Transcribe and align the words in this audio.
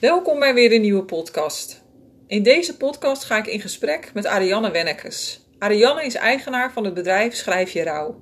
Welkom 0.00 0.38
bij 0.38 0.54
weer 0.54 0.72
een 0.72 0.80
nieuwe 0.80 1.04
podcast. 1.04 1.82
In 2.26 2.42
deze 2.42 2.76
podcast 2.76 3.24
ga 3.24 3.38
ik 3.38 3.46
in 3.46 3.60
gesprek 3.60 4.10
met 4.14 4.26
Arianne 4.26 4.70
Wennekes. 4.70 5.46
Arianne 5.58 6.04
is 6.04 6.14
eigenaar 6.14 6.72
van 6.72 6.84
het 6.84 6.94
bedrijf 6.94 7.34
Schrijf 7.34 7.70
je 7.70 7.82
Rouw. 7.82 8.20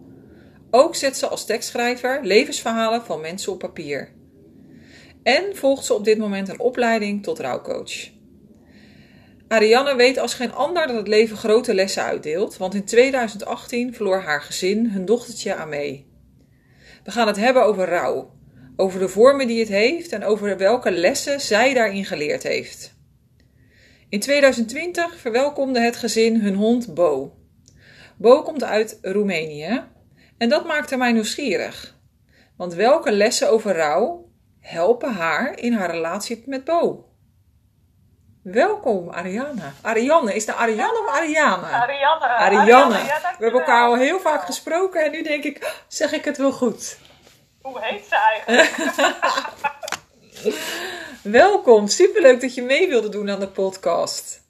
Ook 0.71 0.95
zet 0.95 1.17
ze 1.17 1.27
als 1.27 1.45
tekstschrijver 1.45 2.21
levensverhalen 2.23 3.03
van 3.03 3.21
mensen 3.21 3.53
op 3.53 3.59
papier. 3.59 4.13
En 5.23 5.57
volgt 5.57 5.85
ze 5.85 5.95
op 5.95 6.05
dit 6.05 6.19
moment 6.19 6.49
een 6.49 6.61
opleiding 6.61 7.23
tot 7.23 7.39
rouwcoach. 7.39 8.11
Arianne 9.49 9.97
weet 9.97 10.19
als 10.19 10.35
geen 10.35 10.53
ander 10.53 10.87
dat 10.87 10.97
het 10.97 11.09
leven 11.09 11.37
grote 11.37 11.75
lessen 11.75 12.03
uitdeelt, 12.03 12.57
want 12.57 12.75
in 12.75 12.85
2018 12.85 13.95
verloor 13.95 14.21
haar 14.21 14.43
gezin 14.43 14.91
hun 14.91 15.05
dochtertje 15.05 15.55
aan 15.55 15.69
mee. 15.69 16.11
We 17.05 17.11
gaan 17.11 17.27
het 17.27 17.37
hebben 17.37 17.65
over 17.65 17.89
rouw, 17.89 18.36
over 18.77 19.01
de 19.01 19.09
vormen 19.09 19.47
die 19.47 19.61
het 19.61 19.69
heeft 19.69 20.13
en 20.13 20.25
over 20.25 20.57
welke 20.57 20.91
lessen 20.91 21.41
zij 21.41 21.75
daarin 21.75 22.05
geleerd 22.05 22.43
heeft. 22.43 22.95
In 24.09 24.21
2020 24.21 25.17
verwelkomde 25.19 25.81
het 25.81 25.97
gezin 25.97 26.41
hun 26.41 26.55
hond 26.55 26.95
Bo. 26.95 27.37
Bo 28.17 28.43
komt 28.43 28.65
uit 28.65 28.99
Roemenië 29.03 29.85
en 30.39 30.49
dat 30.49 30.67
maakte 30.67 30.97
mij 30.97 31.13
nieuwsgierig. 31.13 31.95
Want 32.57 32.75
welke 32.75 33.13
lessen 33.13 33.51
over 33.51 33.77
rouw 33.77 34.29
helpen 34.61 35.13
haar 35.13 35.59
in 35.59 35.73
haar 35.73 35.91
relatie 35.91 36.43
met 36.47 36.65
Bo? 36.65 37.05
Welkom, 38.43 39.11
Ariane. 39.11 39.63
Ariane, 39.83 40.35
is 40.35 40.47
het 40.47 40.57
Ariane 40.57 41.01
of 41.01 41.09
Ariane? 41.09 41.67
Ariane. 41.67 42.27
Ariane. 42.27 42.95
ja, 42.95 43.21
We 43.39 43.45
hebben 43.45 43.61
elkaar 43.61 43.87
al 43.87 43.97
heel 43.97 44.21
vaak 44.21 44.45
gesproken 44.45 45.05
en 45.05 45.11
nu 45.11 45.23
denk 45.23 45.45
ik, 45.45 45.83
zeg 45.89 46.13
ik 46.13 46.25
het 46.25 46.37
wel 46.37 46.53
goed? 46.53 46.99
Hoe 47.67 47.81
heet 47.81 48.07
ze 48.07 48.17
eigenlijk? 48.17 48.77
Welkom, 51.43 51.87
superleuk 51.87 52.41
dat 52.41 52.55
je 52.55 52.63
mee 52.63 52.89
wilde 52.89 53.09
doen 53.09 53.31
aan 53.31 53.41
de 53.41 53.49
podcast. 53.49 54.45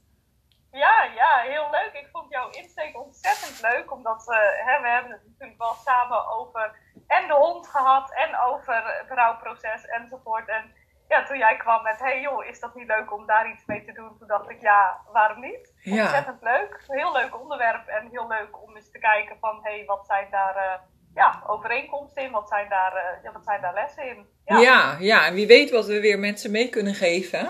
ja, 0.73 1.03
ja, 1.15 1.39
heel 1.39 1.71
leuk. 1.71 1.91
Ik 1.93 2.09
vond 2.13 2.31
jouw 2.31 2.51
insteek 2.51 3.01
ontzettend 3.01 3.61
leuk. 3.63 3.93
Omdat 3.93 4.31
eh, 4.31 4.67
hè, 4.67 4.81
we 4.83 4.89
hebben 4.89 5.11
het 5.13 5.23
natuurlijk 5.27 5.59
wel 5.59 5.75
samen 5.85 6.31
over 6.31 6.77
en 7.07 7.27
de 7.27 7.35
hond 7.35 7.69
gehad. 7.69 8.13
En 8.15 8.39
over 8.39 8.75
het 8.75 9.11
rouwproces 9.19 9.87
enzovoort. 9.87 10.49
En 10.49 10.75
ja, 11.09 11.25
toen 11.25 11.39
jij 11.39 11.57
kwam 11.57 11.83
met, 11.83 11.99
hey 11.99 12.21
joh, 12.21 12.45
is 12.45 12.61
dat 12.61 12.75
niet 12.75 12.87
leuk 12.87 13.13
om 13.13 13.27
daar 13.27 13.51
iets 13.51 13.65
mee 13.67 13.85
te 13.85 13.93
doen? 13.93 14.19
Toen 14.19 14.29
dacht 14.29 14.51
ik, 14.51 14.61
ja, 14.61 15.01
waarom 15.13 15.41
niet? 15.41 15.73
Ja. 15.77 16.03
Ontzettend 16.03 16.43
leuk. 16.43 16.85
Heel 16.87 17.13
leuk 17.13 17.41
onderwerp. 17.41 17.87
En 17.87 18.09
heel 18.11 18.29
leuk 18.29 18.63
om 18.63 18.77
eens 18.77 18.91
te 18.91 18.99
kijken 18.99 19.37
van, 19.41 19.59
hey, 19.63 19.85
wat 19.87 20.07
zijn 20.07 20.27
daar... 20.31 20.57
eh, 20.57 20.81
ja, 21.17 21.43
overeenkomsten 21.47 22.23
in, 22.23 22.31
wat 22.31 22.49
zijn 22.49 22.69
daar, 22.69 22.93
eh, 22.95 23.23
ja, 23.25 23.33
wat 23.33 23.45
zijn 23.45 23.61
daar 23.61 23.75
lessen 23.75 24.07
in? 24.09 24.27
Ja. 24.45 24.97
ja, 25.01 25.27
en 25.27 25.35
wie 25.35 25.47
weet 25.47 25.71
wat 25.71 25.87
we 25.87 26.01
weer 26.01 26.19
mensen 26.19 26.51
mee 26.51 26.69
kunnen 26.69 26.95
geven. 26.95 27.49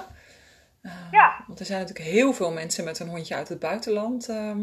Eh, 0.83 0.92
Ja. 1.11 1.45
Want 1.47 1.61
er 1.61 1.67
zijn 1.67 1.81
natuurlijk 1.81 2.09
heel 2.09 2.33
veel 2.33 2.53
mensen 2.53 2.84
met 2.84 2.98
een 2.98 3.09
hondje 3.09 3.34
uit 3.34 3.48
het 3.48 3.59
buitenland. 3.59 4.28
ehm. 4.28 4.61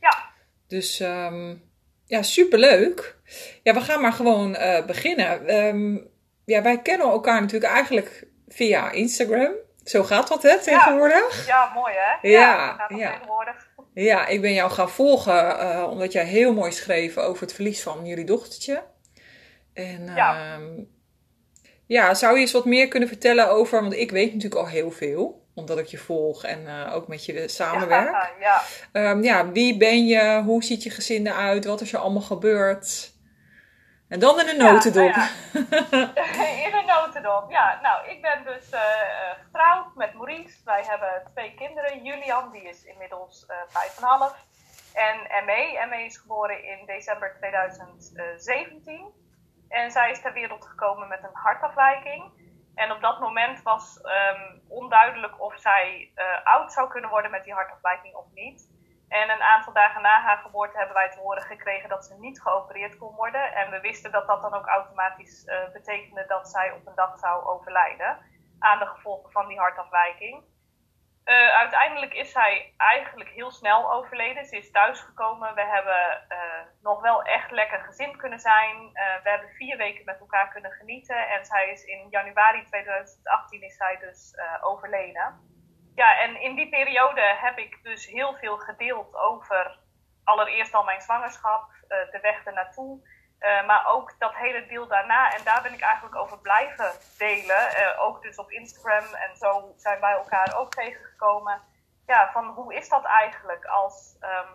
Ja. 0.00 0.16
Dus 0.68 1.00
ehm, 1.00 1.54
ja, 2.06 2.22
superleuk. 2.22 3.16
Ja, 3.62 3.74
we 3.74 3.80
gaan 3.80 4.00
maar 4.00 4.12
gewoon 4.12 4.54
eh, 4.54 4.84
beginnen. 4.84 5.46
Ehm, 5.46 5.98
ja, 6.44 6.62
wij 6.62 6.78
kennen 6.82 7.06
elkaar 7.06 7.40
natuurlijk 7.40 7.72
eigenlijk 7.72 8.26
via 8.48 8.90
Instagram. 8.90 9.52
Zo 9.84 10.02
gaat 10.02 10.28
dat, 10.28 10.42
hè, 10.42 10.58
tegenwoordig? 10.58 11.46
Ja, 11.46 11.70
mooi 11.74 11.94
hè? 11.96 12.28
Ja, 12.28 12.86
nog 12.88 12.98
ja. 13.00 13.10
tegenwoordig. 13.10 13.70
Ja, 13.94 14.26
ik 14.26 14.40
ben 14.40 14.52
jou 14.52 14.70
gaan 14.70 14.90
volgen 14.90 15.58
eh, 15.58 15.86
omdat 15.90 16.12
jij 16.12 16.24
heel 16.24 16.52
mooi 16.52 16.72
schreef 16.72 17.18
over 17.18 17.42
het 17.42 17.52
verlies 17.54 17.82
van 17.82 18.06
jullie 18.06 18.24
dochtertje. 18.24 18.82
En 19.72 20.12
Ja. 20.14 20.54
ehm, 20.54 20.80
ja, 21.86 22.14
zou 22.14 22.34
je 22.34 22.40
eens 22.40 22.52
wat 22.52 22.64
meer 22.64 22.88
kunnen 22.88 23.08
vertellen 23.08 23.50
over, 23.50 23.80
want 23.80 23.94
ik 23.94 24.10
weet 24.10 24.34
natuurlijk 24.34 24.60
al 24.60 24.68
heel 24.68 24.90
veel, 24.90 25.46
omdat 25.54 25.78
ik 25.78 25.86
je 25.86 25.98
volg 25.98 26.44
en 26.44 26.66
eh, 26.66 26.94
ook 26.94 27.08
met 27.08 27.24
je 27.24 27.48
samenwerk. 27.48 28.10
Ja, 28.10 28.30
ja. 28.40 28.62
Ehm, 28.92 29.22
ja, 29.22 29.50
wie 29.52 29.76
ben 29.76 30.06
je? 30.06 30.42
Hoe 30.44 30.64
ziet 30.64 30.82
je 30.82 30.90
gezin 30.90 31.26
eruit? 31.26 31.64
Wat 31.64 31.80
is 31.80 31.92
er 31.92 31.98
allemaal 31.98 32.22
gebeurd? 32.22 33.11
En 34.12 34.18
dan 34.20 34.40
in 34.40 34.48
een 34.48 34.56
Ja, 34.56 34.72
notendop. 34.72 35.14
nou 35.14 35.28
In 36.66 36.74
een 36.74 36.86
notendop, 36.86 37.50
ja. 37.50 37.78
Nou, 37.82 38.08
ik 38.08 38.22
ben 38.22 38.44
dus 38.44 38.70
eh, 38.70 38.80
getrouwd 39.44 39.94
met 39.94 40.14
Maurice. 40.14 40.60
Wij 40.64 40.82
hebben 40.86 41.22
twee 41.32 41.54
kinderen. 41.54 42.02
Julian, 42.02 42.50
die 42.50 42.62
is 42.62 42.84
inmiddels 42.84 43.46
eh 43.46 43.56
vijf 43.68 43.96
en 43.98 44.04
half. 44.04 44.34
En 44.94 45.44
ME. 45.44 45.86
ME 45.90 46.04
is 46.04 46.16
geboren 46.16 46.64
in 46.64 46.86
december 46.86 47.34
2017. 47.38 49.12
En 49.68 49.90
zij 49.90 50.10
is 50.10 50.20
ter 50.20 50.32
wereld 50.32 50.66
gekomen 50.66 51.08
met 51.08 51.22
een 51.22 51.36
hartafwijking. 51.44 52.22
En 52.74 52.92
op 52.92 53.00
dat 53.00 53.20
moment 53.20 53.62
was 53.62 54.00
ehm, 54.00 54.58
onduidelijk 54.68 55.40
of 55.40 55.58
zij 55.58 56.10
eh, 56.14 56.24
oud 56.44 56.72
zou 56.72 56.88
kunnen 56.90 57.10
worden 57.10 57.30
met 57.30 57.44
die 57.44 57.52
hartafwijking 57.52 58.14
of 58.14 58.24
niet. 58.34 58.68
En 59.12 59.30
een 59.30 59.42
aantal 59.42 59.72
dagen 59.72 60.02
na 60.02 60.20
haar 60.20 60.38
geboorte 60.38 60.76
hebben 60.76 60.94
wij 60.94 61.10
te 61.10 61.20
horen 61.20 61.42
gekregen 61.42 61.88
dat 61.88 62.04
ze 62.04 62.14
niet 62.18 62.40
geopereerd 62.40 62.98
kon 62.98 63.14
worden. 63.14 63.54
En 63.54 63.70
we 63.70 63.80
wisten 63.80 64.12
dat 64.12 64.26
dat 64.26 64.42
dan 64.42 64.54
ook 64.54 64.66
automatisch 64.66 65.44
eh, 65.44 65.72
betekende 65.72 66.24
dat 66.26 66.48
zij 66.48 66.72
op 66.72 66.86
een 66.86 66.94
dag 66.94 67.18
zou 67.18 67.44
overlijden 67.44 68.18
aan 68.58 68.78
de 68.78 68.86
gevolgen 68.86 69.32
van 69.32 69.48
die 69.48 69.58
hartafwijking. 69.58 70.44
Eh, 71.24 71.48
uiteindelijk 71.48 72.14
is 72.14 72.32
zij 72.32 72.74
eigenlijk 72.76 73.30
heel 73.30 73.50
snel 73.50 73.92
overleden. 73.92 74.44
Ze 74.44 74.56
is 74.56 74.70
thuisgekomen. 74.70 75.54
We 75.54 75.64
hebben 75.64 76.28
eh, 76.28 76.38
nog 76.82 77.00
wel 77.00 77.22
echt 77.22 77.50
lekker 77.50 77.80
gezin 77.80 78.16
kunnen 78.16 78.38
zijn. 78.38 78.92
We 79.22 79.30
hebben 79.30 79.48
vier 79.48 79.76
weken 79.76 80.04
met 80.04 80.20
elkaar 80.20 80.48
kunnen 80.48 80.72
genieten. 80.72 81.28
En 81.28 81.44
zij 81.44 81.70
is 81.70 81.84
in 81.84 82.06
januari 82.10 82.64
2018 82.64 83.62
is 83.62 83.76
zij 83.76 83.98
dus 83.98 84.34
overleden. 84.60 85.51
Ja, 85.94 86.18
en 86.18 86.40
in 86.40 86.54
die 86.54 86.68
periode 86.68 87.20
heb 87.20 87.58
ik 87.58 87.78
dus 87.82 88.06
heel 88.06 88.34
veel 88.34 88.58
gedeeld 88.58 89.16
over 89.16 89.78
allereerst 90.24 90.74
al 90.74 90.84
mijn 90.84 91.00
zwangerschap, 91.00 91.70
eh, 91.88 92.10
de 92.10 92.18
weg 92.20 92.44
ernaartoe. 92.44 93.10
eh, 93.38 93.66
maar 93.66 93.86
ook 93.86 94.18
dat 94.18 94.34
hele 94.34 94.66
deel 94.66 94.86
daarna. 94.86 95.32
En 95.32 95.44
daar 95.44 95.62
ben 95.62 95.72
ik 95.72 95.80
eigenlijk 95.80 96.16
over 96.16 96.38
blijven 96.38 96.90
delen. 97.18 97.68
eh, 97.74 98.00
ook 98.00 98.22
dus 98.22 98.36
op 98.36 98.50
Instagram. 98.50 99.14
En 99.14 99.36
zo 99.36 99.72
zijn 99.76 100.00
wij 100.00 100.12
elkaar 100.12 100.56
ook 100.56 100.70
tegengekomen. 100.70 101.60
Ja, 102.06 102.30
van 102.32 102.46
hoe 102.46 102.74
is 102.74 102.88
dat 102.88 103.04
eigenlijk 103.04 103.64
als 103.64 104.16
ehm, 104.20 104.48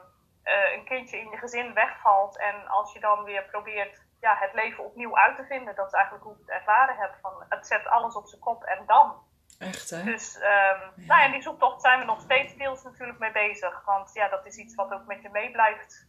eh, 0.43 0.73
een 0.73 0.85
kindje 0.85 1.17
in 1.19 1.29
je 1.29 1.37
gezin 1.37 1.73
wegvalt. 1.73 2.37
En 2.37 2.67
als 2.67 2.93
je 2.93 2.99
dan 2.99 3.23
weer 3.23 3.43
probeert 3.43 4.01
ja, 4.19 4.35
het 4.39 4.53
leven 4.53 4.83
opnieuw 4.83 5.17
uit 5.17 5.35
te 5.35 5.45
vinden. 5.45 5.75
Dat 5.75 5.87
is 5.87 5.93
eigenlijk 5.93 6.23
hoe 6.23 6.33
ik 6.33 6.39
het 6.39 6.49
ervaren 6.49 6.95
heb. 6.97 7.15
Van, 7.21 7.45
het 7.49 7.67
zet 7.67 7.87
alles 7.87 8.15
op 8.15 8.27
zijn 8.27 8.41
kop 8.41 8.63
en 8.63 8.83
dan. 8.85 9.25
Echt, 9.59 9.89
hè? 9.89 10.03
Dus 10.03 10.37
ehm, 10.37 10.79
nou 10.95 11.21
ja, 11.21 11.31
die 11.31 11.41
zoektocht 11.41 11.81
zijn 11.81 11.99
we 11.99 12.05
nog 12.05 12.21
steeds 12.21 12.55
deels 12.55 12.83
natuurlijk 12.83 13.19
mee 13.19 13.31
bezig. 13.31 13.85
Want 13.85 14.13
ja, 14.13 14.29
dat 14.29 14.45
is 14.45 14.57
iets 14.57 14.75
wat 14.75 14.91
ook 14.91 15.05
met 15.05 15.21
je 15.21 15.29
mee 15.29 15.51
blijft 15.51 16.07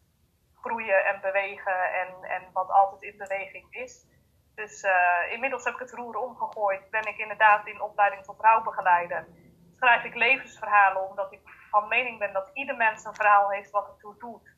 groeien 0.61 1.05
en 1.05 1.21
bewegen 1.21 1.93
en, 1.93 2.31
en 2.31 2.43
wat 2.53 2.69
altijd 2.69 3.03
in 3.03 3.19
beweging 3.19 3.67
is. 3.71 4.07
Dus 4.55 4.83
eh, 4.83 5.33
inmiddels 5.33 5.65
heb 5.65 5.75
ik 5.75 5.81
het 5.81 5.93
roer 5.93 6.17
omgegooid. 6.17 6.91
Ben 6.91 7.07
ik 7.07 7.19
inderdaad 7.19 7.67
in 7.67 7.81
opleiding 7.81 8.25
tot 8.25 8.41
rouwbegeleider. 8.41 9.27
Schrijf 9.77 10.05
ik 10.05 10.15
levensverhalen 10.15 11.09
omdat 11.09 11.33
ik 11.33 11.41
van 11.71 11.89
mening 11.89 12.19
ben 12.19 12.33
dat 12.33 12.51
ieder 12.55 12.77
mens 12.77 13.05
een 13.05 13.15
verhaal 13.15 13.51
heeft 13.51 13.71
wat 13.71 13.89
ertoe 13.89 14.15
doet. 14.19 14.57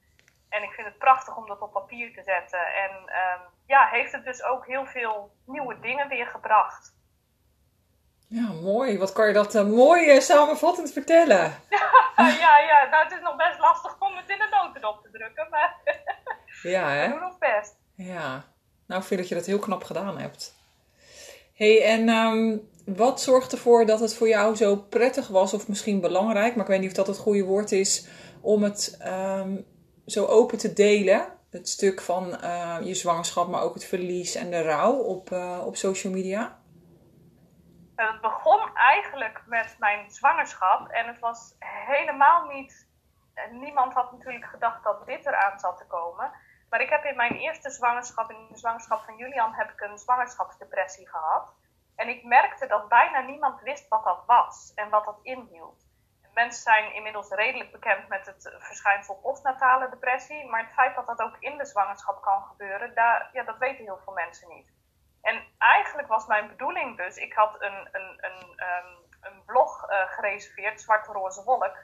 En 0.48 0.62
ik 0.62 0.70
vind 0.70 0.86
het 0.86 0.98
prachtig 0.98 1.36
om 1.36 1.46
dat 1.46 1.60
op 1.60 1.72
papier 1.72 2.12
te 2.14 2.22
zetten. 2.22 2.74
En 2.74 2.90
ehm, 3.06 3.40
ja, 3.66 3.88
heeft 3.88 4.12
het 4.12 4.24
dus 4.24 4.42
ook 4.42 4.66
heel 4.66 4.86
veel 4.86 5.32
nieuwe 5.46 5.80
dingen 5.80 6.08
weer 6.08 6.26
gebracht. 6.26 6.98
Ja, 8.30 8.52
mooi. 8.62 8.98
Wat 8.98 9.12
kan 9.12 9.26
je 9.26 9.32
dat 9.32 9.54
eh, 9.54 9.64
mooi 9.64 10.08
eh, 10.10 10.20
samenvattend 10.20 10.92
vertellen? 10.92 11.54
Ja, 12.16 12.58
ja, 12.58 12.88
nou 12.90 13.04
het 13.04 13.12
is 13.12 13.20
nog 13.22 13.36
best 13.36 13.58
lastig 13.58 13.96
om 13.98 14.16
het 14.16 14.28
in 14.28 14.40
een 14.40 14.64
notendop 14.64 15.02
te 15.02 15.10
drukken, 15.12 15.46
maar 15.50 15.76
Ja, 16.62 16.86
we 16.86 16.92
hè? 16.92 17.08
doen 17.08 17.24
ons 17.24 17.38
best. 17.38 17.76
Ja, 17.94 18.44
nou 18.86 19.00
ik 19.00 19.06
vind 19.06 19.20
dat 19.20 19.28
je 19.28 19.34
dat 19.34 19.46
heel 19.46 19.58
knap 19.58 19.84
gedaan 19.84 20.18
hebt. 20.18 20.54
hey, 21.54 21.84
en 21.84 22.08
ehm, 22.08 22.56
wat 22.96 23.20
zorgt 23.20 23.52
ervoor 23.52 23.86
dat 23.86 24.00
het 24.00 24.14
voor 24.14 24.28
jou 24.28 24.56
zo 24.56 24.76
prettig 24.76 25.28
was, 25.28 25.54
of 25.54 25.68
misschien 25.68 26.00
belangrijk, 26.00 26.54
maar 26.54 26.64
ik 26.64 26.70
weet 26.70 26.80
niet 26.80 26.90
of 26.90 26.96
dat 26.96 27.06
het 27.06 27.18
goede 27.18 27.44
woord 27.44 27.72
is, 27.72 28.06
om 28.40 28.62
het 28.62 28.96
ehm, 28.98 29.56
zo 30.06 30.26
open 30.26 30.58
te 30.58 30.72
delen? 30.72 31.26
Het 31.50 31.68
stuk 31.68 32.00
van 32.00 32.40
eh, 32.40 32.76
je 32.82 32.94
zwangerschap, 32.94 33.48
maar 33.48 33.62
ook 33.62 33.74
het 33.74 33.84
verlies 33.84 34.34
en 34.34 34.50
de 34.50 34.62
rouw 34.62 34.92
op, 34.92 35.32
op 35.64 35.76
social 35.76 36.12
media? 36.12 36.59
Het 38.06 38.20
begon 38.20 38.76
eigenlijk 38.76 39.42
met 39.46 39.76
mijn 39.78 40.10
zwangerschap 40.10 40.88
en 40.88 41.06
het 41.06 41.18
was 41.18 41.54
helemaal 41.58 42.44
niet. 42.44 42.88
en 43.34 43.58
Niemand 43.58 43.92
had 43.94 44.12
natuurlijk 44.12 44.44
gedacht 44.44 44.84
dat 44.84 45.06
dit 45.06 45.26
eraan 45.26 45.58
zat 45.58 45.76
te 45.76 45.86
komen. 45.86 46.30
Maar 46.70 46.80
ik 46.80 46.90
heb 46.90 47.04
in 47.04 47.16
mijn 47.16 47.32
eerste 47.36 47.70
zwangerschap, 47.70 48.30
in 48.30 48.46
de 48.50 48.58
zwangerschap 48.58 49.04
van 49.04 49.16
Julian, 49.16 49.54
heb 49.54 49.70
ik 49.70 49.80
een 49.80 49.98
zwangerschapsdepressie 49.98 51.08
gehad. 51.08 51.54
En 51.96 52.08
ik 52.08 52.24
merkte 52.24 52.66
dat 52.66 52.88
bijna 52.88 53.20
niemand 53.20 53.60
wist 53.60 53.88
wat 53.88 54.04
dat 54.04 54.22
was 54.26 54.72
en 54.74 54.90
wat 54.90 55.04
dat 55.04 55.18
inhield. 55.22 55.88
Mensen 56.34 56.62
zijn 56.62 56.94
inmiddels 56.94 57.30
redelijk 57.30 57.72
bekend 57.72 58.08
met 58.08 58.26
het 58.26 58.56
verschijnsel 58.58 59.14
postnatale 59.14 59.90
depressie. 59.90 60.48
Maar 60.48 60.62
het 60.62 60.72
feit 60.72 60.94
dat 60.94 61.06
dat 61.06 61.20
ook 61.20 61.36
in 61.38 61.58
de 61.58 61.66
zwangerschap 61.66 62.22
kan 62.22 62.42
gebeuren, 62.42 62.94
daar, 62.94 63.30
ja, 63.32 63.42
dat 63.42 63.58
weten 63.58 63.84
heel 63.84 64.00
veel 64.04 64.12
mensen 64.12 64.48
niet. 64.48 64.79
En 65.22 65.44
eigenlijk 65.58 66.08
was 66.08 66.26
mijn 66.26 66.48
bedoeling 66.48 66.96
dus, 66.96 67.16
ik 67.16 67.32
had 67.32 67.62
een, 67.62 67.88
een, 67.92 68.18
een, 68.20 68.52
ehm, 68.56 68.86
een 69.20 69.44
blog 69.44 69.90
uh, 69.90 70.10
gereserveerd, 70.10 70.80
Zwarte 70.80 71.12
Roze 71.12 71.44
Wolk. 71.44 71.76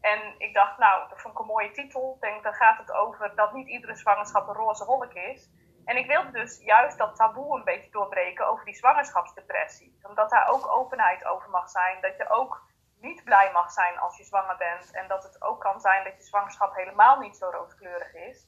En 0.00 0.34
ik 0.38 0.54
dacht, 0.54 0.78
nou, 0.78 1.08
dat 1.08 1.20
vond 1.20 1.34
ik 1.34 1.40
een 1.40 1.46
mooie 1.46 1.70
titel. 1.70 2.12
Ik 2.14 2.20
denk, 2.20 2.42
dan 2.42 2.54
gaat 2.54 2.78
het 2.78 2.92
over 2.92 3.34
dat 3.34 3.52
niet 3.52 3.68
iedere 3.68 3.96
zwangerschap 3.96 4.48
een 4.48 4.54
roze 4.54 4.84
wolk 4.84 5.12
is. 5.12 5.50
En 5.84 5.96
ik 5.96 6.06
wilde 6.06 6.30
dus 6.30 6.60
juist 6.62 6.98
dat 6.98 7.16
taboe 7.16 7.56
een 7.58 7.64
beetje 7.64 7.90
doorbreken 7.90 8.46
over 8.46 8.64
die 8.64 8.74
zwangerschapsdepressie. 8.74 9.98
Omdat 10.02 10.30
daar 10.30 10.48
ook 10.48 10.68
openheid 10.68 11.24
over 11.24 11.50
mag 11.50 11.68
zijn. 11.70 12.00
Dat 12.00 12.16
je 12.16 12.28
ook 12.28 12.62
niet 13.00 13.24
blij 13.24 13.52
mag 13.52 13.70
zijn 13.70 13.98
als 13.98 14.16
je 14.16 14.24
zwanger 14.24 14.56
bent. 14.56 14.90
En 14.90 15.08
dat 15.08 15.22
het 15.22 15.42
ook 15.42 15.60
kan 15.60 15.80
zijn 15.80 16.04
dat 16.04 16.16
je 16.16 16.22
zwangerschap 16.22 16.74
helemaal 16.74 17.18
niet 17.18 17.36
zo 17.36 17.50
rooskleurig 17.50 18.14
is. 18.14 18.46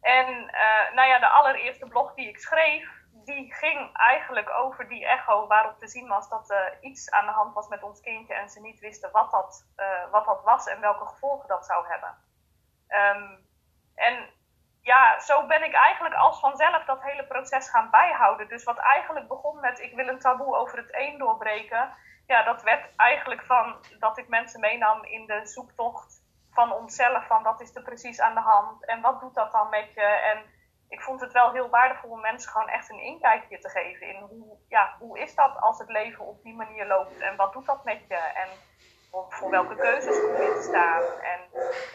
En 0.00 0.28
uh, 0.28 0.94
nou 0.94 1.08
ja, 1.08 1.18
de 1.18 1.28
allereerste 1.28 1.86
blog 1.86 2.14
die 2.14 2.28
ik 2.28 2.38
schreef, 2.38 3.03
die 3.24 3.54
ging 3.54 3.96
eigenlijk 3.96 4.50
over 4.50 4.88
die 4.88 5.06
echo 5.06 5.46
waarop 5.46 5.78
te 5.78 5.88
zien 5.88 6.08
was 6.08 6.28
dat 6.28 6.50
er 6.50 6.78
iets 6.80 7.10
aan 7.10 7.26
de 7.26 7.32
hand 7.32 7.54
was 7.54 7.68
met 7.68 7.82
ons 7.82 8.00
kindje 8.00 8.34
en 8.34 8.48
ze 8.48 8.60
niet 8.60 8.80
wisten 8.80 9.10
wat 9.12 9.30
dat, 9.30 9.66
uh, 9.76 10.10
wat 10.10 10.24
dat 10.24 10.42
was 10.42 10.66
en 10.66 10.80
welke 10.80 11.06
gevolgen 11.06 11.48
dat 11.48 11.66
zou 11.66 11.86
hebben. 11.86 12.14
Um, 12.88 13.46
en 13.94 14.30
ja, 14.82 15.20
zo 15.20 15.46
ben 15.46 15.62
ik 15.62 15.74
eigenlijk 15.74 16.14
als 16.14 16.40
vanzelf 16.40 16.84
dat 16.84 17.02
hele 17.02 17.26
proces 17.26 17.70
gaan 17.70 17.90
bijhouden. 17.90 18.48
Dus 18.48 18.64
wat 18.64 18.78
eigenlijk 18.78 19.28
begon 19.28 19.60
met 19.60 19.80
ik 19.80 19.94
wil 19.94 20.08
een 20.08 20.18
taboe 20.18 20.56
over 20.56 20.78
het 20.78 20.88
een 20.90 21.18
doorbreken. 21.18 21.96
Ja, 22.26 22.42
dat 22.42 22.62
werd 22.62 22.96
eigenlijk 22.96 23.42
van 23.42 23.76
dat 23.98 24.18
ik 24.18 24.28
mensen 24.28 24.60
meenam 24.60 25.04
in 25.04 25.26
de 25.26 25.46
zoektocht 25.46 26.22
van 26.50 26.72
onszelf. 26.72 27.26
Van 27.26 27.42
wat 27.42 27.60
is 27.60 27.74
er 27.74 27.82
precies 27.82 28.20
aan 28.20 28.34
de 28.34 28.40
hand 28.40 28.86
en 28.86 29.00
wat 29.00 29.20
doet 29.20 29.34
dat 29.34 29.52
dan 29.52 29.68
met 29.68 29.94
je. 29.94 30.02
En 30.02 30.44
ik 30.94 31.00
vond 31.00 31.20
het 31.20 31.32
wel 31.32 31.52
heel 31.52 31.68
waardevol 31.68 32.10
om 32.10 32.20
mensen 32.20 32.50
gewoon 32.50 32.68
echt 32.68 32.90
een 32.90 32.98
inkijkje 32.98 33.58
te 33.58 33.68
geven 33.68 34.06
in 34.06 34.20
hoe, 34.20 34.56
ja, 34.68 34.96
hoe 34.98 35.18
is 35.18 35.34
dat 35.34 35.56
als 35.60 35.78
het 35.78 35.88
leven 35.88 36.24
op 36.24 36.42
die 36.42 36.54
manier 36.54 36.86
loopt 36.86 37.18
en 37.18 37.36
wat 37.36 37.52
doet 37.52 37.66
dat 37.66 37.84
met 37.84 38.00
je. 38.08 38.14
En 38.14 38.48
voor, 39.28 39.50
welke 39.50 39.76
keuzes 39.76 40.20
kom 40.20 40.42
je 40.42 40.52
te 40.54 40.62
staan. 40.62 41.02
En 41.32 41.40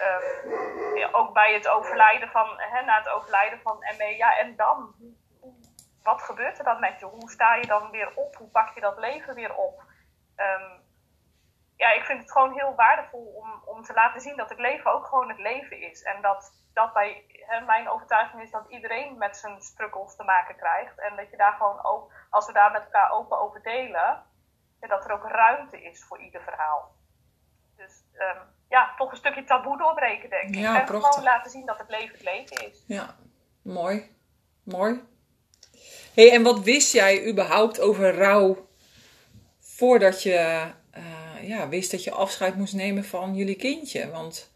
um, 0.07 0.97
ja, 0.97 1.09
ook 1.11 1.33
bij 1.33 1.53
het 1.53 1.67
overlijden 1.67 2.29
van, 2.29 2.47
hè, 2.57 2.81
na 2.85 2.97
het 2.97 3.09
overlijden 3.09 3.59
van 3.61 3.77
ME, 3.97 4.17
ja, 4.17 4.37
en 4.37 4.55
dan? 4.55 4.95
Wat 6.03 6.21
gebeurt 6.21 6.57
er 6.57 6.63
dan 6.63 6.79
met 6.79 6.99
je? 6.99 7.05
Hoe 7.05 7.29
sta 7.29 7.55
je 7.55 7.67
dan 7.67 7.91
weer 7.91 8.11
op? 8.15 8.35
Hoe 8.35 8.49
pak 8.49 8.73
je 8.73 8.81
dat 8.81 8.97
leven 8.97 9.35
weer 9.35 9.55
op? 9.55 9.83
Um, 10.35 10.87
ja, 11.75 11.91
ik 11.91 12.03
vind 12.03 12.19
het 12.19 12.31
gewoon 12.31 12.53
heel 12.53 12.75
waardevol 12.75 13.25
om, 13.25 13.61
om 13.65 13.83
te 13.83 13.93
laten 13.93 14.21
zien 14.21 14.37
dat 14.37 14.49
het 14.49 14.59
leven 14.59 14.93
ook 14.93 15.05
gewoon 15.05 15.29
het 15.29 15.39
leven 15.39 15.81
is. 15.81 16.03
En 16.03 16.21
dat, 16.21 16.51
dat 16.73 16.93
bij 16.93 17.25
hè, 17.49 17.65
mijn 17.65 17.89
overtuiging 17.89 18.41
is 18.41 18.51
dat 18.51 18.65
iedereen 18.69 19.17
met 19.17 19.37
zijn 19.37 19.61
struggles 19.61 20.15
te 20.15 20.23
maken 20.23 20.55
krijgt. 20.55 20.99
En 20.99 21.15
dat 21.15 21.29
je 21.29 21.37
daar 21.37 21.53
gewoon 21.53 21.83
ook, 21.83 22.11
als 22.29 22.45
we 22.45 22.53
daar 22.53 22.71
met 22.71 22.83
elkaar 22.83 23.11
open 23.11 23.41
over 23.41 23.61
delen, 23.61 24.23
dat 24.79 25.05
er 25.05 25.11
ook 25.11 25.23
ruimte 25.23 25.81
is 25.83 26.03
voor 26.03 26.19
ieder 26.19 26.41
verhaal. 26.41 26.95
Dus 27.75 28.03
um, 28.13 28.41
ja, 28.69 28.93
toch 28.97 29.11
een 29.11 29.17
stukje 29.17 29.43
taboe 29.43 29.77
doorbreken, 29.77 30.29
denk 30.29 30.49
ik. 30.49 30.55
Ja, 30.55 30.81
en 30.81 30.87
gewoon 30.87 31.23
laten 31.23 31.51
zien 31.51 31.65
dat 31.65 31.77
het 31.77 31.89
leven 31.89 32.11
het 32.11 32.23
leven 32.23 32.67
is. 32.67 32.83
Ja, 32.87 33.15
mooi. 33.61 34.17
Mooi. 34.63 35.01
hey, 36.15 36.31
en 36.33 36.43
wat 36.43 36.59
wist 36.59 36.93
jij 36.93 37.27
überhaupt 37.27 37.79
over 37.79 38.15
rouw 38.15 38.67
voordat 39.59 40.23
je 40.23 40.67
uh, 40.97 41.47
ja, 41.47 41.69
wist 41.69 41.91
dat 41.91 42.03
je 42.03 42.11
afscheid 42.11 42.55
moest 42.55 42.73
nemen 42.73 43.03
van 43.05 43.35
jullie 43.35 43.55
kindje? 43.55 44.11
Want 44.11 44.51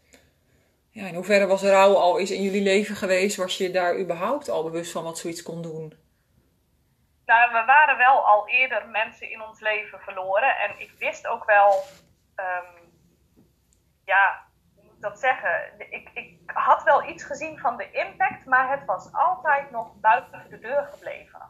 ja, 0.94 1.06
in 1.06 1.14
hoeverre 1.14 1.46
was 1.46 1.62
rouw 1.62 1.94
al 1.94 2.18
eens 2.18 2.30
in 2.30 2.42
jullie 2.42 2.62
leven 2.62 2.96
geweest? 2.96 3.36
Was 3.36 3.56
je 3.56 3.70
daar 3.70 3.98
überhaupt 3.98 4.48
al 4.48 4.62
bewust 4.62 4.92
van 4.92 5.04
wat 5.04 5.18
zoiets 5.18 5.42
kon 5.42 5.62
doen? 5.62 6.02
Nou, 7.24 7.52
we 7.52 7.64
waren 7.66 7.96
wel 7.96 8.26
al 8.26 8.48
eerder 8.48 8.88
mensen 8.88 9.30
in 9.30 9.42
ons 9.42 9.60
leven 9.60 10.00
verloren. 10.00 10.56
En 10.56 10.80
ik 10.80 10.92
wist 10.98 11.26
ook 11.26 11.44
wel 11.44 11.82
um, 12.36 12.92
ja, 14.04 14.46
hoe 14.74 14.84
moet 14.84 14.94
ik 14.94 15.00
dat 15.00 15.18
zeggen? 15.18 15.72
Ik, 15.78 16.10
ik 16.14 16.38
had 16.44 16.82
wel 16.82 17.08
iets 17.08 17.24
gezien 17.24 17.58
van 17.58 17.76
de 17.76 17.90
impact, 17.90 18.44
maar 18.44 18.70
het 18.70 18.84
was 18.84 19.12
altijd 19.12 19.70
nog 19.70 20.00
buiten 20.00 20.46
de 20.50 20.58
deur 20.58 20.88
gebleven. 20.92 21.42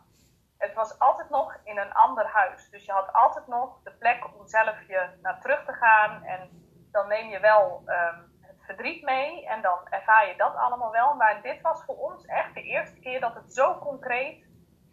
Het 0.59 0.75
was 0.75 0.99
altijd 0.99 1.31
nog 1.31 1.57
in 1.65 1.79
een 1.79 1.93
ander 1.93 2.27
huis. 2.27 2.71
Dus 2.71 2.85
je 2.85 2.93
had 2.93 3.13
altijd 3.13 3.47
nog 3.47 3.83
de 3.83 3.93
plek 3.93 4.25
om 4.25 4.47
zelf 4.47 4.77
je 4.89 5.09
naar 5.23 5.41
terug 5.41 5.65
te 5.65 5.73
gaan. 5.73 6.23
En 6.23 6.49
dan 6.93 7.09
neem 7.09 7.29
je 7.29 7.41
wel 7.41 7.83
het 7.87 8.34
verdriet 8.67 9.03
mee 9.03 9.47
en 9.47 9.63
dan 9.63 9.79
ervaar 9.91 10.29
je 10.29 10.37
dat 10.37 10.55
allemaal 10.55 10.91
wel. 10.91 11.15
Maar 11.15 11.43
dit 11.43 11.61
was 11.61 11.85
voor 11.85 11.97
ons 11.97 12.25
echt 12.25 12.55
de 12.55 12.63
eerste 12.63 13.01
keer 13.01 13.21
dat 13.21 13.35
het 13.35 13.55
zo 13.55 13.79
concreet 13.79 14.45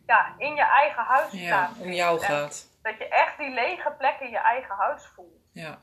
ja, 0.05 0.33
in 0.37 0.55
je 0.55 0.63
eigen 0.63 1.03
huis 1.03 1.31
ja, 1.31 1.69
om 1.79 1.91
jou 1.91 2.19
gaat. 2.19 2.79
dat 2.81 2.97
je 2.97 3.07
echt 3.07 3.37
die 3.37 3.49
lege 3.49 3.91
plek 3.97 4.19
in 4.19 4.29
je 4.29 4.39
eigen 4.39 4.75
huis 4.75 5.05
voelt. 5.15 5.49
Ja. 5.53 5.77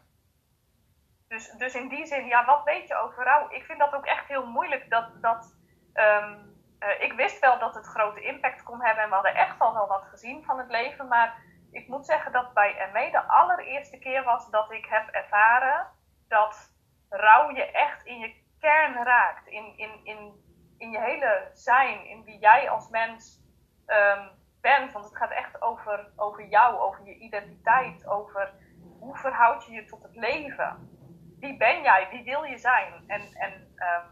Dus, 1.29 1.51
dus 1.51 1.75
in 1.75 1.89
die 1.89 2.07
zin, 2.07 2.27
ja, 2.27 2.45
wat 2.45 2.65
weet 2.65 2.89
je 2.89 2.95
over 2.95 3.25
rouw? 3.25 3.51
Ik 3.51 3.65
vind 3.65 3.79
dat 3.79 3.93
ook 3.93 4.07
echt 4.07 4.29
heel 4.29 4.47
moeilijk. 4.47 4.91
Dat, 4.91 5.11
dat, 5.21 5.57
um, 5.95 6.57
uh, 6.81 7.01
ik 7.01 7.13
wist 7.13 7.39
wel 7.39 7.59
dat 7.59 7.75
het 7.75 7.87
grote 7.87 8.21
impact 8.21 8.63
kon 8.63 8.83
hebben 8.83 9.03
en 9.03 9.09
we 9.09 9.15
hadden 9.15 9.35
echt 9.35 9.59
al 9.59 9.75
wel 9.75 9.87
wat 9.87 10.05
gezien 10.05 10.45
van 10.45 10.59
het 10.59 10.71
leven. 10.71 11.09
Maar 11.09 11.43
ik 11.71 11.89
moet 11.89 12.07
zeggen 12.07 12.33
dat 12.33 12.55
bij 12.55 12.91
ME 12.93 13.11
de 13.11 13.23
allereerste 13.23 13.99
keer 13.99 14.25
was 14.25 14.51
dat 14.51 14.73
ik 14.73 14.87
heb 14.87 15.09
ervaren 15.09 15.87
dat 16.29 16.77
rouw 17.09 17.51
je 17.51 17.71
echt 17.71 18.05
in 18.05 18.19
je 18.19 18.35
kern 18.61 19.05
raakt. 19.05 19.47
In, 19.47 19.73
in, 19.77 19.91
in, 20.03 20.33
in 20.79 20.91
je 20.91 21.01
hele 21.01 21.51
zijn, 21.53 22.07
in 22.07 22.25
wie 22.25 22.39
jij 22.39 22.71
als 22.71 22.89
mens 22.89 23.41
um, 23.87 24.31
bent. 24.61 24.93
Want 24.93 25.05
het 25.05 25.17
gaat 25.17 25.31
echt 25.31 25.63
over, 25.63 26.11
over 26.17 26.47
jou, 26.47 26.79
over 26.79 27.05
je 27.05 27.19
identiteit, 27.19 28.07
over 28.07 28.53
hoe 28.99 29.17
verhoud 29.17 29.65
je 29.65 29.73
je 29.73 29.85
tot 29.85 30.03
het 30.03 30.17
leven 30.17 30.97
wie 31.41 31.57
ben 31.57 31.83
jij, 31.83 32.09
wie 32.11 32.23
wil 32.23 32.43
je 32.43 32.59
zijn? 32.59 32.93
En, 33.07 33.21
en 33.33 33.53
um, 33.53 34.07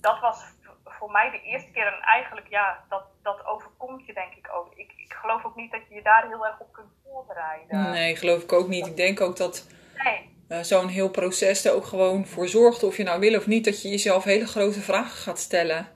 dat 0.00 0.20
was 0.20 0.42
voor 0.84 1.10
mij 1.10 1.30
de 1.30 1.42
eerste 1.42 1.70
keer 1.70 1.86
en 1.86 2.00
eigenlijk, 2.00 2.48
ja, 2.48 2.84
dat, 2.88 3.04
dat 3.22 3.46
overkomt 3.46 4.06
je 4.06 4.14
denk 4.14 4.34
ik 4.34 4.48
ook. 4.52 4.74
Ik, 4.74 4.92
ik 4.96 5.12
geloof 5.12 5.44
ook 5.44 5.56
niet 5.56 5.70
dat 5.70 5.88
je 5.88 5.94
je 5.94 6.02
daar 6.02 6.26
heel 6.26 6.46
erg 6.46 6.60
op 6.60 6.72
kunt 6.72 6.92
voorbereiden. 7.04 7.90
Nee, 7.90 8.16
geloof 8.16 8.42
ik 8.42 8.52
ook 8.52 8.68
niet. 8.68 8.86
Ik 8.86 8.96
denk 8.96 9.20
ook 9.20 9.36
dat 9.36 9.66
nee. 10.04 10.36
Uh, 10.48 10.58
zo'n 10.58 10.88
heel 10.88 11.10
proces 11.10 11.64
er 11.64 11.74
ook 11.74 11.84
gewoon 11.84 12.26
voor 12.26 12.48
zorgt, 12.48 12.82
of 12.82 12.96
je 12.96 13.02
nou 13.02 13.20
wil 13.20 13.36
of 13.36 13.46
niet, 13.46 13.64
dat 13.64 13.82
je 13.82 13.88
jezelf 13.88 14.24
hele 14.24 14.46
grote 14.46 14.80
vragen 14.80 15.16
gaat 15.16 15.38
stellen. 15.38 15.88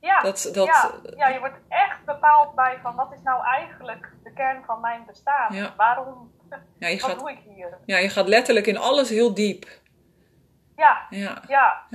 Ja, 0.00 0.20
dat, 0.20 0.50
dat, 0.52 0.66
ja, 0.66 0.92
ja, 1.16 1.28
je 1.28 1.38
wordt 1.38 1.58
echt 1.68 2.04
bepaald 2.04 2.54
bij 2.54 2.78
van 2.82 2.94
wat 2.94 3.12
is 3.12 3.22
nou 3.22 3.44
eigenlijk 3.44 4.12
de 4.22 4.32
kern 4.32 4.64
van 4.64 4.80
mijn 4.80 5.04
bestaan? 5.06 5.54
Ja. 5.54 5.74
Waarom, 5.76 6.32
ja, 6.78 6.88
je 6.88 7.00
wat 7.00 7.10
gaat, 7.10 7.18
doe 7.18 7.30
ik 7.30 7.38
hier? 7.54 7.78
Ja, 7.84 7.98
je 7.98 8.08
gaat 8.08 8.28
letterlijk 8.28 8.66
in 8.66 8.78
alles 8.78 9.08
heel 9.08 9.34
diep. 9.34 9.66
Ja, 10.76 11.06
ja, 11.10 11.42
ja. 11.48 11.86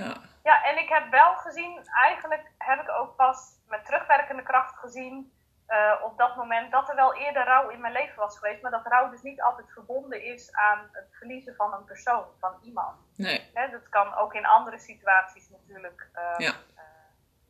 ja. 0.43 0.63
en 0.63 0.77
ik 0.77 0.89
heb 0.89 1.11
wel 1.11 1.35
gezien, 1.35 1.81
eigenlijk 2.07 2.41
heb 2.57 2.79
ik 2.79 2.89
ook 2.99 3.15
pas 3.15 3.37
met 3.67 3.85
terugwerkende 3.85 4.43
kracht 4.43 4.77
gezien 4.77 5.31
uh, 5.69 6.03
op 6.03 6.17
dat 6.17 6.35
moment 6.35 6.71
dat 6.71 6.89
er 6.89 6.95
wel 6.95 7.15
eerder 7.15 7.45
rouw 7.45 7.69
in 7.69 7.81
mijn 7.81 7.93
leven 7.93 8.15
was 8.15 8.38
geweest, 8.38 8.61
maar 8.61 8.71
dat 8.71 8.85
rouw 8.85 9.09
dus 9.09 9.21
niet 9.21 9.41
altijd 9.41 9.71
verbonden 9.71 10.23
is 10.23 10.53
aan 10.53 10.89
het 10.91 11.07
verliezen 11.17 11.55
van 11.55 11.73
een 11.73 11.85
persoon, 11.85 12.25
van 12.39 12.57
iemand. 12.61 12.97
Nee. 13.17 13.49
Hè, 13.53 13.69
dat 13.69 13.89
kan 13.89 14.15
ook 14.15 14.33
in 14.33 14.45
andere 14.45 14.79
situaties 14.79 15.49
natuurlijk. 15.49 16.09
Uh, 16.15 16.38
ja. 16.38 16.53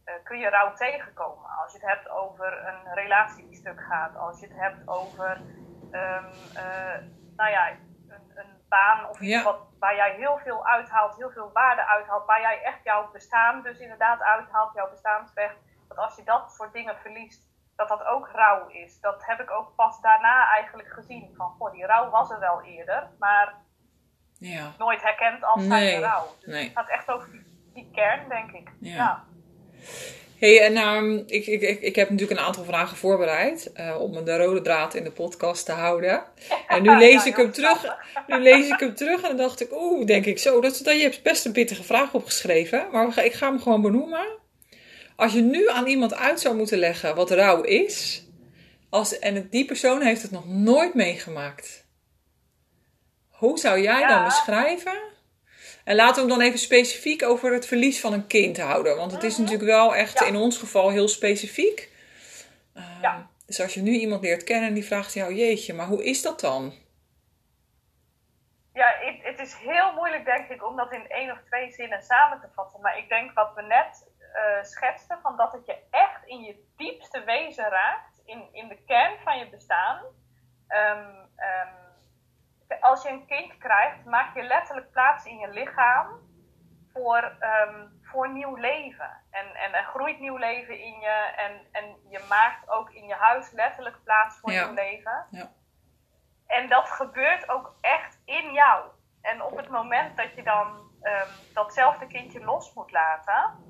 Uh, 0.05 0.13
kun 0.23 0.39
je 0.39 0.49
rouw 0.49 0.73
tegenkomen. 0.73 1.49
Als 1.63 1.71
je 1.71 1.79
het 1.79 1.89
hebt 1.89 2.09
over 2.09 2.67
een 2.67 2.93
relatie 2.93 3.47
die 3.47 3.57
stuk 3.57 3.81
gaat, 3.81 4.15
als 4.15 4.39
je 4.39 4.47
het 4.47 4.57
hebt 4.57 4.88
over, 4.88 5.41
um, 5.91 6.29
nou 7.35 7.49
ja, 7.49 7.69
een, 7.69 8.31
een 8.35 8.61
baan 8.69 9.09
of 9.09 9.19
iets 9.19 9.43
wat 9.43 9.67
waar 9.79 9.95
jij 9.95 10.15
heel 10.15 10.38
veel 10.38 10.65
uithaalt, 10.65 11.15
heel 11.15 11.31
veel 11.31 11.51
waarde 11.53 11.85
uithaalt, 11.85 12.25
waar 12.25 12.41
jij 12.41 12.61
echt 12.61 12.83
jouw 12.83 13.11
bestaan 13.11 13.61
dus 13.61 13.79
inderdaad 13.79 14.21
uithaalt, 14.21 14.73
jouw 14.73 14.89
bestaansrecht. 14.89 15.55
Dat 15.88 15.97
als 15.97 16.15
je 16.15 16.23
dat 16.23 16.51
soort 16.51 16.73
dingen 16.73 16.97
verliest, 16.97 17.48
dat 17.79 17.88
dat 18.00 18.05
ook 18.05 18.29
rouw 18.33 18.67
is. 18.67 19.00
Dat 19.01 19.25
heb 19.25 19.39
ik 19.39 19.51
ook 19.51 19.75
pas 19.75 20.01
daarna 20.01 20.48
eigenlijk 20.55 20.89
gezien. 20.89 21.33
Van, 21.38 21.51
goh, 21.57 21.71
die 21.71 21.86
rouw 21.86 22.09
was 22.09 22.31
er 22.31 22.39
wel 22.39 22.62
eerder, 22.62 23.09
maar 23.19 23.53
ja. 24.38 24.71
nooit 24.77 25.01
herkend 25.01 25.43
als 25.43 25.63
nee. 25.63 26.00
rouw. 26.00 26.36
Dus 26.39 26.53
nee. 26.53 26.63
het 26.63 26.74
gaat 26.74 26.89
echt 26.89 27.12
over 27.12 27.31
die, 27.31 27.45
die 27.74 27.89
kern, 27.93 28.29
denk 28.29 28.51
ik. 28.51 28.71
ja 28.79 29.24
hey, 30.39 30.62
en 30.62 30.77
um, 30.77 31.24
ik, 31.27 31.48
ik, 31.48 31.62
ik, 31.62 31.81
ik 31.81 31.95
heb 31.95 32.09
natuurlijk 32.09 32.39
een 32.39 32.45
aantal 32.45 32.63
vragen 32.63 32.98
voorbereid 32.98 33.71
uh, 33.77 34.01
om 34.01 34.25
de 34.25 34.38
rode 34.38 34.62
draad 34.62 34.93
in 34.93 35.03
de 35.03 35.12
podcast 35.12 35.65
te 35.65 35.71
houden. 35.71 36.24
En 36.67 36.81
nu 36.81 36.98
lees 36.98 37.25
ik 37.25 37.36
hem 37.36 37.51
terug. 37.51 37.98
Nu 38.27 38.39
lees 38.41 38.69
ik 38.69 38.79
hem 38.79 38.95
terug 38.95 39.21
en 39.21 39.27
dan 39.27 39.38
dacht 39.38 39.62
ik, 39.62 39.71
oeh, 39.71 40.05
denk 40.05 40.25
ik 40.25 40.39
zo. 40.39 40.62
Dat, 40.62 40.81
dat, 40.83 40.95
je 40.95 41.01
hebt 41.01 41.24
best 41.24 41.45
een 41.45 41.51
pittige 41.51 41.83
vraag 41.83 42.13
opgeschreven. 42.13 42.88
Maar 42.91 43.25
ik 43.25 43.33
ga 43.33 43.48
hem 43.48 43.59
gewoon 43.59 43.81
benoemen. 43.81 44.25
Als 45.19 45.33
je 45.33 45.41
nu 45.41 45.69
aan 45.69 45.88
iemand 45.88 46.13
uit 46.13 46.39
zou 46.39 46.55
moeten 46.55 46.77
leggen 46.77 47.15
wat 47.15 47.31
rouw 47.31 47.61
is, 47.61 48.23
als, 48.89 49.19
en 49.19 49.49
die 49.49 49.65
persoon 49.65 50.01
heeft 50.01 50.21
het 50.21 50.31
nog 50.31 50.47
nooit 50.47 50.93
meegemaakt. 50.93 51.88
Hoe 53.27 53.57
zou 53.57 53.81
jij 53.81 54.07
dan 54.07 54.23
beschrijven 54.23 54.99
en 55.83 55.95
laten 55.95 56.15
we 56.15 56.29
hem 56.29 56.39
dan 56.39 56.47
even 56.47 56.59
specifiek 56.59 57.23
over 57.23 57.53
het 57.53 57.65
verlies 57.65 57.99
van 57.99 58.13
een 58.13 58.27
kind 58.27 58.57
houden. 58.57 58.95
Want 58.95 59.11
het 59.11 59.23
is 59.23 59.38
natuurlijk 59.38 59.65
wel 59.65 59.95
echt 59.95 60.21
in 60.21 60.35
ons 60.35 60.57
geval 60.57 60.89
heel 60.89 61.07
specifiek. 61.07 61.91
Uh, 62.73 62.83
ja. 63.01 63.29
Dus 63.45 63.61
als 63.61 63.73
je 63.73 63.81
nu 63.81 63.91
iemand 63.91 64.21
leert 64.21 64.43
kennen 64.43 64.67
en 64.67 64.73
die 64.73 64.85
vraagt 64.85 65.13
jou, 65.13 65.33
jeetje, 65.33 65.73
maar 65.73 65.88
hoe 65.88 66.03
is 66.03 66.21
dat 66.21 66.39
dan? 66.39 66.73
Ja, 68.73 68.95
het, 68.99 69.17
het 69.23 69.47
is 69.47 69.55
heel 69.55 69.93
moeilijk 69.93 70.25
denk 70.25 70.49
ik 70.49 70.67
om 70.67 70.75
dat 70.75 70.93
in 70.93 71.07
één 71.07 71.31
of 71.31 71.38
twee 71.45 71.71
zinnen 71.71 72.01
samen 72.01 72.39
te 72.39 72.47
vatten. 72.55 72.81
Maar 72.81 72.97
ik 72.97 73.09
denk 73.09 73.33
wat 73.33 73.51
we 73.55 73.61
net 73.61 74.07
uh, 74.33 74.63
schetsten, 74.63 75.19
van 75.21 75.38
dat 75.38 75.51
het 75.51 75.65
je 75.65 75.88
echt 75.91 76.25
in 76.25 76.41
je 76.41 76.74
diepste 76.77 77.24
wezen 77.24 77.69
raakt, 77.69 78.21
in, 78.25 78.48
in 78.51 78.67
de 78.67 78.83
kern 78.83 79.19
van 79.19 79.38
je 79.38 79.50
bestaan. 79.50 80.05
Ehm, 80.67 81.25
ehm, 81.36 81.74
als 82.79 83.03
je 83.03 83.09
een 83.09 83.25
kind 83.25 83.57
krijgt, 83.57 84.05
maak 84.05 84.36
je 84.36 84.43
letterlijk 84.43 84.91
plaats 84.91 85.25
in 85.25 85.38
je 85.38 85.50
lichaam 85.50 86.07
voor, 86.93 87.36
ehm, 87.39 87.88
voor 88.01 88.31
nieuw 88.31 88.55
leven. 88.55 89.24
En, 89.31 89.55
en 89.55 89.74
er 89.74 89.83
groeit 89.83 90.19
nieuw 90.19 90.38
leven 90.38 90.79
in 90.79 91.00
je. 91.00 91.33
En, 91.36 91.67
en 91.71 91.95
je 92.09 92.25
maakt 92.29 92.69
ook 92.69 92.89
in 92.89 93.07
je 93.07 93.15
huis 93.15 93.51
letterlijk 93.51 94.03
plaats 94.03 94.39
voor 94.39 94.51
nieuw 94.51 94.74
leven. 94.74 95.25
Ja. 95.29 95.51
En 96.48 96.69
dat 96.69 96.89
gebeurt 96.89 97.50
ook 97.50 97.75
echt 97.81 98.21
in 98.25 98.53
jou. 98.53 98.86
En 99.21 99.41
op 99.43 99.57
het 99.57 99.69
moment 99.69 100.17
dat 100.17 100.36
je 100.36 100.43
dan 100.43 100.67
um, 101.01 101.53
datzelfde 101.53 102.07
kindje 102.07 102.43
los 102.43 102.74
moet 102.74 102.91
laten, 102.91 103.68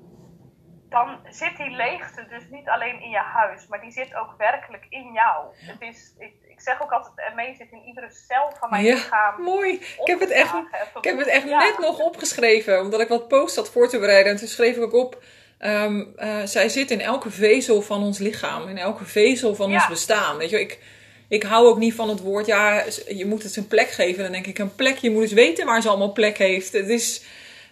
dan 0.90 1.18
zit 1.28 1.56
die 1.56 1.70
leegte 1.70 2.26
dus 2.28 2.42
niet 2.50 2.68
alleen 2.68 3.02
in 3.02 3.10
je 3.10 3.24
huis, 3.34 3.66
maar 3.68 3.80
die 3.80 3.92
zit 3.92 4.14
ook 4.14 4.34
werkelijk 4.38 4.86
in 4.88 5.12
jou. 5.12 5.46
Het 5.56 5.80
is, 5.80 6.14
ik, 6.18 6.32
ik 6.48 6.60
zeg 6.60 6.82
ook 6.82 6.90
altijd, 6.90 7.34
ME 7.34 7.54
zit 7.58 7.72
in 7.72 7.82
iedere 7.86 8.10
cel 8.10 8.52
van 8.58 8.70
mijn 8.70 8.84
ja, 8.84 8.94
lichaam. 8.94 9.42
Mooi. 9.42 9.72
Ik 9.74 10.00
heb 10.04 10.20
het 10.20 10.30
echt, 10.30 10.54
ik 10.94 11.04
heb 11.04 11.18
het 11.18 11.26
echt 11.26 11.44
net 11.44 11.78
nog 11.78 11.98
opgeschreven, 11.98 12.80
omdat 12.80 13.00
ik 13.00 13.08
wat 13.08 13.28
post 13.28 13.56
had 13.56 13.70
voor 13.70 13.88
te 13.88 13.98
bereiden. 13.98 14.32
En 14.32 14.38
toen 14.38 14.48
schreef 14.48 14.76
ik 14.76 14.82
ook 14.82 14.92
op, 14.92 15.22
um, 15.58 16.14
uh, 16.16 16.42
zij 16.44 16.68
zit 16.68 16.90
in 16.90 17.00
elke 17.00 17.30
vezel 17.30 17.82
van 17.82 18.02
ons 18.02 18.18
lichaam, 18.18 18.68
in 18.68 18.78
elke 18.78 19.04
vezel 19.04 19.54
van 19.54 19.72
ons 19.72 19.88
bestaan. 19.88 20.36
Weet 20.36 20.50
je, 20.50 20.60
ik, 20.60 20.78
ik 21.28 21.42
hou 21.42 21.66
ook 21.66 21.78
niet 21.78 21.94
van 21.94 22.08
het 22.08 22.20
woord, 22.20 22.46
ja, 22.46 22.84
je 23.08 23.26
moet 23.26 23.42
het 23.42 23.56
een 23.56 23.68
plek 23.68 23.90
geven. 23.90 24.22
Dan 24.22 24.32
denk 24.32 24.46
ik, 24.46 24.58
een 24.58 24.74
plek, 24.74 24.96
je 24.96 25.10
moet 25.10 25.22
eens 25.22 25.32
weten 25.32 25.66
waar 25.66 25.82
ze 25.82 25.88
allemaal 25.88 26.12
plek 26.12 26.38
heeft. 26.38 26.72
Het 26.72 26.88
is, 26.88 27.24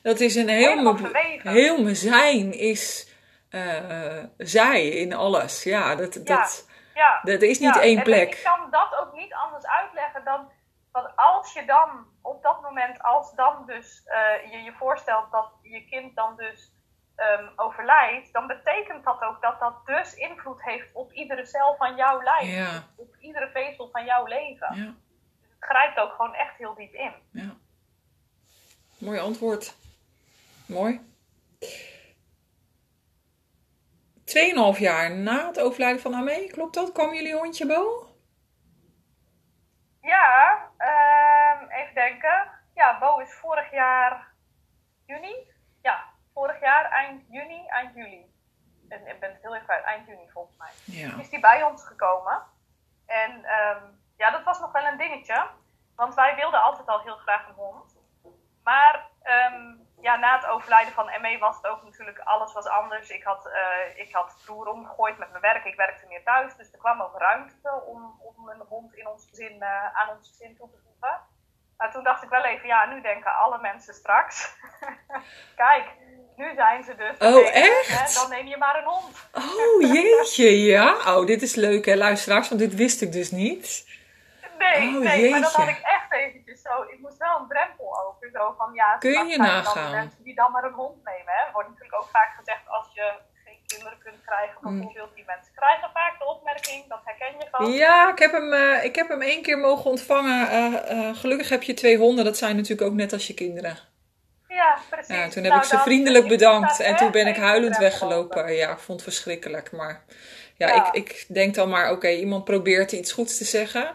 dat 0.02 0.20
is 0.20 0.34
een 0.34 0.48
heel, 0.48 0.96
heel 1.42 1.82
mijn 1.82 1.96
zijn 1.96 2.52
is 2.52 3.07
uh, 3.50 4.24
zij 4.38 4.88
in 4.88 5.12
alles. 5.12 5.62
Ja, 5.62 5.94
dat, 5.94 6.14
ja. 6.14 6.22
dat, 6.22 6.68
ja. 6.94 7.20
dat 7.22 7.42
is 7.42 7.58
niet 7.58 7.76
één 7.76 8.02
plek. 8.02 8.34
ik 8.34 8.42
kan 8.44 8.70
dat 8.70 8.96
ook 9.00 9.12
niet 9.14 9.34
anders 9.34 9.66
uitleggen 9.66 10.24
dan 10.24 10.50
dat 10.92 11.12
als 11.16 11.52
je 11.52 11.64
dan 11.64 12.06
op 12.22 12.42
dat 12.42 12.62
moment, 12.62 13.02
als 13.02 13.34
dan 13.34 13.66
dus 13.66 14.02
uh, 14.06 14.52
je 14.52 14.58
je 14.62 14.72
voorstelt 14.72 15.30
dat 15.30 15.50
je 15.62 15.84
kind 15.84 16.14
dan 16.14 16.36
dus 16.36 16.72
um, 17.16 17.50
overlijdt, 17.56 18.32
dan 18.32 18.46
betekent 18.46 19.04
dat 19.04 19.22
ook 19.22 19.42
dat 19.42 19.60
dat 19.60 19.86
dus 19.86 20.14
invloed 20.14 20.62
heeft 20.62 20.88
op 20.92 21.12
iedere 21.12 21.46
cel 21.46 21.74
van 21.78 21.96
jouw 21.96 22.22
lijf. 22.22 22.82
Op 22.96 23.16
iedere 23.20 23.50
vezel 23.52 23.88
van 23.92 24.04
jouw 24.04 24.26
leven. 24.26 24.76
Ja. 24.76 24.84
Dus 24.84 25.48
het 25.48 25.68
grijpt 25.68 25.98
ook 25.98 26.12
gewoon 26.12 26.34
echt 26.34 26.56
heel 26.56 26.74
diep 26.74 26.92
in. 26.92 27.12
Ja. 27.30 27.56
Mooi 28.98 29.18
antwoord. 29.18 29.74
Mooi. 30.66 31.00
2,5 34.28 34.78
jaar 34.78 35.10
na 35.10 35.46
het 35.46 35.60
overlijden 35.60 36.00
van 36.00 36.14
Amé, 36.14 36.46
klopt 36.46 36.74
dat? 36.74 36.92
Kwam 36.92 37.14
jullie 37.14 37.34
hondje 37.34 37.66
Bo? 37.66 38.06
Ja, 40.00 40.62
um, 40.78 41.70
even 41.70 41.94
denken. 41.94 42.50
Ja, 42.74 42.98
Bo 42.98 43.18
is 43.18 43.34
vorig 43.34 43.70
jaar 43.70 44.32
juni. 45.06 45.52
Ja, 45.82 46.04
vorig 46.34 46.60
jaar 46.60 46.90
eind 46.90 47.24
juni, 47.28 47.66
eind 47.66 47.94
juli. 47.94 48.32
En 48.88 49.06
ik 49.06 49.20
ben 49.20 49.32
het 49.32 49.42
heel 49.42 49.54
even 49.54 49.66
kwijt, 49.66 49.84
eind 49.84 50.06
juni 50.06 50.30
volgens 50.30 50.56
mij. 50.56 50.70
Ja. 50.84 51.18
Is 51.18 51.30
die 51.30 51.40
bij 51.40 51.62
ons 51.62 51.86
gekomen. 51.86 52.42
En 53.06 53.30
um, 53.32 54.00
ja, 54.16 54.30
dat 54.30 54.44
was 54.44 54.60
nog 54.60 54.72
wel 54.72 54.86
een 54.86 54.98
dingetje. 54.98 55.48
Want 55.96 56.14
wij 56.14 56.34
wilden 56.34 56.62
altijd 56.62 56.88
al 56.88 57.00
heel 57.00 57.16
graag 57.16 57.48
een 57.48 57.54
hond. 57.54 57.96
Maar 58.62 59.06
um, 59.52 59.87
ja, 60.00 60.16
na 60.16 60.36
het 60.36 60.46
overlijden 60.46 60.92
van 60.92 61.10
ME 61.20 61.38
was 61.38 61.56
het 61.56 61.66
ook 61.66 61.82
natuurlijk, 61.82 62.18
alles 62.18 62.52
was 62.52 62.66
anders. 62.66 63.10
Ik 63.10 63.22
had, 63.22 63.46
uh, 63.46 63.98
ik 64.04 64.12
had 64.12 64.34
vloer 64.38 64.66
omgegooid 64.66 65.18
met 65.18 65.30
mijn 65.30 65.42
werk. 65.42 65.64
Ik 65.64 65.76
werkte 65.76 66.06
meer 66.06 66.22
thuis, 66.24 66.56
dus 66.56 66.72
er 66.72 66.78
kwam 66.78 67.00
ook 67.00 67.18
ruimte 67.18 67.82
om, 67.86 68.20
om 68.22 68.48
een 68.48 68.66
hond 68.68 68.94
in 68.94 69.08
ons 69.08 69.26
gezin, 69.30 69.56
uh, 69.60 69.94
aan 69.94 70.16
ons 70.16 70.28
gezin 70.28 70.56
toe 70.56 70.70
te 70.70 70.78
voegen. 70.84 71.20
Maar 71.76 71.92
toen 71.92 72.04
dacht 72.04 72.22
ik 72.22 72.28
wel 72.28 72.44
even, 72.44 72.66
ja, 72.66 72.86
nu 72.86 73.00
denken 73.00 73.34
alle 73.34 73.58
mensen 73.60 73.94
straks. 73.94 74.56
Kijk, 75.64 75.86
nu 76.36 76.54
zijn 76.54 76.84
ze 76.84 76.94
dus. 76.96 77.28
Oh, 77.28 77.54
echt? 77.54 77.86
Hè, 77.86 78.20
dan 78.20 78.30
neem 78.30 78.46
je 78.46 78.56
maar 78.56 78.78
een 78.78 78.84
hond. 78.84 79.28
Oh, 79.32 79.92
jeetje, 79.94 80.62
ja. 80.62 81.16
Oh, 81.16 81.26
dit 81.26 81.42
is 81.42 81.54
leuk 81.54 81.86
hè, 81.86 81.94
luisteraars, 81.94 82.48
want 82.48 82.60
dit 82.60 82.74
wist 82.74 83.02
ik 83.02 83.12
dus 83.12 83.30
niet. 83.30 83.86
Nee, 84.58 84.96
oh, 84.96 85.02
nee, 85.02 85.30
maar 85.30 85.40
dat 85.40 85.52
had 85.52 85.68
ik 85.68 85.80
echt 85.82 86.12
eventjes 86.12 86.37
zo. 86.68 86.82
Ik 86.94 86.98
moest 87.00 87.18
wel 87.18 87.38
een 87.40 87.48
drempel 87.48 87.88
over. 88.04 88.30
Zo 88.32 88.54
van 88.58 88.70
ja, 88.72 88.96
kun 88.98 89.26
je 89.26 89.38
nagaan? 89.38 89.90
mensen 89.90 90.22
die 90.24 90.34
dan 90.34 90.52
maar 90.52 90.64
een 90.64 90.72
hond 90.72 91.04
nemen. 91.04 91.32
Hè. 91.38 91.52
wordt 91.52 91.68
natuurlijk 91.68 92.02
ook 92.02 92.08
vaak 92.12 92.32
gezegd 92.38 92.68
als 92.68 92.86
je 92.92 93.06
geen 93.44 93.60
kinderen 93.66 93.98
kunt 93.98 94.20
krijgen, 94.24 94.56
mm. 94.60 94.78
bijvoorbeeld. 94.78 95.14
Die 95.14 95.24
mensen 95.26 95.52
krijgen 95.54 95.90
vaak 95.92 96.18
de 96.18 96.26
opmerking, 96.26 96.88
dat 96.88 97.00
herken 97.04 97.34
je 97.38 97.46
van. 97.50 97.72
Ja, 97.72 98.10
ik 98.12 98.18
heb 98.18 98.32
hem, 98.32 98.52
uh, 98.52 98.84
ik 98.84 98.94
heb 98.96 99.08
hem 99.08 99.22
één 99.22 99.42
keer 99.42 99.58
mogen 99.58 99.90
ontvangen. 99.90 100.40
Uh, 100.52 100.90
uh, 100.92 101.16
gelukkig 101.16 101.48
heb 101.48 101.62
je 101.62 101.74
twee 101.74 101.98
honden, 101.98 102.24
dat 102.24 102.36
zijn 102.36 102.56
natuurlijk 102.56 102.88
ook 102.88 102.96
net 102.96 103.12
als 103.12 103.26
je 103.26 103.34
kinderen. 103.34 103.78
Ja, 104.48 104.78
precies. 104.90 105.16
Ja, 105.16 105.28
toen 105.28 105.42
heb 105.42 105.52
nou, 105.52 105.64
ik 105.64 105.68
ze 105.68 105.78
vriendelijk 105.78 106.28
bedankt 106.28 106.80
en 106.80 106.96
toen 106.96 107.10
ben 107.10 107.26
ik 107.26 107.36
huilend 107.36 107.76
weggelopen. 107.76 108.52
Ja, 108.52 108.70
ik 108.70 108.78
vond 108.78 109.00
het 109.00 109.08
verschrikkelijk. 109.12 109.72
Maar 109.72 110.04
ja, 110.56 110.68
ja. 110.68 110.92
Ik, 110.92 111.06
ik 111.06 111.24
denk 111.28 111.54
dan 111.54 111.68
maar, 111.68 111.90
oké, 111.90 112.08
iemand 112.08 112.44
probeert 112.44 112.92
iets 112.92 113.12
goeds 113.12 113.38
te 113.38 113.44
zeggen. 113.44 113.94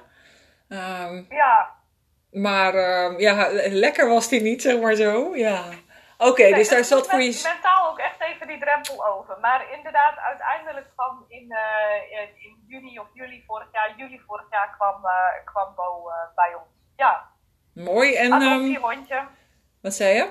Um, 0.70 1.26
ja. 1.30 1.82
Maar 2.34 2.76
uh, 2.76 3.20
ja, 3.20 3.48
lekker 3.70 4.10
was 4.10 4.28
die 4.28 4.42
niet, 4.42 4.62
zeg 4.62 4.80
maar 4.80 4.96
zo. 4.96 5.36
Ja. 5.36 5.64
Oké, 6.18 6.32
okay, 6.32 6.54
dus 6.54 6.70
daar 6.70 6.84
zat 6.84 7.10
voor 7.10 7.22
je... 7.22 7.42
mentaal 7.54 7.92
ook 7.92 8.00
echt 8.00 8.22
even 8.22 8.48
die 8.48 8.60
drempel 8.60 9.06
over. 9.06 9.38
Maar 9.42 9.66
inderdaad, 9.78 10.18
uiteindelijk 10.18 10.88
kwam 10.96 11.26
in, 11.28 11.52
uh, 11.52 12.22
in 12.22 12.64
juni 12.68 13.00
of 13.00 13.08
juli 13.14 13.44
vorig 13.48 13.68
jaar, 13.72 13.94
juli 13.98 14.22
vorig 14.28 14.46
jaar 14.50 14.76
kwam, 14.78 15.06
uh, 15.06 15.12
kwam 15.46 15.76
Bo 15.76 16.10
uh, 16.10 16.36
bij 16.36 16.54
ons. 16.56 16.68
Ja. 16.96 17.30
Mooi. 17.74 18.16
En, 18.16 18.32
ehm, 18.32 18.42
adoptiehondje. 18.42 19.16
Um, 19.16 19.28
wat 19.82 19.94
zei 19.94 20.16
je? 20.16 20.30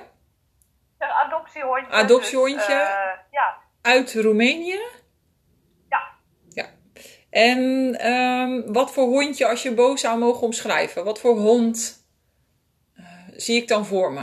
Een 0.97 1.11
adoptiehondje. 1.11 1.91
Adoptiehondje? 1.91 2.75
Dus, 2.75 3.25
ja. 3.31 3.57
Uit 3.81 4.13
Roemenië? 4.13 4.79
En 7.33 7.59
um, 8.11 8.73
wat 8.73 8.93
voor 8.93 9.03
hondje, 9.03 9.47
als 9.47 9.63
je 9.63 9.73
Bo 9.73 9.95
zou 9.95 10.19
mogen 10.19 10.41
omschrijven, 10.41 11.05
wat 11.05 11.19
voor 11.19 11.35
hond 11.35 12.05
uh, 12.95 13.05
zie 13.27 13.61
ik 13.61 13.67
dan 13.67 13.85
voor 13.85 14.11
me? 14.11 14.21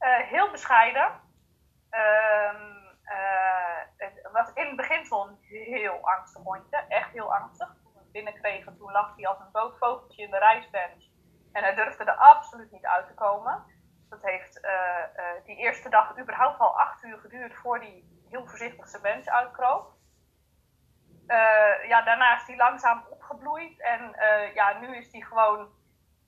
Uh, 0.00 0.28
heel 0.30 0.50
bescheiden. 0.50 1.20
Uh, 1.90 2.62
het 3.96 4.28
was 4.32 4.50
in 4.54 4.66
het 4.66 4.76
begin 4.76 5.06
een 5.10 5.38
heel 5.48 5.98
angstig 6.02 6.42
hondje, 6.42 6.84
echt 6.88 7.10
heel 7.12 7.34
angstig. 7.34 7.68
Toen 7.68 7.92
we 7.94 8.10
binnenkregen, 8.12 8.76
toen 8.76 8.92
lag 8.92 9.16
hij 9.16 9.26
als 9.26 9.38
een 9.38 9.52
dood 9.52 9.78
vogeltje 9.78 10.22
in 10.22 10.30
de 10.30 10.38
reisbench. 10.38 11.04
En 11.52 11.62
hij 11.62 11.74
durfde 11.74 12.04
er 12.04 12.16
absoluut 12.16 12.72
niet 12.72 12.86
uit 12.86 13.06
te 13.06 13.14
komen. 13.14 13.64
Dat 14.08 14.22
heeft 14.22 14.60
die 15.44 15.56
eerste 15.56 15.88
dag 15.88 16.18
überhaupt 16.18 16.60
al 16.60 16.78
acht 16.78 17.02
uur 17.02 17.18
geduurd 17.18 17.54
voor 17.54 17.78
hij 17.78 18.04
heel 18.28 18.46
voorzichtig 18.46 18.88
zijn 18.88 19.02
bench 19.02 19.26
uitkroop. 19.26 19.93
Uh, 21.28 21.88
ja, 21.88 22.02
daarna 22.02 22.36
is 22.36 22.46
hij 22.46 22.56
langzaam 22.56 23.04
opgebloeid. 23.10 23.80
En 23.80 24.14
uh, 24.16 24.54
ja, 24.54 24.78
nu 24.78 24.96
is 24.96 25.12
hij 25.12 25.20
gewoon 25.20 25.68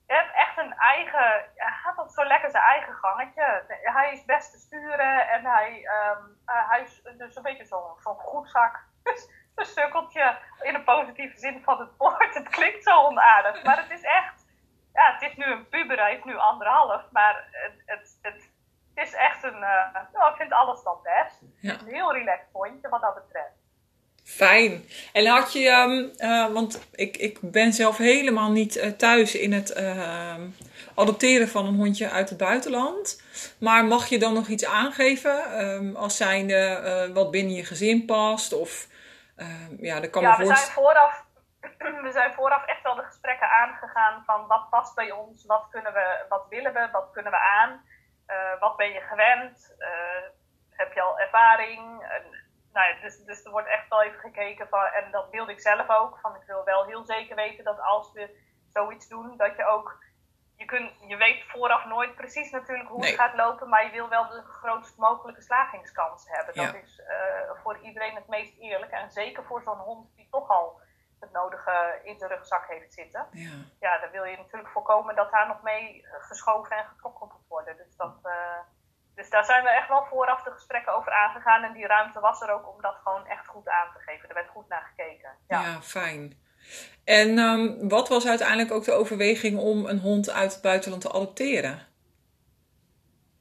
echt 0.07 0.57
een 0.57 0.73
eigen. 0.73 1.49
Hij 1.55 1.71
gaat 1.83 1.97
op 1.97 2.09
zo 2.09 2.25
lekker 2.25 2.49
zijn 2.49 2.63
eigen 2.63 2.93
gangetje. 2.93 3.63
Hij 3.81 4.11
is 4.11 4.25
best 4.25 4.51
te 4.51 4.57
sturen 4.57 5.29
en 5.29 5.45
hij, 5.45 5.69
um, 5.69 6.37
uh, 6.45 6.69
hij 6.69 6.81
is 6.81 7.01
dus 7.17 7.35
een 7.35 7.43
beetje 7.43 7.65
zo'n 7.65 7.99
zo 7.99 8.13
goedzak. 8.13 8.85
een 9.55 9.65
sukkeltje 9.65 10.37
in 10.61 10.73
de 10.73 10.83
positieve 10.83 11.37
zin 11.37 11.63
van 11.63 11.79
het 11.79 11.97
woord. 11.97 12.33
Het 12.33 12.49
klinkt 12.49 12.83
zo 12.83 13.05
onaardig, 13.05 13.63
maar 13.63 13.77
het 13.77 13.91
is 13.91 14.01
echt. 14.03 14.45
Ja, 14.93 15.13
het 15.13 15.21
is 15.21 15.35
nu 15.35 15.45
een 15.45 15.69
puber, 15.69 15.99
hij 15.99 16.15
is 16.15 16.23
nu 16.23 16.37
anderhalf, 16.37 17.11
maar 17.11 17.47
het, 17.51 17.81
het, 17.85 18.19
het, 18.21 18.51
is 18.93 19.13
echt 19.13 19.43
een. 19.43 19.59
nou, 19.59 20.31
ik 20.31 20.35
vind 20.35 20.53
alles 20.53 20.83
dan 20.83 20.99
best. 21.03 21.41
Ja. 21.61 21.73
Een 21.73 21.85
heel 21.85 22.13
relaxed 22.13 22.49
hondje 22.51 22.89
wat 22.89 23.01
dat 23.01 23.13
betreft. 23.13 23.66
Fijn. 24.27 24.85
En 25.13 25.25
had 25.25 25.53
je, 25.53 25.69
um, 25.69 26.11
uh, 26.17 26.53
want 26.53 26.89
ik, 26.91 27.17
ik 27.17 27.37
ben 27.41 27.73
zelf 27.73 27.97
helemaal 27.97 28.51
niet 28.51 28.75
uh, 28.75 28.87
thuis 28.87 29.35
in 29.35 29.53
het 29.53 29.77
uh, 29.77 30.35
adopteren 30.95 31.47
van 31.47 31.65
een 31.65 31.75
hondje 31.75 32.09
uit 32.09 32.29
het 32.29 32.37
buitenland. 32.37 33.21
Maar 33.59 33.85
mag 33.85 34.05
je 34.07 34.19
dan 34.19 34.33
nog 34.33 34.47
iets 34.47 34.65
aangeven 34.65 35.65
um, 35.67 35.95
als 35.95 36.17
zijnde 36.17 37.11
wat 37.13 37.31
binnen 37.31 37.55
je 37.55 37.65
gezin 37.65 38.05
past? 38.05 38.53
Of 38.53 38.87
ehm, 39.35 39.75
ja, 39.79 39.99
dat 39.99 40.09
kan 40.09 40.21
ja, 40.21 40.37
we 40.37 40.45
zijn 40.45 40.57
vooraf 40.57 41.25
we 42.07 42.11
zijn 42.11 42.33
vooraf 42.33 42.65
echt 42.65 42.83
wel 42.83 42.95
de 42.95 43.03
gesprekken 43.03 43.49
aangegaan 43.49 44.23
van 44.25 44.47
wat 44.47 44.69
past 44.69 44.95
bij 44.95 45.11
ons, 45.11 45.45
wat 45.45 45.67
kunnen 45.71 45.93
we, 45.93 46.25
wat 46.29 46.45
willen 46.49 46.73
we, 46.73 46.87
wat 46.91 47.09
kunnen 47.11 47.31
we 47.31 47.37
aan, 47.37 47.81
wat 48.59 48.77
ben 48.77 48.91
je 48.91 48.99
gewend, 48.99 49.75
heb 50.69 50.93
je 50.93 51.01
al 51.01 51.19
ervaring, 51.19 52.05
nou 52.73 52.87
ja, 52.93 53.01
dus, 53.01 53.17
dus 53.23 53.43
er 53.45 53.51
wordt 53.51 53.67
echt 53.67 53.87
wel 53.89 54.03
even 54.03 54.19
gekeken 54.19 54.67
van, 54.67 54.83
en 54.85 55.11
dat 55.11 55.29
wilde 55.29 55.51
ik 55.51 55.59
zelf 55.61 55.89
ook, 55.89 56.19
van 56.19 56.35
ik 56.35 56.43
wil 56.47 56.63
wel 56.63 56.85
heel 56.85 57.05
zeker 57.05 57.35
weten 57.35 57.63
dat 57.63 57.79
als 57.79 58.11
we 58.11 58.39
zoiets 58.73 59.07
doen, 59.07 59.37
dat 59.37 59.55
je 59.55 59.65
ook, 59.65 60.03
je, 60.55 60.65
kunt, 60.65 60.91
je 61.07 61.15
weet 61.17 61.43
vooraf 61.47 61.85
nooit 61.85 62.15
precies 62.15 62.51
natuurlijk 62.51 62.89
hoe 62.89 62.99
Nee. 62.99 63.11
het 63.11 63.19
gaat 63.19 63.35
lopen, 63.35 63.69
maar 63.69 63.83
je 63.85 63.91
wil 63.91 64.09
wel 64.09 64.27
de 64.27 64.41
grootst 64.41 64.97
mogelijke 64.97 65.41
slagingskans 65.41 66.27
hebben. 66.29 66.55
Dat 66.55 66.65
Ja. 66.73 66.79
is 66.79 66.99
eh, 67.01 67.51
voor 67.63 67.77
iedereen 67.77 68.15
het 68.15 68.27
meest 68.27 68.57
eerlijk 68.59 68.91
en 68.91 69.11
zeker 69.11 69.43
voor 69.43 69.61
zo'n 69.61 69.77
hond 69.79 70.15
die 70.15 70.27
toch 70.31 70.49
al 70.49 70.79
het 71.19 71.31
nodige 71.31 71.99
in 72.03 72.17
zijn 72.17 72.31
rugzak 72.31 72.67
heeft 72.67 72.93
zitten. 72.93 73.27
Ja. 73.31 73.49
Ja, 73.79 73.99
dan 73.99 74.09
wil 74.11 74.23
je 74.23 74.37
natuurlijk 74.37 74.69
voorkomen 74.71 75.15
dat 75.15 75.31
daar 75.31 75.47
nog 75.47 75.61
mee 75.61 76.03
eh, 76.03 76.23
geschoven 76.23 76.77
en 76.77 76.85
getrokken 76.85 77.27
moet 77.27 77.47
worden. 77.47 77.77
Dus, 77.77 77.95
dat, 77.95 78.19
eh, 78.23 78.59
dus 79.17 79.29
daar 79.29 79.45
zijn 79.45 79.63
we 79.63 79.69
echt 79.69 79.87
wel 79.87 80.05
vooraf 80.05 80.43
de 80.43 80.51
gesprekken 80.51 80.95
over 80.95 81.11
aangegaan. 81.11 81.63
En 81.63 81.73
die 81.73 81.87
ruimte 81.87 82.19
was 82.19 82.41
er 82.41 82.51
ook 82.53 82.67
om 82.75 82.81
dat 82.81 82.95
gewoon 83.03 83.25
echt 83.27 83.47
goed 83.47 83.69
aan 83.69 83.91
te 83.93 83.99
geven. 83.99 84.29
Er 84.29 84.35
werd 84.35 84.49
goed 84.49 84.67
naar 84.67 84.93
gekeken. 84.95 85.29
Ja. 85.47 85.61
Ja, 85.61 85.81
fijn. 85.81 86.45
En 87.05 87.37
ehm, 87.37 87.87
wat 87.87 88.07
was 88.07 88.27
uiteindelijk 88.27 88.71
ook 88.71 88.83
de 88.83 88.91
overweging 88.91 89.59
om 89.59 89.85
een 89.85 89.99
hond 89.99 90.29
uit 90.29 90.53
het 90.53 90.61
buitenland 90.61 91.01
te 91.01 91.09
adopteren? 91.09 91.87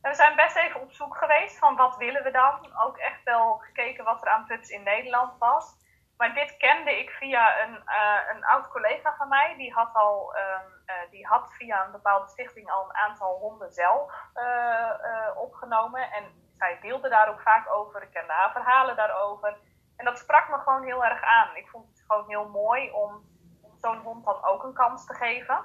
En 0.03 0.11
we 0.11 0.17
zijn 0.17 0.37
best 0.37 0.57
even 0.57 0.81
op 0.81 0.93
zoek 0.93 1.17
geweest 1.17 1.59
van 1.59 1.77
wat 1.77 1.97
willen 1.97 2.23
we 2.23 2.31
dan. 2.31 2.55
Ook 2.85 2.97
echt 2.97 3.23
wel 3.25 3.57
gekeken 3.59 4.05
wat 4.05 4.23
er 4.23 4.29
aan 4.29 4.47
pups 4.47 4.69
in 4.69 4.83
Nederland 4.83 5.39
was. 5.39 5.75
Maar 6.17 6.35
dit 6.35 6.57
kende 6.57 6.99
ik 6.99 7.11
via 7.11 7.63
een, 7.63 7.83
eh, 7.87 8.35
een 8.35 8.45
oud 8.45 8.69
collega 8.69 9.15
van 9.17 9.29
mij. 9.29 9.55
Die 9.57 9.73
had, 9.73 9.95
al, 9.95 10.35
ehm, 10.35 10.67
eh, 10.87 11.11
die 11.11 11.27
had 11.27 11.53
via 11.53 11.85
een 11.85 11.91
bepaalde 11.91 12.29
stichting 12.29 12.71
al 12.71 12.85
een 12.85 12.97
aantal 12.97 13.39
honden 13.39 13.73
zelf 13.73 14.13
eh, 14.35 15.31
opgenomen. 15.35 16.13
En 16.13 16.25
zij 16.59 16.79
deelde 16.81 17.09
daar 17.09 17.29
ook 17.29 17.41
vaak 17.41 17.73
over. 17.73 18.03
Ik 18.03 18.11
kende 18.11 18.33
haar 18.33 18.53
verhalen 18.53 18.97
daarover. 18.97 19.59
En 19.97 20.05
dat 20.05 20.19
sprak 20.19 20.49
me 20.49 20.59
gewoon 20.59 20.85
heel 20.85 21.05
erg 21.05 21.23
aan. 21.23 21.57
Ik 21.57 21.69
vond 21.69 21.89
het 21.89 22.05
gewoon 22.07 22.29
heel 22.29 22.49
mooi 22.49 22.91
om, 22.91 23.25
om 23.63 23.79
zo'n 23.79 23.99
hond 23.99 24.25
dan 24.25 24.45
ook 24.45 24.63
een 24.63 24.75
kans 24.75 25.07
te 25.07 25.15
geven. 25.15 25.65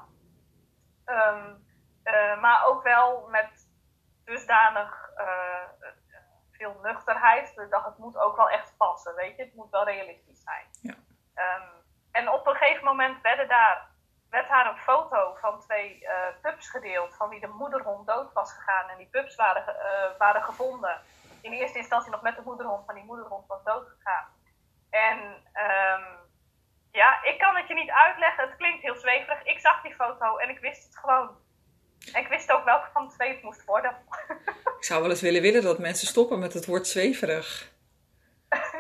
Ehm, 1.05 1.53
eh, 2.03 2.41
maar 2.41 2.65
ook 2.65 2.84
wel 2.84 3.27
met 3.29 3.70
dusdanig 4.25 5.10
veel 6.62 6.80
nuchterheid. 6.82 7.68
Dat 7.70 7.86
het 7.86 7.98
moet 7.98 8.18
ook 8.18 8.36
wel 8.36 8.50
echt 8.50 8.77
passen, 8.77 9.15
weet 9.15 9.36
je. 9.36 9.44
Het 9.44 9.56
moet 9.56 9.70
wel 9.70 9.84
realistisch 9.84 10.44
zijn. 10.44 10.65
Ja. 10.82 10.94
Ehm, 11.34 11.68
en 12.12 12.30
op 12.30 12.48
een 12.48 12.56
gegeven 12.56 12.86
moment 12.86 13.22
werden 13.22 13.48
daar, 13.48 13.88
werd 14.30 14.48
daar 14.48 14.68
een 14.68 14.77
foto 14.77 15.38
van 15.39 15.60
twee 15.60 16.08
eh, 16.08 16.13
pups 16.41 16.70
gedeeld. 16.70 17.15
Van 17.15 17.30
wie 17.30 17.39
de 17.39 17.48
moederhond 17.48 18.08
dood 18.08 18.34
was 18.34 18.53
gegaan. 18.53 18.89
En 18.89 18.98
die 18.98 19.10
pups 19.12 19.36
waren, 19.36 19.68
eh, 19.68 20.18
waren 20.18 20.44
gevonden. 20.44 21.01
In 21.41 21.51
eerste 21.51 21.77
instantie 21.77 22.12
nog 22.12 22.22
met 22.22 22.36
de 22.36 22.41
moederhond. 22.46 22.86
Maar 22.86 22.96
die 22.96 23.03
moederhond 23.03 23.48
was 23.48 23.63
dood 23.63 23.88
gegaan. 23.88 24.25
En 24.89 25.20
ehm, 25.53 26.03
ja, 26.91 27.24
ik 27.24 27.39
kan 27.39 27.56
het 27.56 27.68
je 27.68 27.74
niet 27.74 27.91
uitleggen. 27.91 28.48
Het 28.48 28.58
klinkt 28.58 28.82
heel 28.82 28.96
zweverig. 28.96 29.44
Ik 29.44 29.60
zag 29.60 29.82
die 29.82 29.96
foto 29.96 30.38
en 30.38 30.50
ik 30.50 30.60
wist 30.60 30.84
het 30.84 30.98
gewoon. 30.98 31.40
En 32.13 32.22
ik 32.22 32.27
wist 32.27 32.51
ook 32.51 32.65
welke 32.65 32.88
van 32.93 33.08
de 33.08 33.13
twee 33.13 33.29
het 33.29 33.43
moest 33.43 33.65
worden. 33.65 33.96
Ik 34.79 34.88
zou 34.88 35.01
wel 35.01 35.10
eens 35.10 35.22
willen 35.22 35.41
willen 35.41 35.62
dat 35.62 35.79
mensen 35.79 36.08
stoppen 36.08 36.39
met 36.39 36.53
het 36.53 36.65
woord 36.65 36.88
zweverig. 36.88 37.70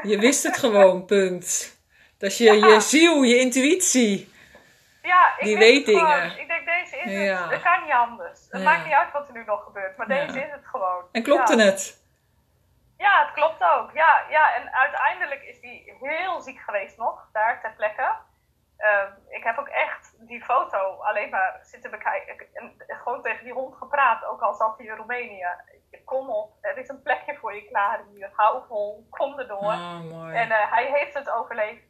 Je 0.01 0.19
wist 0.19 0.43
het 0.43 0.57
gewoon, 0.57 1.05
punt. 1.05 1.77
Dat 2.17 2.29
is 2.31 2.37
je, 2.37 2.43
Ja. 2.53 2.67
je 2.67 2.79
ziel, 2.79 3.21
je 3.23 3.39
intuïtie. 3.39 4.31
Ja, 5.01 5.37
ik 5.37 5.43
Die 5.45 5.57
weet 5.57 5.85
het 5.87 5.95
gewoon. 5.97 6.19
dingen. 6.21 6.39
Ik 6.39 6.47
denk, 6.47 6.65
deze 6.65 6.97
is 6.97 7.03
het. 7.03 7.23
Ja. 7.23 7.49
Het 7.49 7.61
kan 7.61 7.83
niet 7.83 7.91
anders. 7.91 8.39
Het 8.49 8.61
Ja. 8.61 8.69
maakt 8.69 8.85
niet 8.85 8.93
uit 8.93 9.11
wat 9.11 9.27
er 9.27 9.33
nu 9.33 9.43
nog 9.45 9.63
gebeurt, 9.63 9.97
maar 9.97 10.07
deze 10.07 10.39
is 10.39 10.51
het 10.51 10.65
gewoon. 10.65 11.03
En 11.11 11.23
klopte 11.23 11.61
het? 11.61 11.99
Ja, 12.97 13.25
het 13.25 13.33
klopt 13.33 13.61
ook. 13.63 13.89
Ja, 13.93 14.25
ja, 14.29 14.55
en 14.55 14.73
uiteindelijk 14.73 15.43
is 15.43 15.59
die 15.61 15.93
heel 15.99 16.41
ziek 16.41 16.59
geweest 16.59 16.97
nog, 16.97 17.27
daar 17.33 17.59
ter 17.61 17.73
plekke. 17.77 18.11
Ehm, 18.81 19.11
ik 19.29 19.43
heb 19.43 19.57
ook 19.57 19.67
echt 19.67 20.15
die 20.27 20.43
foto 20.43 20.77
alleen 21.01 21.29
maar 21.29 21.59
zitten 21.61 21.91
bekijken. 21.91 22.47
En 22.53 22.75
gewoon 22.87 23.21
tegen 23.21 23.43
die 23.43 23.53
hond 23.53 23.75
gepraat, 23.75 24.25
ook 24.25 24.41
al 24.41 24.53
zat 24.53 24.77
hij 24.77 24.85
in 24.85 24.95
Roemenië. 24.95 25.47
Kom 26.05 26.29
op, 26.29 26.51
er 26.61 26.77
is 26.77 26.87
een 26.89 27.01
plekje 27.01 27.35
voor 27.37 27.55
je 27.55 27.67
klaar 27.67 27.99
hier. 28.11 28.29
Hou 28.33 28.63
vol, 28.67 29.07
kom 29.09 29.39
erdoor. 29.39 29.73
Oh. 29.73 30.29
En 30.33 30.51
eh, 30.51 30.71
hij 30.71 30.85
heeft 30.91 31.13
het 31.13 31.29
overleefd. 31.29 31.83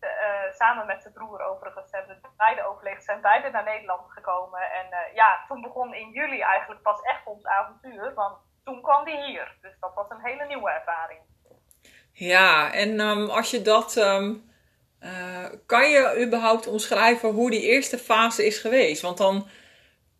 eh, 0.00 0.52
samen 0.52 0.86
met 0.86 1.02
zijn 1.02 1.14
broer 1.14 1.40
overigens 1.40 1.90
hebben 1.90 2.20
beide 2.36 2.66
overleefd. 2.66 3.04
Zijn 3.04 3.20
beide 3.20 3.50
naar 3.50 3.64
Nederland 3.64 4.10
gekomen. 4.12 4.60
En 4.60 4.86
eh, 4.90 5.14
ja, 5.14 5.44
toen 5.48 5.60
begon 5.62 5.94
in 5.94 6.10
juli 6.10 6.40
eigenlijk 6.40 6.82
pas 6.82 7.00
echt 7.00 7.24
ons 7.24 7.46
avontuur. 7.46 8.14
Want 8.14 8.36
toen 8.64 8.82
kwam 8.82 9.04
die 9.04 9.24
hier. 9.24 9.56
Dus 9.60 9.76
dat 9.80 9.94
was 9.94 10.10
een 10.10 10.22
hele 10.22 10.46
nieuwe 10.46 10.70
ervaring. 10.70 11.20
Ja, 12.12 12.72
en 12.72 13.00
ehm, 13.00 13.30
als 13.30 13.50
je 13.50 13.62
dat. 13.62 13.96
ehm, 13.96 14.34
eh, 15.04 15.44
kan 15.66 15.90
je 15.90 16.24
überhaupt 16.26 16.66
omschrijven 16.66 17.30
hoe 17.30 17.50
die 17.50 17.62
eerste 17.62 17.98
fase 17.98 18.46
is 18.46 18.58
geweest? 18.58 19.02
Want 19.02 19.18
dan 19.18 19.48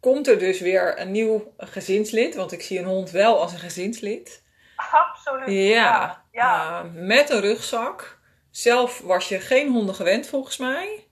komt 0.01 0.29
er 0.29 0.38
dus 0.38 0.61
weer 0.61 1.01
een 1.01 1.11
nieuw 1.11 1.55
gezinslid. 1.57 2.35
Want 2.35 2.53
ik 2.53 2.62
zie 2.62 2.79
een 2.79 2.85
hond 2.85 3.11
wel 3.11 3.40
als 3.40 3.53
een 3.53 3.59
gezinslid. 3.59 4.44
Absoluut. 4.90 5.49
Ja, 5.49 6.25
ja. 6.31 6.81
eh, 6.81 6.90
met 6.92 7.31
een 7.31 7.40
rugzak. 7.40 8.18
Zelf 8.51 9.01
was 9.01 9.29
je 9.29 9.40
geen 9.40 9.73
honden 9.73 9.94
gewend 9.94 10.27
volgens 10.29 10.59
mij. 10.59 11.09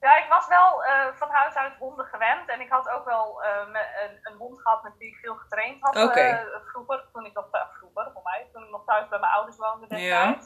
Ja, 0.00 0.16
ik 0.16 0.28
was 0.28 0.48
wel 0.48 0.84
eh, 0.84 1.06
van 1.14 1.30
huis 1.30 1.54
uit 1.54 1.72
honden 1.78 2.06
gewend. 2.06 2.48
En 2.48 2.60
ik 2.60 2.70
had 2.70 2.88
ook 2.88 3.04
wel 3.04 3.42
een, 3.44 3.76
een 4.22 4.36
hond 4.38 4.60
gehad 4.60 4.82
met 4.82 4.92
wie 4.98 5.08
ik 5.08 5.16
veel 5.16 5.34
getraind 5.34 5.76
had 5.80 5.94
eh, 5.94 6.38
vroeger. 6.66 7.04
Toen 7.12 7.24
ik 7.24 7.32
nog 7.34 7.46
vroeger, 7.78 8.10
voor 8.12 8.22
mij, 8.24 8.48
toen 8.52 8.62
ik 8.62 8.70
nog 8.70 8.84
thuis 8.86 9.08
bij 9.08 9.18
mijn 9.18 9.32
ouders 9.32 9.56
woonde 9.56 9.96
Ja. 9.98 10.38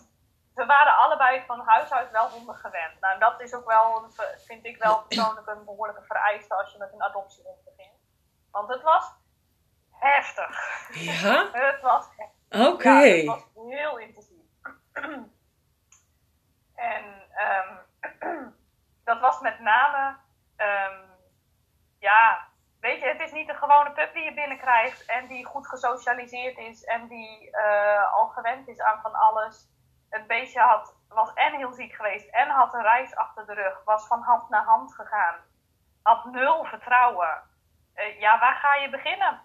We 0.60 0.66
waren 0.66 0.96
allebei 0.96 1.42
van 1.46 1.60
huis 1.60 1.92
uit 1.92 2.10
wel 2.10 2.28
honden 2.28 2.54
gewend. 2.54 3.00
Nou, 3.00 3.18
dat 3.18 3.40
is 3.40 3.54
ook 3.54 3.66
wel, 3.66 4.10
vind 4.46 4.66
ik 4.66 4.82
wel 4.82 5.02
persoonlijk 5.02 5.46
een 5.46 5.64
behoorlijke 5.64 6.02
vereiste 6.02 6.54
als 6.54 6.72
je 6.72 6.78
met 6.78 6.92
een 6.92 7.02
adoptiehond 7.02 7.64
begint. 7.64 7.98
Want 8.50 8.68
het 8.68 8.82
was 8.82 9.12
heftig. 9.90 10.88
Ja, 10.94 11.50
Het 11.52 11.80
was 11.80 12.08
heftig. 12.16 12.72
oké. 12.72 12.88
Ja, 12.88 13.16
het 13.16 13.26
was 13.26 13.46
heel 13.54 13.98
intensief. 13.98 14.44
en 16.92 17.28
ehm, 17.34 17.76
dat 19.08 19.20
was 19.20 19.40
met 19.40 19.60
name, 19.60 20.16
ehm, 20.56 20.98
ja, 21.98 22.48
weet 22.80 23.00
je, 23.00 23.06
het 23.06 23.20
is 23.20 23.32
niet 23.32 23.48
een 23.48 23.54
gewone 23.56 23.92
pup 23.92 24.12
die 24.12 24.24
je 24.24 24.34
binnenkrijgt 24.34 25.06
en 25.06 25.26
die 25.26 25.46
goed 25.46 25.68
gesocialiseerd 25.68 26.58
is 26.58 26.84
en 26.84 27.08
die 27.08 27.50
eh, 27.50 28.12
al 28.12 28.28
gewend 28.28 28.68
is 28.68 28.80
aan 28.80 29.00
van 29.00 29.14
alles. 29.14 29.68
Het 30.10 30.26
beestje 30.26 30.60
had, 30.60 30.96
was 31.08 31.32
en 31.34 31.56
heel 31.56 31.72
ziek 31.72 31.92
geweest 31.92 32.28
en 32.28 32.48
had 32.48 32.74
een 32.74 32.82
reis 32.82 33.14
achter 33.14 33.46
de 33.46 33.54
rug, 33.54 33.84
was 33.84 34.06
van 34.06 34.22
hand 34.22 34.48
naar 34.48 34.64
hand 34.64 34.94
gegaan, 34.94 35.34
had 36.02 36.24
nul 36.24 36.64
vertrouwen. 36.64 37.42
Eh, 37.94 38.20
ja, 38.20 38.38
waar 38.38 38.54
ga 38.54 38.74
je 38.74 38.90
beginnen? 38.90 39.42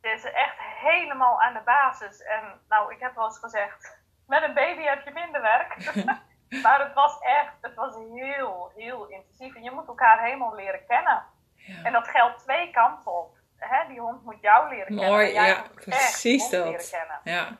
Het 0.00 0.18
is 0.18 0.24
echt 0.24 0.56
helemaal 0.58 1.42
aan 1.42 1.54
de 1.54 1.62
basis. 1.64 2.22
En 2.22 2.60
nou, 2.68 2.94
ik 2.94 3.00
heb 3.00 3.14
wel 3.14 3.24
eens 3.24 3.38
gezegd, 3.38 3.98
met 4.26 4.42
een 4.42 4.54
baby 4.54 4.82
heb 4.82 5.04
je 5.04 5.10
minder 5.10 5.42
werk. 5.42 5.94
maar 6.64 6.80
het 6.80 6.94
was 6.94 7.18
echt, 7.18 7.52
het 7.60 7.74
was 7.74 7.94
heel, 7.94 8.72
heel 8.74 9.06
intensief. 9.06 9.54
En 9.54 9.62
je 9.62 9.70
moet 9.70 9.88
elkaar 9.88 10.22
helemaal 10.22 10.54
leren 10.54 10.86
kennen. 10.86 11.22
Ja. 11.54 11.82
En 11.82 11.92
dat 11.92 12.08
geldt 12.08 12.38
twee 12.38 12.70
kanten 12.70 13.12
op. 13.12 13.36
Hè? 13.56 13.88
Die 13.88 14.00
hond 14.00 14.24
moet 14.24 14.40
jou 14.40 14.68
leren 14.68 14.86
kennen. 14.86 15.08
Mooi, 15.08 15.32
ja, 15.32 15.62
precies 15.74 16.50
dat. 16.50 16.64
leren 16.64 16.90
kennen. 16.90 17.20
Ja. 17.24 17.56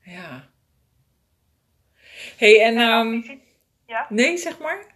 Ja. 0.00 0.52
Hey, 2.38 2.62
en... 2.64 3.22
Si- 3.22 3.56
ja? 3.86 4.06
nee, 4.08 4.36
zeg 4.36 4.58
maar. 4.58 4.92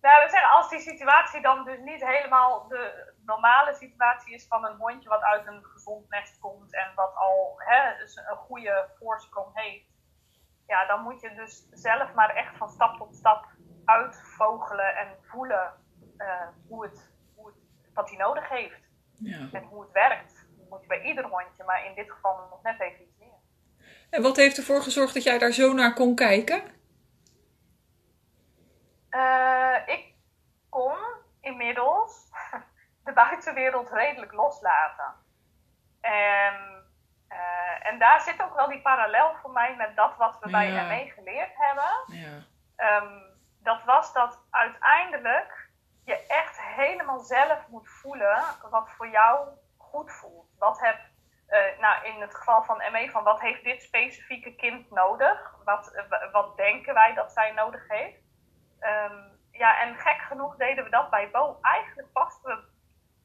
Nou, 0.00 0.24
we 0.24 0.30
zeggen, 0.30 0.50
als 0.50 0.68
die 0.70 0.80
situatie 0.80 1.40
dan 1.42 1.64
dus 1.64 1.78
niet 1.80 2.04
helemaal 2.06 2.68
de 2.68 3.12
normale 3.24 3.74
situatie 3.74 4.34
is 4.34 4.46
van 4.46 4.64
een 4.64 4.76
hondje 4.76 5.08
wat 5.08 5.22
uit 5.22 5.46
een 5.46 5.64
gezond 5.64 6.08
nest 6.08 6.38
komt 6.38 6.74
en 6.74 6.92
wat 6.94 7.14
al 7.14 7.54
hè, 7.56 7.96
dus 7.98 8.16
een 8.16 8.36
goede 8.36 8.88
voorsprong 8.98 9.50
heeft, 9.52 9.86
ja, 10.66 10.86
dan 10.86 11.02
moet 11.02 11.20
je 11.20 11.34
dus 11.34 11.68
zelf 11.70 12.14
maar 12.14 12.30
echt 12.34 12.56
van 12.56 12.68
stap 12.68 12.96
tot 12.96 13.14
stap 13.16 13.46
uitvogelen 13.84 14.96
en 14.96 15.16
voelen 15.22 15.72
eh, 16.16 16.48
hoe 16.68 16.82
het, 16.84 17.12
hoe 17.34 17.46
het, 17.46 17.56
wat 17.94 18.08
hij 18.08 18.18
nodig 18.18 18.48
heeft 18.48 18.80
Ja. 19.12 19.48
en 19.52 19.62
hoe 19.62 19.82
het 19.82 19.92
werkt. 19.92 20.46
Dat 20.58 20.68
moet 20.68 20.80
je 20.80 20.86
bij 20.86 21.02
ieder 21.02 21.24
hondje, 21.24 21.64
maar 21.64 21.84
in 21.86 21.94
dit 21.94 22.10
geval 22.10 22.46
nog 22.50 22.62
net 22.62 22.80
even. 22.80 23.07
En 24.10 24.22
wat 24.22 24.36
heeft 24.36 24.56
ervoor 24.56 24.82
gezorgd 24.82 25.14
dat 25.14 25.22
jij 25.22 25.38
daar 25.38 25.52
zo 25.52 25.72
naar 25.72 25.94
kon 25.94 26.14
kijken? 26.14 26.62
Eh, 29.10 29.76
ik 29.86 30.14
kon 30.68 30.96
inmiddels 31.40 32.30
de 33.04 33.12
buitenwereld 33.12 33.90
redelijk 33.90 34.32
loslaten. 34.32 35.14
En, 36.00 36.84
eh, 37.28 37.86
en 37.86 37.98
daar 37.98 38.20
zit 38.20 38.42
ook 38.42 38.54
wel 38.54 38.68
die 38.68 38.82
parallel 38.82 39.34
voor 39.42 39.50
mij 39.50 39.74
met 39.76 39.96
dat 39.96 40.16
wat 40.16 40.38
we 40.40 40.50
bij 40.50 40.72
Ja. 40.72 40.86
ME 40.86 41.12
geleerd 41.14 41.52
hebben. 41.54 42.18
Ja. 42.18 42.42
Ehm, 42.76 43.18
dat 43.62 43.84
was 43.84 44.12
dat 44.12 44.42
uiteindelijk 44.50 45.68
je 46.04 46.26
echt 46.26 46.60
helemaal 46.60 47.20
zelf 47.20 47.68
moet 47.68 47.88
voelen 47.88 48.42
wat 48.70 48.90
voor 48.90 49.08
jou 49.08 49.48
goed 49.76 50.12
voelt. 50.12 50.48
Wat, 50.58 50.80
heb, 50.80 50.98
eh, 51.48 51.78
nou, 51.80 52.04
in 52.04 52.20
het 52.20 52.34
geval 52.34 52.62
van 52.62 52.82
ME, 52.92 53.10
van 53.10 53.24
wat 53.24 53.40
heeft 53.40 53.64
dit 53.64 53.82
specifieke 53.82 54.54
kind 54.54 54.90
nodig? 54.90 55.54
Wat, 55.64 55.92
eh, 55.94 56.32
wat 56.32 56.56
denken 56.56 56.94
wij 56.94 57.14
dat 57.14 57.32
zij 57.32 57.52
nodig 57.52 57.88
heeft? 57.88 58.22
Ehm, 58.78 59.22
ja, 59.50 59.80
en 59.80 59.96
gek 59.96 60.20
genoeg 60.20 60.56
deden 60.56 60.84
we 60.84 60.90
dat 60.90 61.10
bij 61.10 61.30
Bo. 61.30 61.58
Eigenlijk 61.60 62.12
pasten 62.12 62.50
we 62.50 62.62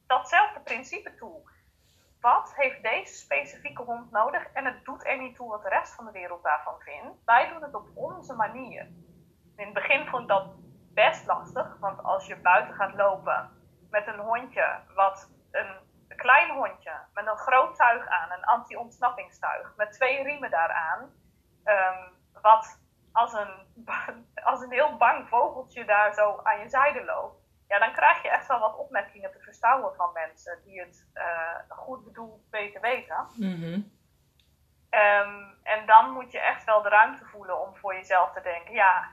datzelfde 0.06 0.60
principe 0.60 1.14
toe. 1.14 1.52
Wat 2.20 2.54
heeft 2.54 2.82
deze 2.82 3.14
specifieke 3.14 3.82
hond 3.82 4.10
nodig? 4.10 4.52
En 4.52 4.64
het 4.64 4.84
doet 4.84 5.06
er 5.06 5.18
niet 5.18 5.36
toe 5.36 5.48
wat 5.48 5.62
de 5.62 5.68
rest 5.68 5.94
van 5.94 6.04
de 6.04 6.12
wereld 6.12 6.42
daarvan 6.42 6.80
vindt. 6.80 7.24
Wij 7.24 7.48
doen 7.48 7.62
het 7.62 7.74
op 7.74 7.88
onze 7.94 8.34
manier. 8.34 8.82
In 9.56 9.64
het 9.64 9.72
begin 9.72 10.06
vond 10.06 10.22
ik 10.22 10.28
dat 10.28 10.54
best 10.94 11.26
lastig, 11.26 11.76
want 11.80 12.02
als 12.02 12.26
je 12.26 12.36
buiten 12.36 12.74
gaat 12.74 12.94
lopen 12.94 13.50
met 13.90 14.06
een 14.06 14.18
hondje, 14.18 14.80
wat 14.94 15.30
een, 15.50 15.76
klein 16.24 16.50
hondje 16.50 16.92
met 17.12 17.26
een 17.26 17.36
groot 17.36 17.76
tuig 17.76 18.08
aan, 18.08 18.30
een 18.32 18.44
anti-ontsnappingstuig, 18.44 19.72
met 19.76 19.92
twee 19.92 20.22
riemen 20.22 20.50
daaraan, 20.50 21.00
um, 21.64 21.98
wat 22.42 22.80
als 23.12 23.32
een, 23.32 23.84
als 24.50 24.60
een 24.60 24.72
heel 24.72 24.96
bang 24.96 25.28
vogeltje 25.28 25.84
daar 25.84 26.14
zo 26.14 26.40
aan 26.42 26.58
je 26.58 26.68
zijde 26.68 27.04
loopt, 27.04 27.42
ja, 27.68 27.78
dan 27.78 27.92
krijg 27.92 28.22
je 28.22 28.30
echt 28.30 28.46
wel 28.46 28.58
wat 28.58 28.76
opmerkingen 28.76 29.32
te 29.32 29.40
verstouwen 29.40 29.94
van 29.94 30.12
mensen 30.12 30.58
die 30.64 30.80
het 30.80 31.06
uh, 31.14 31.76
goed 31.76 32.04
bedoeld 32.04 32.48
weten 32.50 32.80
weten. 32.80 33.26
Mm 33.36 33.92
en 35.62 35.86
dan 35.86 36.10
moet 36.10 36.32
je 36.32 36.40
echt 36.40 36.64
wel 36.64 36.82
de 36.82 36.88
ruimte 36.88 37.24
voelen 37.24 37.60
om 37.60 37.76
voor 37.76 37.94
jezelf 37.94 38.32
te 38.32 38.40
denken, 38.40 38.74
ja, 38.74 39.10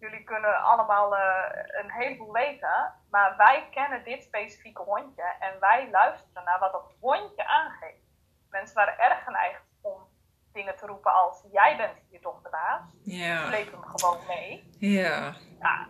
jullie 0.00 0.24
kunnen 0.24 0.62
allemaal 0.62 1.16
uh, 1.16 1.44
een 1.66 1.90
heleboel 1.90 2.32
weten, 2.32 2.94
maar 3.10 3.36
wij 3.36 3.68
kennen 3.70 4.04
dit 4.04 4.22
specifieke 4.22 4.82
hondje 4.82 5.34
en 5.40 5.60
wij 5.60 5.88
luisteren 5.90 6.44
naar 6.44 6.58
wat 6.58 6.72
dat 6.72 6.94
hondje 7.00 7.46
aangeeft. 7.46 8.02
Mensen 8.50 8.74
waren 8.74 8.98
erg 8.98 9.24
geneigd 9.24 9.62
om 9.80 10.10
dingen 10.52 10.76
te 10.76 10.86
roepen 10.86 11.12
als 11.12 11.44
jij 11.52 11.76
bent 11.76 11.98
hier 12.10 12.20
toch 12.20 12.42
de 12.42 12.50
baas. 12.50 12.82
Ja. 13.02 13.46
Sleep 13.46 13.70
hem 13.70 13.82
gewoon 13.82 14.18
mee. 14.26 14.70
Ja. 14.78 15.32
ja 15.60 15.86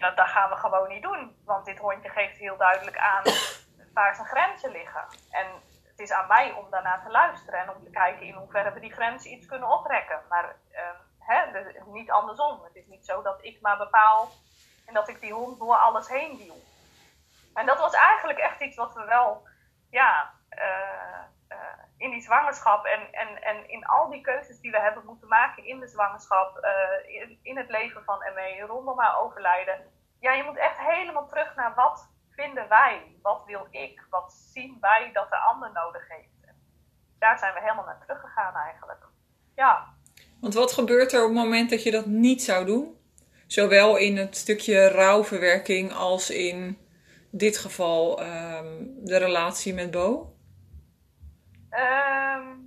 dat, 0.00 0.16
dat 0.16 0.28
gaan 0.28 0.50
we 0.50 0.56
gewoon 0.56 0.88
niet 0.88 1.02
doen. 1.02 1.36
Want 1.44 1.64
dit 1.64 1.78
hondje 1.78 2.08
geeft 2.08 2.36
heel 2.36 2.56
duidelijk 2.56 2.98
aan 2.98 3.22
waar 3.94 4.14
zijn 4.14 4.26
grenzen 4.26 4.70
liggen. 4.70 5.04
En 5.30 5.46
het 5.84 5.98
is 5.98 6.12
aan 6.12 6.28
mij 6.28 6.52
om 6.52 6.70
daarna 6.70 7.00
te 7.04 7.10
luisteren 7.10 7.60
en 7.60 7.70
om 7.70 7.84
te 7.84 7.90
kijken 7.90 8.26
in 8.26 8.34
hoeverre 8.34 8.72
we 8.72 8.80
die 8.80 8.92
grenzen 8.92 9.32
iets 9.32 9.46
kunnen 9.46 9.70
oprekken. 9.70 10.20
Maar 10.28 10.56
uh, 10.72 10.80
niet 11.86 12.10
andersom. 12.10 12.64
Het 12.64 12.74
is 12.74 12.86
niet 12.86 13.04
zo 13.04 13.22
dat 13.22 13.44
ik 13.44 13.60
maar 13.60 13.76
bepaal 13.76 14.28
en 14.86 14.94
dat 14.94 15.08
ik 15.08 15.20
die 15.20 15.32
hond 15.32 15.58
door 15.58 15.76
alles 15.76 16.08
heen 16.08 16.36
duw. 16.36 16.54
En 17.54 17.66
dat 17.66 17.78
was 17.78 17.92
eigenlijk 17.92 18.38
echt 18.38 18.60
iets 18.60 18.76
wat 18.76 18.94
we 18.94 19.04
wel, 19.04 19.48
ja, 19.90 20.32
uh, 20.50 21.26
in 21.96 22.10
die 22.10 22.20
zwangerschap 22.20 22.84
en, 22.84 23.12
en, 23.12 23.42
en 23.42 23.68
in 23.68 23.86
al 23.86 24.08
die 24.10 24.20
keuzes 24.20 24.60
die 24.60 24.70
we 24.70 24.80
hebben 24.80 25.04
moeten 25.04 25.28
maken 25.28 25.64
in 25.64 25.80
de 25.80 25.88
zwangerschap, 25.88 26.58
in, 27.06 27.38
in, 27.42 27.56
het 27.56 27.68
leven 27.68 28.04
van 28.04 28.18
ME, 28.18 28.64
rondom 28.66 28.98
haar 28.98 29.18
overlijden. 29.18 29.92
Ja, 30.20 30.32
je 30.32 30.42
moet 30.42 30.56
echt 30.56 30.78
helemaal 30.78 31.26
terug 31.26 31.54
naar 31.54 31.74
wat 31.74 32.10
vinden 32.30 32.68
wij, 32.68 33.18
wat 33.22 33.44
wil 33.44 33.66
ik, 33.70 34.06
wat 34.10 34.32
zien 34.32 34.76
wij 34.80 35.12
dat 35.12 35.30
de 35.30 35.36
ander 35.36 35.72
nodig 35.72 36.08
heeft. 36.08 36.54
Daar 37.18 37.38
zijn 37.38 37.54
we 37.54 37.60
helemaal 37.60 37.84
naar 37.84 38.00
teruggegaan 38.00 38.54
eigenlijk. 38.54 39.06
Ja. 39.54 39.96
Want 40.40 40.54
wat 40.54 40.72
gebeurt 40.72 41.12
er 41.12 41.22
op 41.22 41.28
het 41.28 41.38
moment 41.38 41.70
dat 41.70 41.82
je 41.82 41.90
dat 41.90 42.06
niet 42.06 42.42
zou 42.42 42.64
doen? 42.64 42.96
Zowel 43.46 43.96
in 43.96 44.16
het 44.16 44.36
stukje 44.36 44.88
rouwverwerking 44.88 45.92
als 45.92 46.30
in 46.30 46.78
dit 47.30 47.58
geval 47.58 48.22
um, 48.22 48.94
de 49.04 49.16
relatie 49.16 49.74
met 49.74 49.90
Bo? 49.90 50.36
Um, 51.70 52.66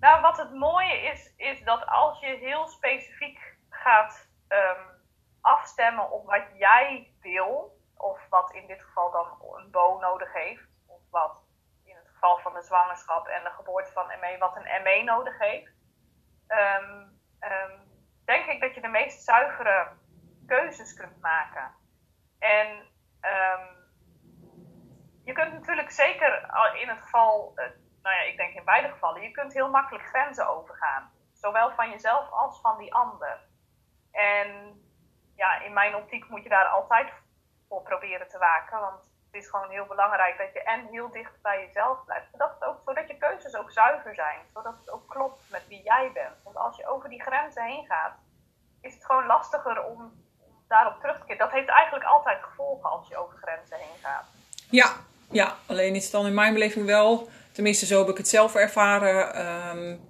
nou, 0.00 0.20
wat 0.20 0.36
het 0.36 0.54
mooie 0.54 0.96
is, 1.12 1.32
is 1.36 1.64
dat 1.64 1.86
als 1.86 2.20
je 2.20 2.36
heel 2.40 2.66
specifiek 2.66 3.38
gaat 3.68 4.28
um, 4.48 4.84
afstemmen 5.40 6.10
op 6.10 6.26
wat 6.26 6.44
jij 6.58 7.10
wil, 7.20 7.78
of 7.96 8.18
wat 8.30 8.52
in 8.54 8.66
dit 8.66 8.82
geval 8.82 9.10
dan 9.10 9.26
een 9.56 9.70
bo 9.70 9.98
nodig 10.00 10.32
heeft, 10.32 10.68
of 10.86 11.00
wat 11.10 11.43
van 12.42 12.54
de 12.54 12.62
zwangerschap 12.62 13.26
en 13.26 13.42
de 13.42 13.50
geboorte 13.50 13.92
van 13.92 14.06
ME, 14.06 14.36
wat 14.38 14.56
een 14.56 14.82
ME 14.82 15.02
nodig 15.02 15.38
heeft, 15.38 15.72
um, 16.48 17.20
denk 18.24 18.46
ik 18.46 18.60
dat 18.60 18.74
je 18.74 18.80
de 18.80 18.88
meest 18.88 19.24
zuivere 19.24 19.88
keuzes 20.46 20.94
kunt 20.94 21.20
maken. 21.20 21.74
En 22.38 22.68
um, 23.20 23.84
je 25.24 25.32
kunt 25.32 25.52
natuurlijk 25.52 25.90
zeker 25.90 26.32
in 26.80 26.88
het 26.88 27.00
geval, 27.00 27.52
eh, 27.54 27.64
nou 28.02 28.16
ja, 28.16 28.22
ik 28.22 28.36
denk 28.36 28.54
in 28.54 28.64
beide 28.64 28.88
gevallen, 28.88 29.22
je 29.22 29.30
kunt 29.30 29.52
heel 29.52 29.70
makkelijk 29.70 30.04
grenzen 30.04 30.48
overgaan. 30.48 31.10
Zowel 31.32 31.70
van 31.70 31.90
jezelf 31.90 32.30
als 32.30 32.60
van 32.60 32.78
die 32.78 32.94
ander. 32.94 33.40
En 34.10 34.80
ja, 35.36 35.60
in 35.60 35.72
mijn 35.72 35.94
optiek 35.94 36.28
moet 36.28 36.42
je 36.42 36.48
daar 36.48 36.66
altijd 36.66 37.12
voor 37.68 37.82
proberen 37.82 38.28
te 38.28 38.38
waken. 38.38 38.80
Want 38.80 39.13
het 39.34 39.42
is 39.42 39.50
gewoon 39.50 39.70
heel 39.70 39.86
belangrijk 39.94 40.38
dat 40.38 40.52
je 40.52 40.62
en 40.62 40.80
heel 40.90 41.10
dicht 41.10 41.34
bij 41.42 41.64
jezelf 41.66 42.04
blijft. 42.04 42.26
Zodat, 42.32 42.64
ook, 42.68 42.78
zodat 42.86 43.08
je 43.08 43.16
keuzes 43.18 43.56
ook 43.56 43.70
zuiver 43.70 44.14
zijn. 44.14 44.38
Zodat 44.54 44.74
het 44.80 44.90
ook 44.90 45.08
klopt 45.08 45.42
met 45.50 45.62
wie 45.68 45.82
jij 45.82 46.10
bent. 46.14 46.36
Want 46.44 46.56
als 46.56 46.76
je 46.76 46.88
over 46.88 47.08
die 47.08 47.22
grenzen 47.22 47.64
heen 47.64 47.86
gaat, 47.86 48.14
is 48.80 48.94
het 48.94 49.04
gewoon 49.04 49.26
lastiger 49.26 49.84
om 49.84 50.12
daarop 50.68 51.00
terug 51.00 51.18
te 51.18 51.24
keren. 51.24 51.38
Dat 51.38 51.50
heeft 51.50 51.68
eigenlijk 51.68 52.04
altijd 52.04 52.42
gevolgen 52.42 52.90
als 52.90 53.08
je 53.08 53.16
over 53.16 53.38
grenzen 53.42 53.76
heen 53.76 53.98
gaat. 54.02 54.24
Ja, 54.70 54.92
ja, 55.30 55.56
alleen 55.66 55.94
is 55.94 56.02
het 56.02 56.12
dan 56.12 56.26
in 56.26 56.34
mijn 56.34 56.52
beleving 56.52 56.86
wel, 56.86 57.28
tenminste 57.52 57.86
zo 57.86 57.98
heb 57.98 58.08
ik 58.08 58.16
het 58.16 58.28
zelf 58.28 58.54
ervaren. 58.54 59.46
Um, 59.78 60.00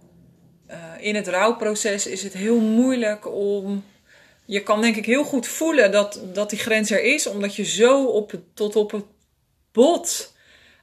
uh, 0.71 0.77
in 0.99 1.15
het 1.15 1.29
rouwproces 1.29 2.07
is 2.07 2.23
het 2.23 2.33
heel 2.33 2.61
moeilijk 2.61 3.27
om. 3.27 3.85
Je 4.47 4.63
kan 4.63 4.81
denk 4.81 4.97
ik 4.97 5.07
heel 5.07 5.25
goed 5.25 5.47
voelen 5.47 5.93
dat, 5.93 6.21
dat 6.25 6.51
die 6.51 6.59
grens 6.59 6.91
er 6.91 7.03
is, 7.03 7.27
omdat 7.27 7.57
je 7.57 7.65
zo 7.65 8.05
op, 8.07 8.33
tot 8.55 8.77
op 8.77 8.91
het 8.91 9.14
bot 9.75 10.35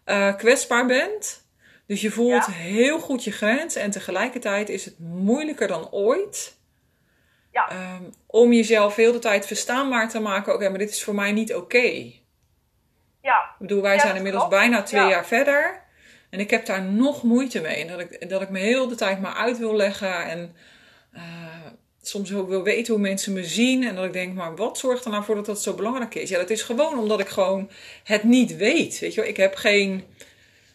uh, 0.06 0.36
kwetsbaar 0.36 0.86
bent. 0.86 1.45
Dus 1.86 2.01
je 2.01 2.12
voelt 2.12 2.45
heel 2.45 2.99
goed 2.99 3.23
je 3.23 3.32
grens 3.32 3.75
en 3.75 3.91
tegelijkertijd 3.91 4.69
is 4.69 4.86
het 4.86 4.99
moeilijker 4.99 5.67
dan 5.67 5.91
ooit. 5.91 6.58
Ja. 7.51 7.95
Um, 7.95 8.13
om 8.27 8.54
jezelf 8.54 8.95
heel 8.95 9.12
de 9.12 9.19
tijd 9.19 9.45
verstaanbaar 9.45 10.10
te 10.10 10.19
maken. 10.19 10.54
Oké, 10.54 10.69
maar 10.69 10.80
dit 10.80 10.89
is 10.89 11.04
voor 11.04 11.15
mij 11.15 11.32
niet 11.32 11.54
oké. 11.56 12.12
Ja. 13.21 13.41
Ik 13.43 13.58
bedoel, 13.60 13.82
wij 13.82 13.99
zijn 13.99 14.15
inmiddels 14.15 14.47
bijna 14.47 14.84
twee 14.84 15.08
jaar 15.08 15.25
verder. 15.25 15.82
En 16.30 16.39
ik 16.39 16.49
heb 16.49 16.65
daar 16.65 16.82
nog 16.82 17.23
moeite 17.23 17.62
mee. 17.62 17.86
Dat 17.86 17.99
ik, 17.99 18.30
dat 18.30 18.41
ik 18.41 18.49
me 18.49 18.60
heel 18.60 18.88
de 18.88 18.95
tijd 18.95 19.21
maar 19.21 19.34
uit 19.34 19.58
wil 19.58 19.75
leggen. 19.75 20.25
En 20.25 20.56
uh, 21.13 21.21
soms 22.01 22.33
ook 22.33 22.49
wil 22.49 22.63
weten 22.63 22.93
hoe 22.93 23.01
mensen 23.01 23.33
me 23.33 23.43
zien. 23.43 23.87
En 23.87 23.95
dat 23.95 24.05
ik 24.05 24.13
denk, 24.13 24.33
maar 24.33 24.55
wat 24.55 24.77
zorgt 24.77 25.05
er 25.05 25.11
nou 25.11 25.23
voor 25.23 25.35
dat 25.35 25.45
dat 25.45 25.61
zo 25.61 25.73
belangrijk 25.73 26.15
is? 26.15 26.29
Ja, 26.29 26.37
dat 26.37 26.49
is 26.49 26.61
gewoon 26.61 26.99
omdat 26.99 27.19
ik 27.19 27.27
gewoon 27.27 27.69
het 28.03 28.23
niet 28.23 28.55
weet. 28.55 28.99
Weet 28.99 29.13
je 29.13 29.21
wel, 29.21 29.29
ik 29.29 29.37
heb 29.37 29.55
geen... 29.55 30.03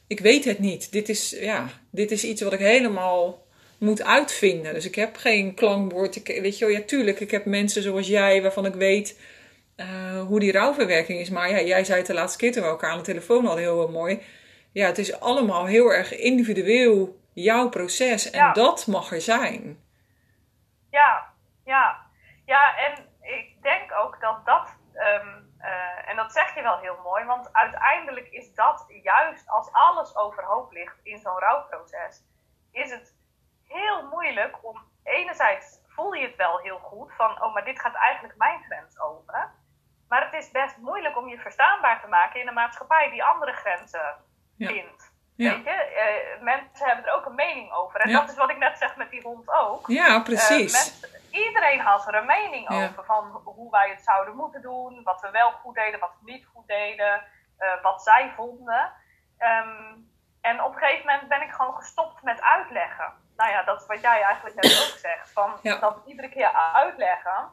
Ik 0.06 0.20
weet 0.20 0.44
het 0.44 0.58
niet. 0.58 0.92
Dit 0.92 1.08
is, 1.08 1.36
ja, 1.40 1.70
dit 1.90 2.10
is 2.10 2.24
iets 2.24 2.42
wat 2.42 2.52
ik 2.52 2.58
helemaal 2.58 3.46
moet 3.78 4.02
uitvinden. 4.02 4.74
Dus 4.74 4.84
ik 4.84 4.94
heb 4.94 5.16
geen 5.16 5.54
klankbord. 5.54 6.16
Ik, 6.16 6.38
weet 6.42 6.58
je 6.58 6.64
wel, 6.64 6.74
ja, 6.74 6.80
tuurlijk. 6.80 7.20
Ik 7.20 7.30
heb 7.30 7.44
mensen 7.44 7.82
zoals 7.82 8.06
jij 8.06 8.42
waarvan 8.42 8.66
ik 8.66 8.74
weet 8.74 9.18
uh, 9.76 10.22
hoe 10.26 10.40
die 10.40 10.52
rouwverwerking 10.52 11.20
is. 11.20 11.30
Maar 11.30 11.50
ja, 11.50 11.62
jij 11.62 11.84
zei 11.84 11.98
het 11.98 12.06
de 12.06 12.14
laatste 12.14 12.38
keer 12.38 12.52
toen 12.52 12.62
we 12.62 12.68
elkaar 12.68 12.90
aan 12.90 12.98
de 12.98 13.04
telefoon 13.04 13.44
hadden 13.44 13.64
heel, 13.64 13.78
heel 13.78 13.88
mooi. 13.88 14.18
Ja, 14.72 14.86
het 14.86 14.98
is 14.98 15.20
allemaal 15.20 15.66
heel 15.66 15.92
erg 15.92 16.16
individueel 16.16 17.16
jouw 17.32 17.68
proces. 17.68 18.30
En 18.30 18.50
dat 18.52 18.86
mag 18.86 19.12
er 19.12 19.20
zijn. 19.20 19.84
Ja, 20.96 21.32
ja. 21.64 22.04
Ja, 22.44 22.76
en 22.76 23.08
ik 23.20 23.62
denk 23.62 23.92
ook 23.92 24.20
dat 24.20 24.46
dat, 24.46 24.76
um, 24.94 25.54
uh, 25.60 26.08
en 26.08 26.16
dat 26.16 26.32
zeg 26.32 26.54
je 26.54 26.62
wel 26.62 26.78
heel 26.78 27.00
mooi, 27.02 27.24
want 27.24 27.52
uiteindelijk 27.52 28.28
is 28.28 28.54
dat 28.54 28.84
juist 29.02 29.48
als 29.48 29.72
alles 29.72 30.16
overhoop 30.16 30.72
ligt 30.72 30.98
in 31.02 31.18
zo'n 31.18 31.38
rouwproces, 31.38 32.24
is 32.72 32.90
het 32.90 33.16
heel 33.68 34.06
moeilijk 34.06 34.64
om 34.64 34.84
enerzijds 35.02 35.84
voel 35.86 36.12
je 36.12 36.26
het 36.26 36.36
wel 36.36 36.58
heel 36.58 36.78
goed 36.78 37.12
van, 37.12 37.42
oh, 37.42 37.54
maar 37.54 37.64
dit 37.64 37.80
gaat 37.80 37.94
eigenlijk 37.94 38.36
mijn 38.36 38.62
grens 38.64 39.00
over. 39.00 39.50
Maar 40.08 40.24
het 40.24 40.34
is 40.34 40.50
best 40.50 40.76
moeilijk 40.76 41.16
om 41.16 41.28
je 41.28 41.38
verstaanbaar 41.38 42.00
te 42.00 42.08
maken 42.08 42.40
in 42.40 42.48
een 42.48 42.54
maatschappij 42.54 43.10
die 43.10 43.24
andere 43.24 43.52
grenzen 43.52 44.16
vindt. 44.58 45.15
Weet 45.36 45.64
je, 45.64 46.34
uh, 46.36 46.42
mensen 46.42 46.86
hebben 46.86 47.06
er 47.06 47.12
ook 47.12 47.26
een 47.26 47.34
mening 47.34 47.72
over. 47.72 48.00
En 48.00 48.12
dat 48.12 48.28
is 48.28 48.34
wat 48.34 48.50
ik 48.50 48.58
net 48.58 48.78
zeg 48.78 48.96
met 48.96 49.10
die 49.10 49.22
hond 49.22 49.48
ook. 49.48 49.86
Ja, 49.86 50.20
precies. 50.20 51.04
Uh, 51.04 51.44
iedereen 51.44 51.80
had 51.80 52.06
er 52.06 52.14
een 52.14 52.26
mening 52.26 52.68
over 52.68 53.04
van 53.04 53.40
hoe 53.44 53.70
wij 53.70 53.88
het 53.88 54.02
zouden 54.04 54.36
moeten 54.36 54.62
doen, 54.62 55.02
wat 55.02 55.20
we 55.20 55.30
wel 55.30 55.50
goed 55.50 55.74
deden, 55.74 56.00
wat 56.00 56.12
we 56.20 56.32
niet 56.32 56.46
goed 56.54 56.66
deden, 56.66 57.22
uh, 57.58 57.82
wat 57.82 58.02
zij 58.02 58.32
vonden. 58.36 58.92
Um, 59.38 60.10
en 60.40 60.62
op 60.62 60.72
een 60.72 60.78
gegeven 60.78 61.06
moment 61.06 61.28
ben 61.28 61.42
ik 61.42 61.52
gewoon 61.52 61.74
gestopt 61.74 62.22
met 62.22 62.40
uitleggen. 62.40 63.12
Nou 63.36 63.50
ja, 63.50 63.62
dat 63.62 63.80
is 63.80 63.86
wat 63.86 64.00
jij 64.00 64.22
eigenlijk 64.22 64.56
net 64.56 64.64
ook 64.64 64.98
zegt. 64.98 65.32
Van 65.32 65.58
dat 65.80 66.00
iedere 66.06 66.28
keer 66.28 66.52
uitleggen 66.72 67.50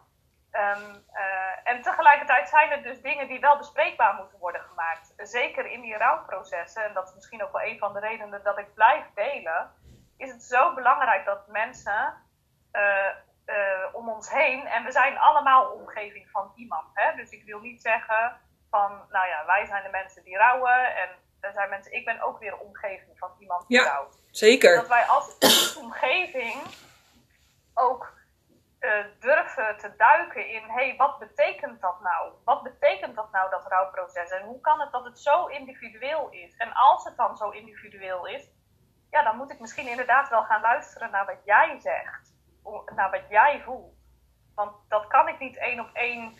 Ehm, 0.54 0.96
eh, 1.14 1.72
en 1.72 1.82
tegelijkertijd 1.82 2.50
zijn 2.50 2.72
er 2.72 2.84
dus 2.84 3.02
dingen 3.02 3.28
die 3.28 3.40
wel 3.40 3.58
bespreekbaar 3.58 4.14
moeten 4.16 4.40
worden 4.40 4.62
gemaakt. 4.62 5.14
Zeker 5.18 5.66
in 5.66 5.82
die 5.82 5.98
rouwprocessen, 5.98 6.84
en 6.84 6.94
dat 6.94 7.08
is 7.08 7.16
misschien 7.16 7.44
ook 7.44 7.52
wel 7.52 7.62
een 7.62 7.78
van 7.78 7.94
de 7.94 8.00
redenen 8.00 8.44
dat 8.44 8.58
ik 8.58 8.74
blijf 8.74 9.06
delen, 9.16 9.72
is 10.18 10.32
het 10.32 10.44
zo 10.44 10.74
belangrijk 10.74 11.26
dat 11.26 11.48
mensen 11.48 12.14
eh, 12.72 13.08
eh, 13.46 13.86
om 13.92 14.10
ons 14.10 14.32
heen, 14.32 14.68
en 14.68 14.84
we 14.84 14.92
zijn 14.92 15.18
allemaal 15.18 15.72
omgeving 15.72 16.30
van 16.30 16.52
iemand. 16.56 16.88
Hè? 16.94 17.16
Dus 17.16 17.30
ik 17.30 17.44
wil 17.44 17.60
niet 17.60 17.82
zeggen 17.82 18.38
van, 18.70 18.92
nou 19.10 19.28
ja, 19.28 19.46
wij 19.46 19.66
zijn 19.66 19.84
de 19.84 19.90
mensen 19.90 20.24
die 20.24 20.38
rouwen 20.38 20.96
en 20.96 21.10
er 21.40 21.54
zijn 21.54 21.70
mensen, 21.70 21.94
ik 21.94 22.06
ben 22.06 22.22
ook 22.22 22.40
weer 22.40 22.58
omgeving 22.58 23.18
van 23.18 23.32
iemand 23.40 23.68
die 23.68 23.78
Ja. 23.78 23.84
rouwt. 23.84 24.22
Zeker. 24.32 24.76
Dat 24.76 24.88
wij 24.88 25.06
als 25.06 25.78
omgeving 25.78 26.62
ook 27.74 28.14
eh, 28.84 29.06
durven 29.20 29.78
te 29.78 29.94
duiken 29.98 30.48
in, 30.48 30.64
hé, 30.64 30.88
hey, 30.88 30.96
wat 30.98 31.20
betekent 31.20 31.82
dat 31.82 32.02
nou? 32.02 32.32
Wat 32.44 32.64
betekent 32.64 33.16
dat 33.16 33.32
nou, 33.32 33.50
dat 33.50 33.68
rouwproces? 33.68 34.30
En 34.30 34.44
hoe 34.44 34.62
kan 34.62 34.80
het 34.80 34.92
dat 34.92 35.06
het 35.06 35.20
zo 35.20 35.46
individueel 35.46 36.30
is? 36.30 36.56
En 36.58 36.74
als 36.74 37.04
het 37.04 37.18
dan 37.18 37.38
zo 37.38 37.50
individueel 37.50 38.28
is, 38.28 38.50
ja, 39.10 39.24
dan 39.24 39.38
moet 39.38 39.52
ik 39.52 39.60
misschien 39.60 39.88
inderdaad 39.88 40.30
wel 40.30 40.44
gaan 40.44 40.62
luisteren 40.62 41.12
naar 41.12 41.26
wat 41.26 41.46
jij 41.46 41.80
zegt. 41.80 42.36
Naar 42.96 43.12
wat 43.12 43.30
jij 43.30 43.62
voelt. 43.62 43.96
Want 44.56 44.76
dat 44.90 45.08
kan 45.08 45.28
ik 45.28 45.40
niet 45.40 45.58
één 45.58 45.80
op 45.80 45.90
één 45.94 46.38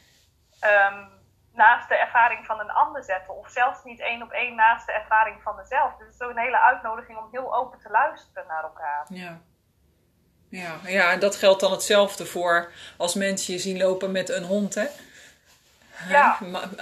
ehm, 0.60 1.08
naast 1.52 1.90
de 1.90 1.96
ervaring 1.96 2.46
van 2.46 2.60
een 2.60 2.72
ander 2.72 3.04
zetten. 3.04 3.36
Of 3.36 3.50
zelfs 3.50 3.84
niet 3.84 4.00
één 4.00 4.22
op 4.22 4.32
één 4.32 4.56
naast 4.56 4.86
de 4.86 4.92
ervaring 4.92 5.42
van 5.42 5.56
mezelf. 5.56 5.96
Dus 5.98 6.06
het 6.06 6.16
is 6.16 6.22
ook 6.22 6.30
een 6.30 6.44
hele 6.44 6.60
uitnodiging 6.60 7.18
om 7.18 7.28
heel 7.32 7.56
open 7.56 7.80
te 7.80 7.90
luisteren 7.90 8.48
naar 8.48 8.64
elkaar. 8.64 9.06
Ja. 9.10 9.42
Ja, 10.56 10.80
ja, 10.88 11.12
en 11.12 11.20
dat 11.20 11.36
geldt 11.36 11.60
dan 11.60 11.72
hetzelfde 11.72 12.26
voor 12.26 12.72
als 12.98 13.14
mensen 13.14 13.54
je 13.54 13.60
zien 13.60 13.78
lopen 13.78 14.12
met 14.12 14.30
een 14.30 14.44
hond, 14.44 14.76
hè? 14.76 14.86
Ja. 16.10 16.38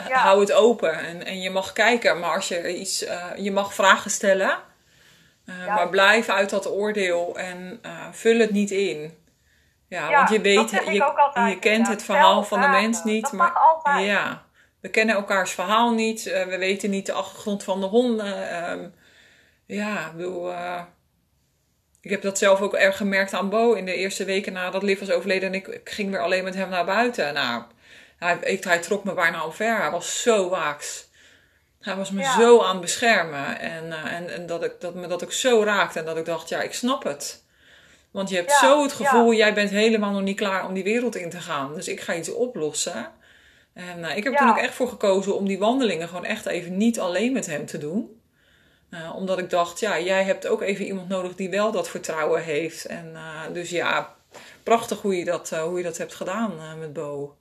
Hou 0.09 0.39
het 0.39 0.51
open 0.53 0.93
en, 0.99 1.25
en 1.25 1.41
je 1.41 1.49
mag 1.49 1.73
kijken, 1.73 2.19
maar 2.19 2.35
als 2.35 2.47
je 2.47 2.77
iets, 2.77 3.03
eh, 3.03 3.25
je 3.37 3.51
mag 3.51 3.73
vragen 3.73 4.11
stellen, 4.11 4.57
eh, 5.45 5.65
Ja. 5.65 5.75
maar 5.75 5.89
blijf 5.89 6.29
uit 6.29 6.49
dat 6.49 6.67
oordeel 6.71 7.37
en 7.37 7.79
eh, 7.81 8.07
vul 8.11 8.39
het 8.39 8.51
niet 8.51 8.71
in. 8.71 9.17
Ja, 9.87 10.09
Ja, 10.09 10.17
want 10.17 10.29
je 10.29 10.41
weet, 10.41 10.69
je, 10.69 11.05
ook 11.05 11.17
altijd, 11.17 11.53
je 11.53 11.59
kent 11.59 11.87
het 11.87 12.03
verhaal 12.03 12.43
van 12.43 12.61
de 12.61 12.67
mens 12.67 13.03
niet, 13.03 13.23
Dat 13.23 13.31
maar 13.31 13.51
altijd. 13.51 14.05
ja, 14.05 14.43
we 14.79 14.89
kennen 14.89 15.15
elkaars 15.15 15.51
verhaal 15.51 15.91
niet, 15.93 16.23
we 16.23 16.57
weten 16.57 16.89
niet 16.89 17.05
de 17.05 17.13
achtergrond 17.13 17.63
van 17.63 17.79
de 17.81 17.87
honden. 17.87 18.49
ehm, 18.49 18.87
ja, 19.65 20.05
ik 20.07 20.15
bedoel, 20.15 20.53
ik 22.01 22.09
heb 22.09 22.21
dat 22.21 22.37
zelf 22.37 22.61
ook 22.61 22.73
erg 22.73 22.97
gemerkt 22.97 23.33
aan 23.33 23.49
Bo 23.49 23.73
in 23.73 23.85
de 23.85 23.95
eerste 23.95 24.25
weken 24.25 24.53
nadat 24.53 24.83
Liv 24.83 24.99
was 24.99 25.11
overleden. 25.11 25.47
En 25.47 25.55
ik, 25.55 25.81
ging 25.83 26.09
weer 26.11 26.19
alleen 26.19 26.43
met 26.43 26.55
hem 26.55 26.69
naar 26.69 26.85
buiten. 26.85 27.33
Nou, 27.33 27.63
hij, 28.17 28.37
ik, 28.41 28.63
hij 28.63 28.79
trok 28.79 29.03
me 29.03 29.13
bijna 29.13 29.45
omver. 29.45 29.77
Hij 29.77 29.91
was 29.91 30.21
zo 30.21 30.49
waaks. 30.49 31.09
Hij 31.81 31.95
was 31.95 32.11
me 32.11 32.21
Ja. 32.21 32.39
zo 32.39 32.61
aan 32.61 32.71
het 32.71 32.81
beschermen. 32.81 33.59
En, 33.59 33.91
eh, 33.91 34.13
en, 34.13 34.33
en 34.33 34.45
dat, 34.45 34.63
ik, 34.63 34.73
dat 34.79 34.95
me 34.95 35.07
dat 35.07 35.23
ook 35.23 35.31
zo 35.31 35.63
raakte. 35.63 35.99
En 35.99 36.05
dat 36.05 36.17
ik 36.17 36.25
dacht, 36.25 36.49
ja, 36.49 36.61
ik 36.61 36.73
snap 36.73 37.03
het. 37.03 37.43
Want 38.11 38.29
je 38.29 38.35
hebt 38.35 38.49
Ja, 38.49 38.59
zo 38.59 38.83
het 38.83 38.93
gevoel, 38.93 39.31
ja. 39.31 39.37
jij 39.37 39.53
bent 39.53 39.69
helemaal 39.69 40.11
nog 40.11 40.21
niet 40.21 40.37
klaar 40.37 40.65
om 40.65 40.73
die 40.73 40.83
wereld 40.83 41.15
in 41.15 41.29
te 41.29 41.39
gaan. 41.39 41.73
Dus 41.73 41.87
ik 41.87 42.01
ga 42.01 42.15
iets 42.15 42.33
oplossen. 42.33 43.11
En 43.73 44.03
eh, 44.03 44.17
ik 44.17 44.23
heb 44.23 44.33
er 44.33 44.39
toen 44.39 44.49
ook 44.49 44.57
echt 44.57 44.73
voor 44.73 44.87
gekozen 44.87 45.35
om 45.35 45.47
die 45.47 45.59
wandelingen 45.59 46.07
gewoon 46.07 46.25
echt 46.25 46.45
even 46.45 46.77
niet 46.77 46.99
alleen 46.99 47.31
met 47.33 47.45
hem 47.45 47.65
te 47.65 47.77
doen. 47.77 48.20
Eh, 48.91 49.15
omdat 49.15 49.37
ik 49.37 49.49
dacht, 49.49 49.79
ja, 49.79 49.97
jij 49.99 50.23
hebt 50.23 50.47
ook 50.47 50.61
even 50.61 50.85
iemand 50.85 51.09
nodig 51.09 51.35
die 51.35 51.49
wel 51.49 51.71
dat 51.71 51.89
vertrouwen 51.89 52.43
heeft. 52.43 52.85
En 52.85 53.15
eh, 53.15 53.53
dus 53.53 53.69
ja, 53.69 54.15
prachtig 54.63 55.01
hoe 55.01 55.17
je 55.17 55.25
dat, 55.25 55.51
eh, 55.51 55.61
hoe 55.61 55.77
je 55.77 55.83
dat 55.83 55.97
hebt 55.97 56.15
gedaan 56.15 56.79
met 56.79 56.93
Bo. 56.93 57.37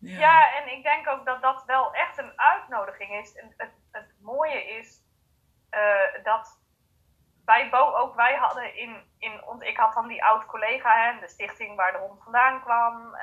Ja. 0.00 0.18
Ja, 0.18 0.56
en 0.56 0.72
ik 0.72 0.82
denk 0.82 1.08
ook 1.08 1.24
dat 1.26 1.42
dat 1.42 1.64
wel 1.66 1.94
echt 1.94 2.18
een 2.18 2.32
uitnodiging 2.36 3.20
is. 3.22 3.36
En 3.36 3.54
het, 3.56 3.70
het 3.90 4.14
mooie 4.20 4.64
is 4.64 5.06
dat 6.22 6.60
bij 7.44 7.70
Bo 7.70 7.94
ook 7.94 8.14
wij 8.14 8.34
hadden 8.34 8.76
in, 8.76 9.02
in 9.18 9.44
ons, 9.44 9.62
ik 9.62 9.76
had 9.76 9.94
dan 9.94 10.08
die 10.08 10.24
oud 10.24 10.46
collega, 10.46 11.04
hè, 11.04 11.20
de 11.20 11.28
stichting 11.28 11.76
waar 11.76 11.92
de 11.92 11.98
hond 11.98 12.22
vandaan 12.22 12.60
kwam. 12.60 13.16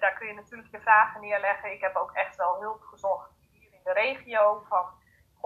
Daar 0.00 0.14
kun 0.18 0.26
je 0.26 0.34
natuurlijk 0.34 0.70
je 0.70 0.80
vragen 0.80 1.20
neerleggen. 1.20 1.72
Ik 1.72 1.80
heb 1.80 1.96
ook 1.96 2.12
echt 2.12 2.36
wel 2.36 2.60
hulp 2.60 2.82
gezocht 2.82 3.30
hier 3.52 3.72
in 3.72 3.80
de 3.84 3.92
regio. 3.92 4.64
Van, 4.68 4.84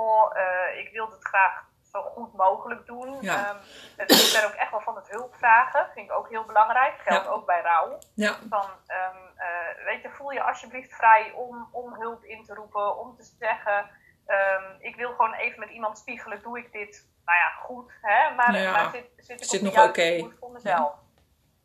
eh, 0.05 0.79
ik 0.79 0.93
wil 0.93 1.11
het 1.11 1.25
graag 1.25 1.65
zo 1.93 2.03
goed 2.03 2.33
mogelijk 2.35 2.87
doen. 2.87 3.17
Ja. 3.21 3.35
Ehm, 3.47 3.57
ik 3.97 4.31
ben 4.33 4.45
ook 4.47 4.55
echt 4.55 4.71
wel 4.71 4.81
van 4.81 4.97
het 4.97 5.09
hulp 5.11 5.35
vragen. 5.35 5.89
Vind 5.95 6.11
ik 6.11 6.17
ook 6.17 6.29
heel 6.29 6.45
belangrijk. 6.45 6.95
Geldt 6.99 7.25
Ja. 7.25 7.31
ook 7.31 7.47
bij 7.47 7.61
rouw 7.63 7.99
Ja, 8.15 8.35
van, 8.49 8.71
ehm, 8.87 9.17
eh, 9.37 9.85
weet 9.85 10.03
je, 10.03 10.11
voel 10.11 10.31
je 10.31 10.43
alsjeblieft 10.43 10.93
vrij 10.95 11.33
om, 11.33 11.69
om 11.73 11.95
hulp 11.95 12.25
in 12.25 12.45
te 12.45 12.55
roepen, 12.55 12.99
om 12.99 13.17
te 13.17 13.23
zeggen, 13.39 13.91
ehm, 14.27 14.63
ik 14.79 14.97
wil 14.97 15.11
gewoon 15.11 15.35
even 15.35 15.61
met 15.61 15.71
iemand 15.71 15.99
spiegelen, 15.99 16.43
doe 16.43 16.59
ik 16.59 16.73
dit, 16.73 17.09
nou 17.25 17.39
ja, 17.39 17.49
goed, 17.49 17.93
hè, 18.03 18.35
maar, 18.35 18.53
maar 18.73 18.91
zit, 18.91 19.11
zit 19.17 19.41
ik 19.41 19.47
Zit 19.49 19.61
op 19.69 19.75
nog 19.75 19.89
oké. 19.89 20.19
koers 20.21 20.37
voor 20.41 20.51
mezelf. 20.51 20.95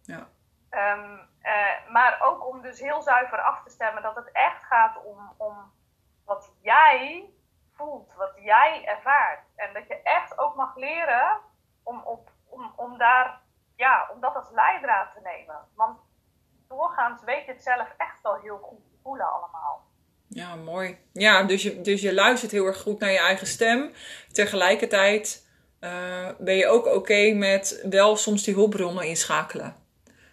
Ja. 0.01 0.27
Eh, 1.41 1.89
maar 1.89 2.17
ook 2.21 2.47
om 2.47 2.61
dus 2.61 2.79
heel 2.79 3.01
zuiver 3.01 3.41
af 3.41 3.63
te 3.63 3.69
stemmen 3.69 4.03
dat 4.03 4.15
het 4.15 4.31
echt 4.31 4.63
gaat 4.63 5.03
om, 5.03 5.33
om 5.37 5.71
wat 6.25 6.51
jij 6.61 7.29
voelt, 7.81 8.13
wat 8.17 8.33
jij 8.35 8.83
ervaart. 8.85 9.39
En 9.55 9.73
dat 9.73 9.87
je 9.87 10.01
echt 10.01 10.37
ook 10.37 10.55
mag 10.55 10.75
leren 10.75 11.37
om, 11.83 12.01
op, 12.05 12.31
om, 12.49 12.73
om 12.75 12.97
daar, 12.97 13.41
ja, 13.75 14.09
om 14.13 14.21
dat 14.21 14.35
als 14.35 14.49
leidraad 14.51 15.13
te 15.13 15.19
nemen. 15.23 15.59
Want 15.75 15.99
doorgaans 16.67 17.23
weet 17.23 17.45
je 17.45 17.51
het 17.51 17.63
zelf 17.63 17.87
echt 17.97 18.21
wel 18.21 18.35
heel 18.35 18.57
goed 18.57 18.83
te 18.89 18.97
voelen 19.03 19.33
allemaal. 19.33 19.85
ja 20.27 20.55
mooi. 20.55 20.97
Ja, 21.13 21.43
dus 21.43 21.63
je, 21.63 21.81
dus 21.81 22.01
je 22.01 22.13
luistert 22.13 22.51
heel 22.51 22.65
erg 22.65 22.81
goed 22.81 22.99
naar 22.99 23.11
je 23.11 23.19
eigen 23.19 23.47
stem. 23.47 23.93
Tegelijkertijd 24.31 25.49
eh, 25.79 26.29
ben 26.37 26.55
je 26.55 26.67
ook 26.67 26.85
oké 26.85 27.33
met 27.33 27.85
wel 27.89 28.15
soms 28.15 28.43
die 28.43 28.53
hulpbronnen 28.53 29.07
inschakelen. 29.07 29.75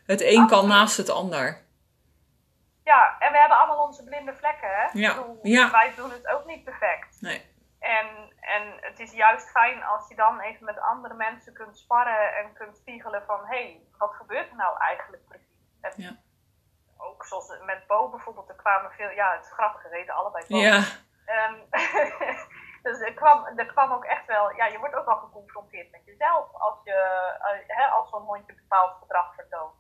Het 0.06 0.22
een 0.22 0.46
kan 0.46 0.68
naast 0.68 0.96
het 0.96 1.10
ander. 1.10 1.66
Ja, 2.92 3.16
en 3.18 3.32
we 3.32 3.38
hebben 3.38 3.58
allemaal 3.58 3.86
onze 3.86 4.04
blinde 4.04 4.34
vlekken, 4.34 4.68
hè? 4.68 4.86
Ja, 4.92 5.10
Ik 5.10 5.16
bedoel, 5.16 5.38
ja. 5.42 5.70
Wij 5.70 5.92
doen 5.96 6.10
het 6.10 6.26
ook 6.28 6.44
niet 6.44 6.64
perfect. 6.64 7.20
Nee. 7.20 7.56
En, 7.78 8.06
en 8.40 8.62
het 8.80 8.98
is 8.98 9.12
juist 9.12 9.50
fijn 9.50 9.82
als 9.84 10.08
je 10.08 10.14
dan 10.14 10.40
even 10.40 10.64
met 10.64 10.78
andere 10.80 11.14
mensen 11.14 11.52
kunt 11.52 11.78
sparren 11.78 12.36
en 12.36 12.52
kunt 12.52 12.76
spiegelen 12.76 13.22
van... 13.26 13.40
hé, 13.46 13.62
hey, 13.62 13.82
wat 13.98 14.14
gebeurt 14.14 14.50
er 14.50 14.56
nou 14.56 14.78
eigenlijk 14.78 15.28
precies? 15.28 15.46
En 15.80 15.92
Ja. 15.96 16.16
ook 16.96 17.26
zoals 17.26 17.58
met 17.64 17.86
Bo 17.86 18.08
bijvoorbeeld, 18.10 18.48
er 18.48 18.54
kwamen 18.54 18.90
veel... 18.90 19.10
Ja, 19.10 19.32
het 19.32 19.44
is 19.44 19.52
grappig, 19.52 19.82
we 19.82 19.88
weten 19.88 20.14
allebei 20.14 20.44
Bo. 20.48 20.56
Ja, 20.56 20.82
Ehm, 21.28 21.54
dus 22.86 23.00
er 23.00 23.14
kwam, 23.14 23.46
er 23.56 23.66
kwam 23.66 23.92
ook 23.92 24.04
echt 24.04 24.26
wel, 24.26 24.56
ja, 24.56 24.66
je 24.66 24.78
wordt 24.78 24.94
ook 24.94 25.06
wel 25.06 25.16
geconfronteerd 25.16 25.90
met 25.90 26.04
jezelf 26.04 26.52
als, 26.52 26.78
je, 26.84 26.92
eh, 27.40 27.76
hè, 27.76 27.84
als 27.86 28.08
zo'n 28.10 28.22
hondje 28.22 28.54
bepaald 28.54 28.96
gedrag 29.00 29.34
vertoont. 29.34 29.74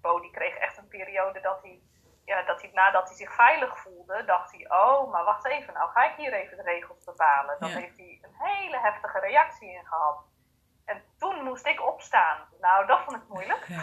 Bo 0.00 0.20
die 0.20 0.30
kreeg 0.30 0.54
echt 0.54 0.76
een 0.78 0.88
periode 0.88 1.40
dat 1.40 1.62
hij, 1.62 1.82
ja, 2.30 2.42
dat 2.42 2.60
hij 2.60 2.70
nadat 2.72 3.08
hij 3.08 3.16
zich 3.16 3.32
veilig 3.34 3.78
voelde, 3.78 4.24
dacht 4.24 4.52
hij, 4.52 4.70
oh, 4.70 5.10
maar 5.12 5.24
wacht 5.24 5.46
even, 5.46 5.74
nou 5.74 5.90
ga 5.90 6.04
ik 6.10 6.16
hier 6.16 6.32
even 6.32 6.56
de 6.56 6.62
regels 6.62 7.04
bepalen. 7.04 7.56
Dan 7.60 7.68
Ja. 7.68 7.76
heeft 7.76 7.96
hij 7.96 8.18
een 8.22 8.34
hele 8.48 8.78
heftige 8.78 9.18
reactie 9.18 9.70
in 9.70 9.86
gehad. 9.86 10.18
En 10.84 11.02
toen 11.18 11.44
moest 11.44 11.66
ik 11.66 11.86
opstaan. 11.86 12.38
Nou, 12.60 12.86
dat 12.86 13.00
vond 13.04 13.16
ik 13.16 13.28
moeilijk. 13.28 13.64
ja. 13.68 13.82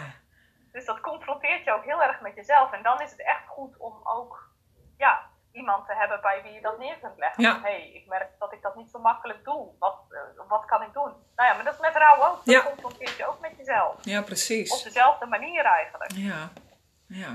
Dus 0.72 0.84
dat 0.84 1.00
confronteert 1.00 1.64
je 1.64 1.72
ook 1.72 1.84
heel 1.84 2.02
erg 2.02 2.20
met 2.20 2.34
jezelf. 2.34 2.72
En 2.72 2.82
dan 2.82 3.00
is 3.00 3.10
het 3.10 3.22
echt 3.24 3.46
goed 3.46 3.76
om 3.78 4.00
ook 4.04 4.50
ja, 4.96 5.30
iemand 5.52 5.86
te 5.86 5.94
hebben 5.94 6.20
bij 6.20 6.42
wie 6.42 6.52
je 6.52 6.60
dat 6.60 6.78
neer 6.78 6.98
kunt 6.98 7.18
leggen. 7.18 7.42
Ja. 7.42 7.60
Hey, 7.62 7.90
ik 7.92 8.06
merk 8.06 8.38
dat 8.38 8.52
ik 8.52 8.62
dat 8.62 8.74
niet 8.74 8.90
zo 8.90 8.98
makkelijk 8.98 9.44
doe. 9.44 9.72
Wat, 9.78 9.98
eh, 10.10 10.20
wat 10.48 10.64
kan 10.64 10.82
ik 10.82 10.92
doen? 10.92 11.12
Nou 11.36 11.48
ja, 11.48 11.54
maar 11.54 11.64
dat 11.64 11.74
is 11.74 11.80
met 11.80 11.96
rouw 11.96 12.22
ook. 12.28 12.44
Dat 12.44 12.64
confronteert 12.64 13.16
je 13.16 13.26
ook 13.26 13.40
met 13.40 13.56
jezelf. 13.56 14.04
ja 14.04 14.18
Op 14.20 14.24
precies. 14.26 14.82
dezelfde 14.82 15.26
manier 15.26 15.64
eigenlijk. 15.64 16.12
Ja, 16.12 16.48
ja. 17.06 17.32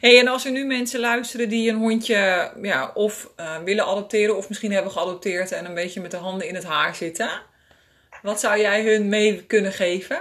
Hey, 0.00 0.18
en 0.18 0.28
als 0.28 0.44
er 0.44 0.52
nu 0.52 0.64
mensen 0.64 1.00
luisteren 1.00 1.48
die 1.48 1.70
een 1.70 1.78
hondje 1.78 2.52
ja, 2.62 2.90
of 2.94 3.28
eh, 3.36 3.56
willen 3.58 3.84
adopteren, 3.84 4.36
of 4.36 4.48
misschien 4.48 4.72
hebben 4.72 4.92
geadopteerd 4.92 5.52
en 5.52 5.64
een 5.64 5.74
beetje 5.74 6.00
met 6.00 6.10
de 6.10 6.16
handen 6.16 6.48
in 6.48 6.54
het 6.54 6.64
haar 6.64 6.94
zitten, 6.94 7.30
wat 8.22 8.40
zou 8.40 8.58
jij 8.58 8.82
hun 8.82 9.08
mee 9.08 9.46
kunnen 9.46 9.72
geven? 9.72 10.18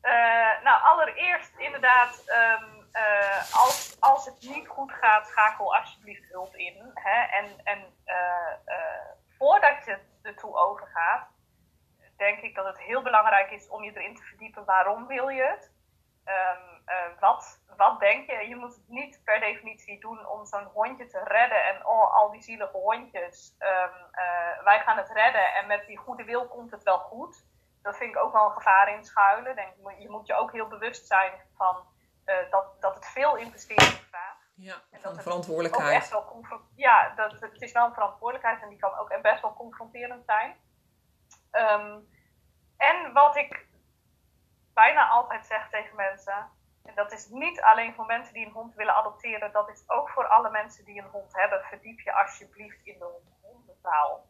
Eh, 0.00 0.62
nou, 0.64 0.82
allereerst 0.82 1.52
inderdaad, 1.58 2.22
ehm, 2.26 2.64
eh, 2.92 3.54
als, 3.54 3.96
als 4.00 4.24
het 4.24 4.54
niet 4.54 4.68
goed 4.68 4.92
gaat, 4.92 5.26
schakel 5.26 5.74
alsjeblieft 5.74 6.30
hulp 6.30 6.54
in. 6.54 6.90
Hè? 6.94 7.38
En, 7.38 7.60
en 7.64 7.78
voordat 9.38 9.84
je 9.84 9.98
ertoe 10.22 10.56
overgaat, 10.56 11.28
denk 12.16 12.40
ik 12.40 12.54
dat 12.54 12.66
het 12.66 12.78
heel 12.78 13.02
belangrijk 13.02 13.50
is 13.50 13.68
om 13.68 13.84
je 13.84 13.90
erin 13.94 14.14
te 14.14 14.22
verdiepen. 14.22 14.64
Waarom 14.64 15.06
wil 15.06 15.28
je 15.28 15.42
het? 15.42 15.70
Eh, 16.90 17.20
wat, 17.20 17.59
wat 17.80 18.00
denk 18.00 18.30
je? 18.30 18.48
Je 18.48 18.56
moet 18.56 18.74
het 18.74 18.88
niet 18.88 19.20
per 19.24 19.40
definitie 19.40 20.00
doen 20.00 20.26
om 20.26 20.46
zo'n 20.46 20.64
hondje 20.64 21.06
te 21.06 21.20
redden. 21.24 21.64
En 21.64 21.86
oh, 21.86 22.14
al 22.14 22.30
die 22.30 22.42
zielige 22.42 22.76
hondjes. 22.76 23.54
ehm, 23.58 23.94
eh, 24.12 24.64
wij 24.64 24.80
gaan 24.80 24.96
het 24.96 25.08
redden 25.08 25.54
en 25.54 25.66
met 25.66 25.86
die 25.86 25.96
goede 25.98 26.24
wil 26.24 26.48
komt 26.48 26.70
het 26.70 26.82
wel 26.82 26.98
goed. 26.98 27.46
Dat 27.82 27.96
vind 27.96 28.14
ik 28.14 28.22
ook 28.22 28.32
wel 28.32 28.44
een 28.44 28.52
gevaar 28.52 28.88
in 28.94 29.04
schuilen. 29.04 29.54
Denk, 29.54 29.74
je 29.98 30.10
moet- 30.10 30.26
je 30.26 30.34
ook 30.34 30.52
heel 30.52 30.68
bewust 30.68 31.06
zijn 31.06 31.32
van 31.56 31.88
eh, 32.24 32.36
veel 33.00 33.36
investering 33.36 34.06
vraagt. 34.08 34.50
Ja, 34.54 34.74
En 34.74 34.80
van 34.90 35.00
dat 35.02 35.12
het 35.12 35.22
verantwoordelijkheid. 35.22 35.94
Echt 35.94 36.10
wel 36.10 36.24
ja, 36.76 37.12
dat, 37.14 37.40
het 37.40 37.62
is 37.62 37.72
wel 37.72 37.86
een 37.86 37.94
verantwoordelijkheid 37.94 38.62
en 38.62 38.68
die 38.68 38.78
kan 38.78 38.98
ook 38.98 39.22
best 39.22 39.42
wel 39.42 39.52
confronterend 39.54 40.24
zijn. 40.24 40.56
Ehm, 41.50 41.98
en 42.76 43.12
wat 43.12 43.36
ik 43.36 43.66
bijna 44.74 45.08
altijd 45.08 45.46
zeg 45.46 45.68
tegen 45.70 45.96
mensen, 45.96 46.50
en 46.84 46.94
dat 46.94 47.12
is 47.12 47.26
niet 47.28 47.60
alleen 47.60 47.94
voor 47.94 48.06
mensen 48.06 48.34
die 48.34 48.46
een 48.46 48.52
hond 48.52 48.74
willen 48.74 48.94
adopteren, 48.94 49.52
dat 49.52 49.68
is 49.68 49.82
ook 49.86 50.08
voor 50.08 50.26
alle 50.28 50.50
mensen 50.50 50.84
die 50.84 50.98
een 51.02 51.08
hond 51.12 51.30
hebben. 51.32 51.60
Verdiep 51.68 52.00
je 52.00 52.12
alsjeblieft 52.12 52.80
in 52.84 52.98
de 52.98 53.06
hondentaal. 53.42 54.26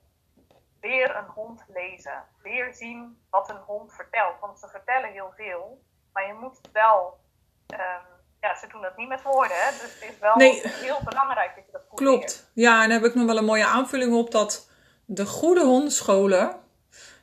Leer 0.80 1.16
een 1.16 1.28
hond 1.34 1.64
lezen. 1.68 2.24
Leer 2.42 2.74
zien 2.74 3.22
wat 3.30 3.48
een 3.50 3.56
hond 3.66 3.92
vertelt. 3.94 4.40
Want 4.40 4.58
ze 4.58 4.68
vertellen 4.68 5.10
heel 5.12 5.32
veel, 5.36 5.82
maar 6.12 6.26
je 6.26 6.32
moet 6.34 6.60
wel. 6.72 7.18
ehm, 7.66 8.04
ja, 8.40 8.54
ze 8.56 8.66
doen 8.66 8.82
dat 8.82 8.96
niet 8.96 9.08
met 9.08 9.22
woorden, 9.22 9.56
hè? 9.56 9.70
dus 9.70 9.94
het 10.00 10.10
is 10.10 10.18
wel 10.18 10.36
Nee. 10.36 10.68
heel 10.68 10.98
belangrijk 11.04 11.54
dat 11.56 11.64
je 11.66 11.72
dat 11.72 11.82
goed 11.88 12.00
leert. 12.00 12.10
Klopt. 12.18 12.50
Ja, 12.54 12.82
en 12.82 12.88
daar 12.88 12.98
heb 13.00 13.08
ik 13.08 13.14
nog 13.14 13.26
wel 13.26 13.36
een 13.36 13.44
mooie 13.44 13.66
aanvulling 13.66 14.14
op 14.14 14.30
dat 14.30 14.70
de 15.04 15.26
goede 15.26 15.64
hondenscholen, 15.64 16.60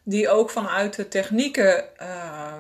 die 0.10 0.30
ook 0.30 0.50
vanuit 0.50 0.96
de 0.96 1.08
technieken 1.08 1.98
eh, 1.98 2.54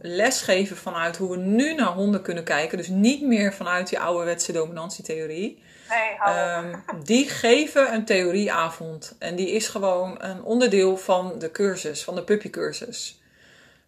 lesgeven 0.00 0.76
vanuit 0.76 1.16
hoe 1.16 1.30
we 1.30 1.36
nu 1.36 1.74
naar 1.74 1.92
honden 1.92 2.22
kunnen 2.22 2.44
kijken, 2.44 2.78
dus 2.78 2.88
niet 2.88 3.22
meer 3.22 3.52
vanuit 3.52 3.88
die 3.88 4.00
ouderwetse 4.00 4.52
dominantietheorie, 4.52 5.62
Nee. 5.88 6.34
Ehm, 6.34 6.74
die 7.04 7.28
geven 7.28 7.92
een 7.92 8.04
theorieavond. 8.04 9.16
En 9.18 9.36
die 9.36 9.50
is 9.50 9.68
gewoon 9.68 10.14
een 10.18 10.42
onderdeel 10.42 10.96
van 10.96 11.38
de 11.38 11.50
cursus, 11.50 12.04
van 12.04 12.14
de 12.14 12.24
puppycursus. 12.24 13.22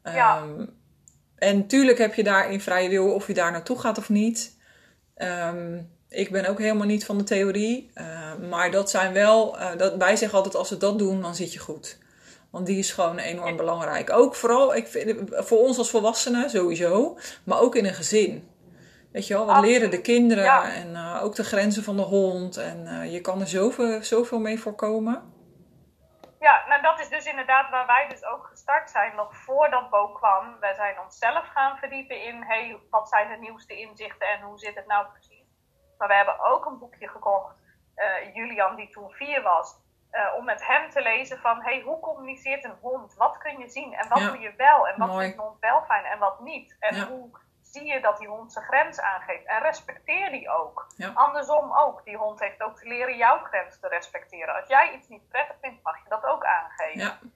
Ja. 0.04 0.36
Ehm, 0.36 0.66
en 1.36 1.56
natuurlijk 1.56 1.98
heb 1.98 2.14
je 2.14 2.24
daar 2.24 2.50
in 2.50 2.60
vrije 2.60 2.88
wil 2.88 3.12
of 3.12 3.26
je 3.26 3.34
daar 3.34 3.52
naartoe 3.52 3.78
gaat 3.78 3.98
of 3.98 4.08
niet. 4.08 4.56
Ehm, 5.14 5.78
ik 6.08 6.30
ben 6.30 6.46
ook 6.46 6.58
helemaal 6.58 6.86
niet 6.86 7.04
van 7.04 7.18
de 7.18 7.24
theorie. 7.24 7.90
Maar 8.48 8.70
dat 8.70 8.90
zijn 8.90 9.12
wel, 9.12 9.58
eh, 9.58 9.76
dat, 9.76 9.96
wij 9.96 10.16
zeggen 10.16 10.36
altijd 10.38 10.56
als 10.56 10.70
we 10.70 10.76
dat 10.76 10.98
doen, 10.98 11.22
dan 11.22 11.34
zit 11.34 11.52
je 11.52 11.58
goed. 11.58 11.98
Want 12.54 12.66
die 12.66 12.78
is 12.78 12.92
gewoon 12.92 13.18
enorm 13.18 13.56
belangrijk. 13.56 14.10
Ook 14.10 14.34
vooral 14.34 14.74
ik 14.74 14.86
vind, 14.86 15.30
voor 15.30 15.58
ons 15.58 15.78
als 15.78 15.90
volwassenen 15.90 16.50
sowieso, 16.50 17.18
maar 17.44 17.60
ook 17.60 17.74
in 17.74 17.84
een 17.84 17.94
gezin. 17.94 18.50
Weet 19.12 19.26
je 19.26 19.34
wel, 19.34 19.46
wat 19.46 19.54
Absoluut, 19.54 19.76
leren 19.76 19.90
de 19.90 20.00
kinderen 20.00 20.44
ja. 20.44 20.72
en 20.72 20.94
eh, 20.94 21.24
ook 21.24 21.34
de 21.34 21.44
grenzen 21.44 21.82
van 21.82 21.96
de 21.96 22.02
hond. 22.02 22.56
En 22.56 22.86
eh, 22.86 23.12
je 23.12 23.20
kan 23.20 23.40
er 23.40 23.46
zoveel, 23.46 24.02
zoveel 24.02 24.38
mee 24.38 24.60
voorkomen. 24.60 25.32
Ja, 26.40 26.64
nou 26.68 26.82
dat 26.82 27.00
is 27.00 27.08
dus 27.08 27.24
inderdaad 27.24 27.70
waar 27.70 27.86
wij 27.86 28.06
dus 28.08 28.24
ook 28.24 28.46
gestart 28.46 28.90
zijn, 28.90 29.14
nog 29.14 29.36
voordat 29.36 29.90
Bo 29.90 30.08
kwam. 30.08 30.58
Wij 30.60 30.74
zijn 30.74 31.00
onszelf 31.04 31.46
gaan 31.54 31.78
verdiepen 31.78 32.22
in, 32.22 32.42
hey, 32.42 32.78
wat 32.90 33.08
zijn 33.08 33.28
de 33.28 33.46
nieuwste 33.46 33.76
inzichten 33.76 34.28
en 34.28 34.40
hoe 34.40 34.58
zit 34.58 34.74
het 34.74 34.86
nou 34.86 35.06
precies. 35.12 35.48
Maar 35.98 36.08
we 36.08 36.14
hebben 36.14 36.40
ook 36.40 36.64
een 36.66 36.78
boekje 36.78 37.08
gekocht, 37.08 37.54
eh, 37.94 38.34
Julian 38.34 38.76
die 38.76 38.88
toen 38.88 39.10
vier 39.10 39.42
was, 39.42 39.76
eh, 40.14 40.34
om 40.36 40.44
met 40.44 40.66
hem 40.66 40.90
te 40.90 41.02
lezen 41.02 41.38
van, 41.38 41.62
hey, 41.62 41.80
hoe 41.80 42.00
communiceert 42.00 42.64
een 42.64 42.78
hond? 42.80 43.14
Wat 43.14 43.38
kun 43.38 43.58
je 43.58 43.68
zien 43.68 43.94
en 43.94 44.08
wat 44.08 44.18
Ja, 44.18 44.26
doe 44.28 44.38
je 44.40 44.54
wel 44.56 44.88
en 44.88 44.98
wat 44.98 45.08
mooi. 45.08 45.20
vindt 45.24 45.38
een 45.38 45.44
hond 45.44 45.58
wel 45.60 45.82
fijn 45.82 46.04
en 46.04 46.18
wat 46.18 46.40
niet? 46.40 46.76
En 46.80 46.96
Ja. 46.96 47.06
hoe 47.06 47.30
zie 47.62 47.84
je 47.92 48.00
dat 48.00 48.18
die 48.18 48.28
hond 48.28 48.52
zijn 48.52 48.64
grens 48.64 49.00
aangeeft 49.00 49.46
en 49.46 49.60
respecteer 49.62 50.30
die 50.30 50.50
ook. 50.50 50.86
Ja. 50.96 51.10
Andersom 51.14 51.72
ook, 51.76 52.04
die 52.04 52.16
hond 52.16 52.40
heeft 52.40 52.62
ook 52.62 52.76
te 52.78 52.88
leren 52.88 53.16
jouw 53.16 53.38
grens 53.38 53.80
te 53.80 53.88
respecteren. 53.88 54.54
Als 54.54 54.68
jij 54.68 54.92
iets 54.92 55.08
niet 55.08 55.28
prettig 55.28 55.56
vindt, 55.60 55.82
mag 55.82 55.96
je 56.02 56.08
dat 56.08 56.24
ook 56.24 56.44
aangeven. 56.44 57.32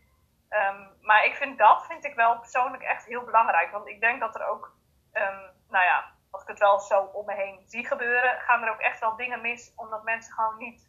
Ehm, 0.48 0.82
maar 1.00 1.24
ik 1.24 1.34
vind 1.34 1.58
dat 1.58 1.86
vind 1.86 2.04
ik 2.04 2.14
wel 2.14 2.38
persoonlijk 2.38 2.82
echt 2.82 3.04
heel 3.04 3.24
belangrijk. 3.24 3.70
Want 3.70 3.86
ik 3.88 4.00
denk 4.00 4.20
dat 4.20 4.34
er 4.34 4.46
ook, 4.46 4.72
ehm, 5.12 5.40
nou 5.68 5.84
ja, 5.84 6.04
als 6.30 6.42
ik 6.42 6.48
het 6.48 6.58
wel 6.58 6.78
zo 6.80 7.00
om 7.00 7.26
me 7.26 7.34
heen 7.34 7.62
zie 7.66 7.86
gebeuren, 7.86 8.40
gaan 8.40 8.62
er 8.62 8.70
ook 8.70 8.80
echt 8.80 9.00
wel 9.00 9.16
dingen 9.16 9.40
mis. 9.40 9.72
Omdat 9.76 10.02
mensen 10.02 10.32
gewoon 10.32 10.56
niet, 10.58 10.87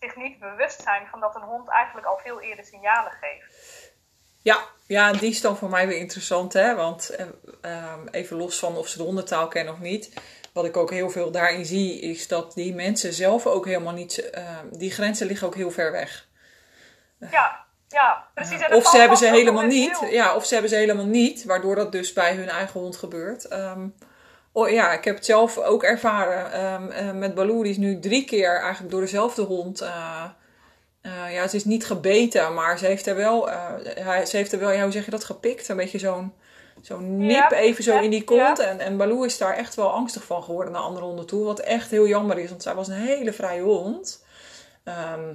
zich 0.00 0.16
niet 0.16 0.38
bewust 0.38 0.82
zijn 0.82 1.06
van 1.06 1.20
dat 1.20 1.34
een 1.34 1.42
hond 1.42 1.68
eigenlijk 1.68 2.06
al 2.06 2.18
veel 2.18 2.40
eerder 2.40 2.64
signalen 2.64 3.12
geeft. 3.20 3.94
Ja, 4.42 4.58
ja, 4.86 5.12
die 5.12 5.30
is 5.30 5.40
dan 5.40 5.56
voor 5.56 5.68
mij 5.70 5.86
weer 5.86 5.98
interessant, 5.98 6.52
hè? 6.52 6.74
Want 6.74 7.08
eh, 7.10 7.26
ehm, 7.60 8.06
even 8.10 8.36
los 8.36 8.58
van 8.58 8.76
of 8.76 8.88
ze 8.88 8.98
de 8.98 9.04
hondentaal 9.04 9.48
kennen 9.48 9.72
of 9.72 9.80
niet. 9.80 10.14
Wat 10.52 10.64
ik 10.64 10.76
ook 10.76 10.90
heel 10.90 11.10
veel 11.10 11.30
daarin 11.30 11.66
zie, 11.66 12.00
is 12.00 12.28
dat 12.28 12.54
die 12.54 12.74
mensen 12.74 13.12
zelf 13.12 13.46
ook 13.46 13.66
helemaal 13.66 13.92
niet. 13.92 14.30
ehm, 14.30 14.66
die 14.70 14.90
grenzen 14.90 15.26
liggen 15.26 15.46
ook 15.46 15.54
heel 15.54 15.70
ver 15.70 15.92
weg. 15.92 16.26
Ja, 17.30 17.64
ja 17.88 18.26
precies. 18.34 18.60
En 18.60 18.70
dat 18.70 18.84
Of 18.84 18.90
ze 18.90 18.98
hebben 18.98 19.16
ze 19.16 19.26
helemaal 19.26 19.66
niet. 19.66 20.06
Ja, 20.10 20.34
of 20.34 20.44
ze 20.44 20.52
hebben 20.52 20.70
ze 20.70 20.76
helemaal 20.76 21.06
niet, 21.06 21.44
waardoor 21.44 21.74
dat 21.74 21.92
dus 21.92 22.12
bij 22.12 22.34
hun 22.34 22.48
eigen 22.48 22.80
hond 22.80 22.96
gebeurt. 22.96 23.44
Ehm, 23.44 23.88
oh, 24.56 24.70
ja, 24.70 24.92
ik 24.92 25.04
heb 25.04 25.14
het 25.14 25.24
zelf 25.24 25.58
ook 25.58 25.82
ervaren. 25.82 26.52
Ehm, 26.52 26.90
eh, 26.90 27.12
met 27.12 27.34
Baloo, 27.34 27.62
die 27.62 27.72
is 27.72 27.76
nu 27.78 27.98
drie 28.00 28.24
keer 28.24 28.60
eigenlijk 28.60 28.90
door 28.90 29.00
dezelfde 29.00 29.42
hond. 29.42 29.80
eh, 29.80 30.24
ja, 31.32 31.48
ze 31.48 31.56
is 31.56 31.64
niet 31.64 31.86
gebeten, 31.86 32.54
maar 32.54 32.78
ze 32.78 32.86
heeft 32.86 33.06
er 33.06 33.16
wel, 33.16 33.48
hij, 33.84 34.26
ze 34.26 34.36
heeft 34.36 34.52
er 34.52 34.58
wel, 34.58 34.70
ja, 34.70 34.82
hoe 34.82 34.92
zeg 34.92 35.04
je 35.04 35.10
dat, 35.10 35.24
gepikt. 35.24 35.68
Een 35.68 35.76
beetje 35.76 35.98
zo'n 35.98 36.32
zo'n 36.82 37.16
nip 37.16 37.30
Ja, 37.30 37.52
even 37.52 37.84
zo 37.84 37.92
ja, 37.92 38.00
in 38.00 38.10
die 38.10 38.24
kont. 38.24 38.58
ja. 38.58 38.58
En, 38.58 38.80
en 38.80 38.96
Baloo 38.96 39.22
is 39.22 39.38
daar 39.38 39.56
echt 39.56 39.74
wel 39.74 39.90
angstig 39.90 40.24
van 40.24 40.42
geworden 40.42 40.72
naar 40.72 40.82
andere 40.82 41.04
honden 41.04 41.26
toe. 41.26 41.44
Wat 41.44 41.58
echt 41.60 41.90
heel 41.90 42.06
jammer 42.06 42.38
is, 42.38 42.48
want 42.48 42.62
zij 42.62 42.74
was 42.74 42.88
een 42.88 42.94
hele 42.94 43.32
vrije 43.32 43.62
hond. 43.62 44.24
Ehm, 44.84 45.32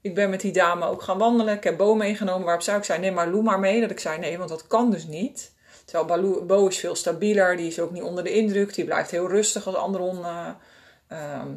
ik 0.00 0.14
ben 0.14 0.30
met 0.30 0.40
die 0.40 0.52
dame 0.52 0.86
ook 0.86 1.02
gaan 1.02 1.18
wandelen. 1.18 1.54
Ik 1.56 1.64
heb 1.64 1.76
Bo 1.76 1.94
meegenomen. 1.94 2.44
Waarop 2.44 2.62
zij 2.62 2.76
ook 2.76 2.84
zei, 2.84 2.98
neem 3.00 3.14
maar 3.14 3.28
Lou 3.28 3.42
maar 3.42 3.60
mee. 3.60 3.80
Dat 3.80 3.90
ik 3.90 4.00
zei, 4.00 4.18
nee, 4.18 4.38
want 4.38 4.48
dat 4.50 4.66
kan 4.66 4.90
dus 4.90 5.06
niet. 5.06 5.53
Terwijl 5.84 6.06
Baloo, 6.08 6.44
Bo 6.44 6.66
is 6.66 6.78
veel 6.78 6.94
stabieler. 6.94 7.56
Die 7.56 7.66
is 7.66 7.80
ook 7.80 7.90
niet 7.90 8.02
onder 8.02 8.24
de 8.24 8.32
indruk. 8.32 8.74
Die 8.74 8.84
blijft 8.84 9.10
heel 9.10 9.28
rustig 9.28 9.66
als 9.66 9.76
andere 9.76 10.04
honden. 10.04 10.56
Ehm, 11.08 11.48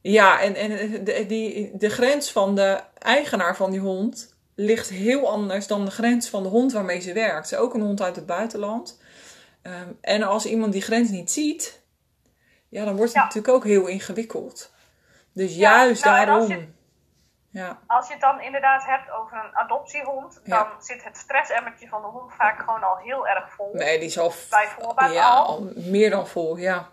ja, 0.00 0.40
en, 0.40 0.54
en 0.54 1.04
de, 1.04 1.24
die, 1.28 1.70
de 1.76 1.88
grens 1.88 2.32
van 2.32 2.54
de 2.54 2.80
eigenaar 2.98 3.56
van 3.56 3.70
die 3.70 3.80
hond 3.80 4.36
ligt 4.54 4.88
heel 4.88 5.30
anders 5.30 5.66
dan 5.66 5.84
de 5.84 5.90
grens 5.90 6.28
van 6.28 6.42
de 6.42 6.48
hond 6.48 6.72
waarmee 6.72 7.00
ze 7.00 7.12
werkt. 7.12 7.48
Ze 7.48 7.54
is 7.54 7.60
ook 7.60 7.74
een 7.74 7.80
hond 7.80 8.02
uit 8.02 8.16
het 8.16 8.26
buitenland. 8.26 9.00
Ehm, 9.62 9.88
en 10.00 10.22
als 10.22 10.46
iemand 10.46 10.72
die 10.72 10.82
grens 10.82 11.10
niet 11.10 11.30
ziet, 11.30 11.80
ja, 12.68 12.84
dan 12.84 12.96
wordt 12.96 13.12
het 13.12 13.18
Ja. 13.20 13.24
natuurlijk 13.24 13.54
ook 13.54 13.64
heel 13.64 13.86
ingewikkeld. 13.86 14.70
Dus 15.32 15.54
Ja, 15.54 15.84
juist 15.84 16.04
nou, 16.04 16.26
daarom. 16.26 16.74
Ja, 17.50 17.78
Als 17.86 18.06
je 18.06 18.12
het 18.12 18.22
dan 18.22 18.40
inderdaad 18.40 18.84
hebt 18.86 19.10
over 19.10 19.44
een 19.44 19.56
adoptiehond, 19.56 20.40
Ja. 20.44 20.58
dan 20.62 20.82
zit 20.82 21.04
het 21.04 21.16
stressemmertje 21.16 21.88
van 21.88 22.02
de 22.02 22.08
hond 22.08 22.34
vaak 22.34 22.58
gewoon 22.58 22.82
al 22.82 22.96
heel 22.96 23.26
erg 23.28 23.50
vol. 23.52 23.70
nee, 23.74 23.98
die 23.98 24.08
is 24.08 24.18
al, 24.18 24.32
Bij 24.50 24.66
voorbaat 24.66 25.12
ja, 25.12 25.28
al. 25.28 25.46
al 25.46 25.68
meer 25.74 26.10
dan 26.10 26.26
vol, 26.26 26.56
ja. 26.56 26.88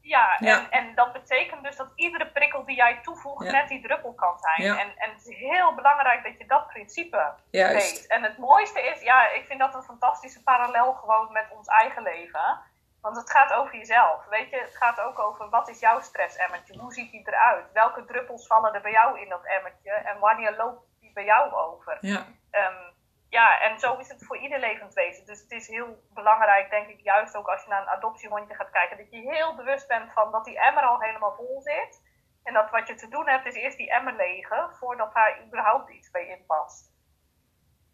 Ja, 0.00 0.36
Ja. 0.38 0.58
En, 0.58 0.70
en 0.70 0.94
dat 0.94 1.12
betekent 1.12 1.62
dus 1.64 1.76
dat 1.76 1.92
iedere 1.94 2.26
prikkel 2.26 2.64
die 2.64 2.76
jij 2.76 2.98
toevoegt 3.02 3.50
net 3.50 3.68
die 3.68 3.82
druppel 3.82 4.12
kan 4.14 4.38
zijn. 4.38 4.62
Ja. 4.68 4.78
En, 4.80 4.92
en 4.96 5.10
het 5.10 5.26
is 5.26 5.36
heel 5.36 5.74
belangrijk 5.74 6.24
dat 6.24 6.38
je 6.38 6.46
dat 6.46 6.66
principe 6.68 7.32
Juist. 7.50 7.98
weet. 8.00 8.06
En 8.06 8.22
het 8.22 8.38
mooiste 8.38 8.80
is, 8.82 9.02
ja, 9.02 9.30
ik 9.30 9.44
vind 9.46 9.58
dat 9.60 9.74
een 9.74 9.82
fantastische 9.82 10.42
parallel 10.42 10.92
gewoon 10.92 11.32
met 11.32 11.46
ons 11.56 11.66
eigen 11.68 12.02
leven. 12.02 12.58
Want 13.06 13.18
het 13.18 13.30
gaat 13.30 13.52
over 13.52 13.76
jezelf. 13.76 14.24
Weet 14.24 14.50
je, 14.50 14.56
het 14.56 14.76
gaat 14.76 15.00
ook 15.00 15.18
over 15.18 15.48
wat 15.48 15.68
is 15.68 15.80
jouw 15.80 16.00
stressemmertje? 16.00 16.78
Hoe 16.78 16.92
ziet 16.92 17.10
die 17.10 17.28
eruit? 17.28 17.72
Welke 17.72 18.04
druppels 18.04 18.46
vallen 18.46 18.74
er 18.74 18.80
bij 18.82 18.92
jou 18.92 19.20
in 19.20 19.28
dat 19.28 19.44
emmertje? 19.44 19.90
En 19.90 20.18
wanneer 20.18 20.56
loopt 20.56 20.86
die 21.00 21.12
bij 21.12 21.24
jou 21.24 21.52
over? 21.52 21.98
Ja, 22.00 22.26
Ehm, 22.50 22.92
ja, 23.28 23.60
en 23.60 23.78
zo 23.78 23.96
is 23.96 24.08
het 24.08 24.24
voor 24.24 24.36
ieder 24.36 24.58
levend 24.58 24.94
wezen. 24.94 25.26
Dus 25.26 25.40
het 25.40 25.50
is 25.50 25.68
heel 25.68 26.02
belangrijk, 26.14 26.70
denk 26.70 26.88
ik, 26.88 27.00
juist 27.00 27.36
ook 27.36 27.48
als 27.48 27.62
je 27.62 27.68
naar 27.68 27.82
een 27.82 27.88
adoptiehondje 27.88 28.54
gaat 28.54 28.70
kijken, 28.70 28.96
dat 28.96 29.10
je 29.10 29.30
heel 29.32 29.54
bewust 29.54 29.88
bent 29.88 30.12
van 30.12 30.32
dat 30.32 30.44
die 30.44 30.60
emmer 30.60 30.82
al 30.82 31.00
helemaal 31.00 31.34
vol 31.34 31.60
zit. 31.62 32.02
En 32.42 32.54
dat 32.54 32.70
wat 32.70 32.88
je 32.88 32.94
te 32.94 33.08
doen 33.08 33.28
hebt, 33.28 33.46
is 33.46 33.54
eerst 33.54 33.76
die 33.76 33.90
emmer 33.90 34.16
legen, 34.16 34.76
voordat 34.76 35.14
daar 35.14 35.40
überhaupt 35.44 35.90
iets 35.90 36.10
bij 36.10 36.26
inpast. 36.26 36.92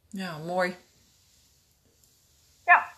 ja, 0.08 0.38
mooi. 0.38 0.76
Ja, 2.64 2.92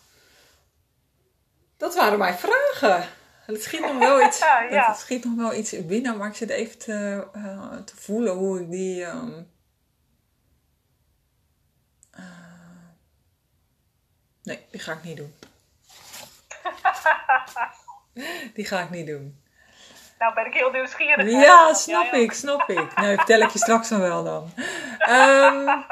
Dat 1.85 1.95
waren 1.95 2.19
mijn 2.19 2.39
vragen. 2.39 3.09
Het 3.47 3.63
schiet 3.63 3.81
nog 3.81 3.99
wel 3.99 4.23
iets, 4.27 4.39
Ja. 4.71 4.87
Het 4.89 4.97
schiet 4.97 5.25
nog 5.25 5.37
wel 5.37 5.55
iets 5.55 5.87
binnen, 5.87 6.17
maar 6.17 6.29
ik 6.29 6.35
zit 6.35 6.51
even 6.51 6.79
te, 6.79 7.27
eh, 7.33 7.77
te 7.85 7.97
voelen 7.97 8.33
hoe 8.33 8.61
ik 8.61 8.71
die. 8.71 9.05
ehm, 9.05 9.43
eh, 12.11 12.23
nee, 14.43 14.67
die 14.71 14.81
ga 14.81 14.93
ik 14.93 15.03
niet 15.03 15.17
doen. 15.17 15.35
die 18.55 18.65
ga 18.65 18.81
ik 18.81 18.91
niet 18.91 19.07
doen. 19.07 19.43
nou 20.19 20.35
ben 20.35 20.47
ik 20.47 20.55
heel 20.55 20.71
nieuwsgierig. 20.71 21.31
Ja, 21.31 21.75
snap 21.75 22.13
ik, 22.13 22.33
snap 22.33 22.69
ik. 22.69 22.97
Nou, 22.97 23.17
vertel 23.17 23.41
ik 23.41 23.51
je 23.51 23.59
straks 23.59 23.89
nog 23.89 24.01
wel 24.01 24.25
dan. 24.25 24.53
Ehm, 24.99 25.67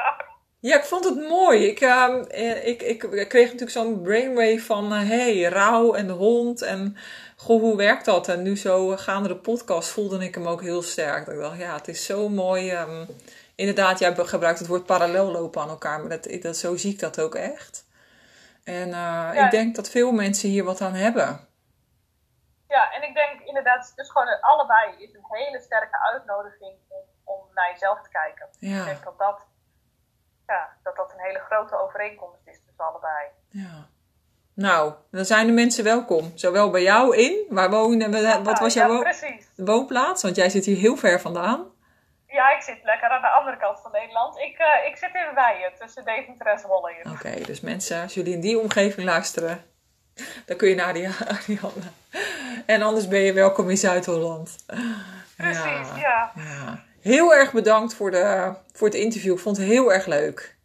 ja, 0.69 0.77
ik 0.77 0.83
vond 0.83 1.05
het 1.05 1.27
mooi. 1.27 1.67
Ik, 1.67 1.79
ehm, 1.79 2.23
eh, 2.23 2.67
ik, 2.67 2.81
ik, 2.81 3.03
ik 3.03 3.29
kreeg 3.29 3.45
natuurlijk 3.45 3.71
zo'n 3.71 4.01
brainwave 4.01 4.59
van... 4.59 4.91
hé, 4.91 5.39
hey, 5.39 5.49
rouw 5.49 5.93
en 5.93 6.07
de 6.07 6.13
hond 6.13 6.61
en... 6.61 6.97
Goh, 7.37 7.61
hoe 7.61 7.75
werkt 7.77 8.05
dat? 8.05 8.27
En 8.27 8.41
nu 8.41 8.57
zo 8.57 8.97
gaande 8.97 9.27
de 9.27 9.35
podcast 9.35 9.89
voelde 9.89 10.23
ik 10.23 10.35
hem 10.35 10.47
ook 10.47 10.61
heel 10.61 10.81
sterk. 10.81 11.25
Dat 11.25 11.35
ik 11.35 11.41
dacht, 11.41 11.57
ja, 11.57 11.75
het 11.75 11.87
is 11.87 12.05
zo 12.05 12.29
mooi. 12.29 12.69
ehm, 12.71 13.05
inderdaad, 13.55 13.99
jij 13.99 14.15
gebruikt 14.15 14.59
het 14.59 14.67
woord 14.67 14.85
parallel 14.85 15.31
lopen 15.31 15.61
aan 15.61 15.69
elkaar. 15.69 15.99
Maar 15.99 16.09
dat, 16.09 16.41
dat, 16.41 16.57
zo 16.57 16.75
zie 16.75 16.93
ik 16.93 16.99
dat 16.99 17.19
ook 17.19 17.35
echt. 17.35 17.85
En 18.63 18.87
eh, 18.87 19.29
Ja. 19.33 19.45
ik 19.45 19.51
denk 19.51 19.75
dat 19.75 19.89
veel 19.89 20.11
mensen 20.11 20.49
hier 20.49 20.63
wat 20.63 20.81
aan 20.81 20.93
hebben. 20.93 21.47
Ja, 22.67 22.91
en 22.91 23.03
ik 23.03 23.13
denk 23.13 23.41
inderdaad, 23.41 23.93
dus 23.95 24.09
gewoon 24.09 24.39
allebei 24.41 24.95
is 24.97 25.13
een 25.13 25.25
hele 25.29 25.61
sterke 25.61 25.99
uitnodiging 26.13 26.73
om, 26.87 27.03
om 27.23 27.39
naar 27.53 27.71
jezelf 27.71 28.01
te 28.01 28.09
kijken. 28.09 28.47
Ja. 28.59 28.79
Ik 28.79 28.85
denk 28.85 29.03
dat 29.03 29.17
dat, 29.17 29.39
ja, 30.53 30.69
dat 30.83 30.95
dat 30.95 31.11
een 31.13 31.25
hele 31.27 31.39
grote 31.39 31.75
overeenkomst 31.83 32.41
is 32.45 32.59
tussen 32.65 32.85
allebei. 32.85 33.23
Ja. 33.49 33.87
Nou, 34.55 34.93
dan 35.11 35.25
zijn 35.25 35.47
de 35.47 35.53
mensen 35.53 35.83
welkom. 35.83 36.31
Zowel 36.35 36.69
bij 36.69 36.81
jou 36.81 37.17
in, 37.17 37.45
waar 37.49 37.69
wonen 37.69 38.11
we, 38.11 38.39
wat 38.43 38.59
was 38.59 38.73
jouw 38.73 39.03
ja, 39.03 39.13
woonplaats? 39.55 40.21
Want 40.23 40.35
jij 40.35 40.49
zit 40.49 40.65
hier 40.65 40.77
heel 40.77 40.95
ver 40.95 41.21
vandaan. 41.21 41.71
Ja, 42.27 42.55
ik 42.55 42.61
zit 42.61 42.79
lekker 42.83 43.09
aan 43.09 43.21
de 43.21 43.27
andere 43.27 43.57
kant 43.57 43.79
van 43.81 43.91
Nederland. 43.91 44.37
Ik, 44.37 44.57
eh, 44.57 44.87
ik 44.89 44.97
zit 44.97 45.09
in 45.13 45.35
Weijen, 45.35 45.71
tussen 45.79 46.05
Deventer 46.05 46.47
en 46.47 46.59
Zwolle. 46.59 46.93
Oké, 47.11 47.41
dus 47.45 47.61
mensen, 47.61 48.01
als 48.01 48.13
jullie 48.13 48.33
in 48.33 48.41
die 48.41 48.59
omgeving 48.59 49.07
luisteren, 49.07 49.65
dan 50.47 50.57
kun 50.57 50.69
je 50.69 50.75
naar 50.75 50.93
die 50.93 51.07
Ariane. 51.33 51.91
En 52.65 52.81
anders 52.81 53.07
ben 53.07 53.19
je 53.19 53.33
welkom 53.33 53.69
in 53.69 53.77
Zuid-Holland. 53.77 54.55
Precies, 55.37 55.95
ja. 55.95 56.31
ja. 56.35 56.83
Heel 57.03 57.33
erg 57.33 57.51
bedankt 57.51 57.95
voor, 57.95 58.11
de, 58.11 58.53
voor 58.73 58.87
het 58.87 58.95
interview. 58.97 59.33
Ik 59.33 59.39
vond 59.39 59.57
het 59.57 59.65
heel 59.65 59.93
erg 59.93 60.05
leuk. 60.05 60.57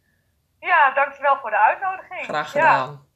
Ja, 0.59 0.93
dankjewel 0.93 1.37
voor 1.41 1.49
de 1.49 1.57
uitnodiging. 1.59 2.23
Graag 2.23 2.53
Ja. 2.53 2.61
gedaan. 2.61 3.07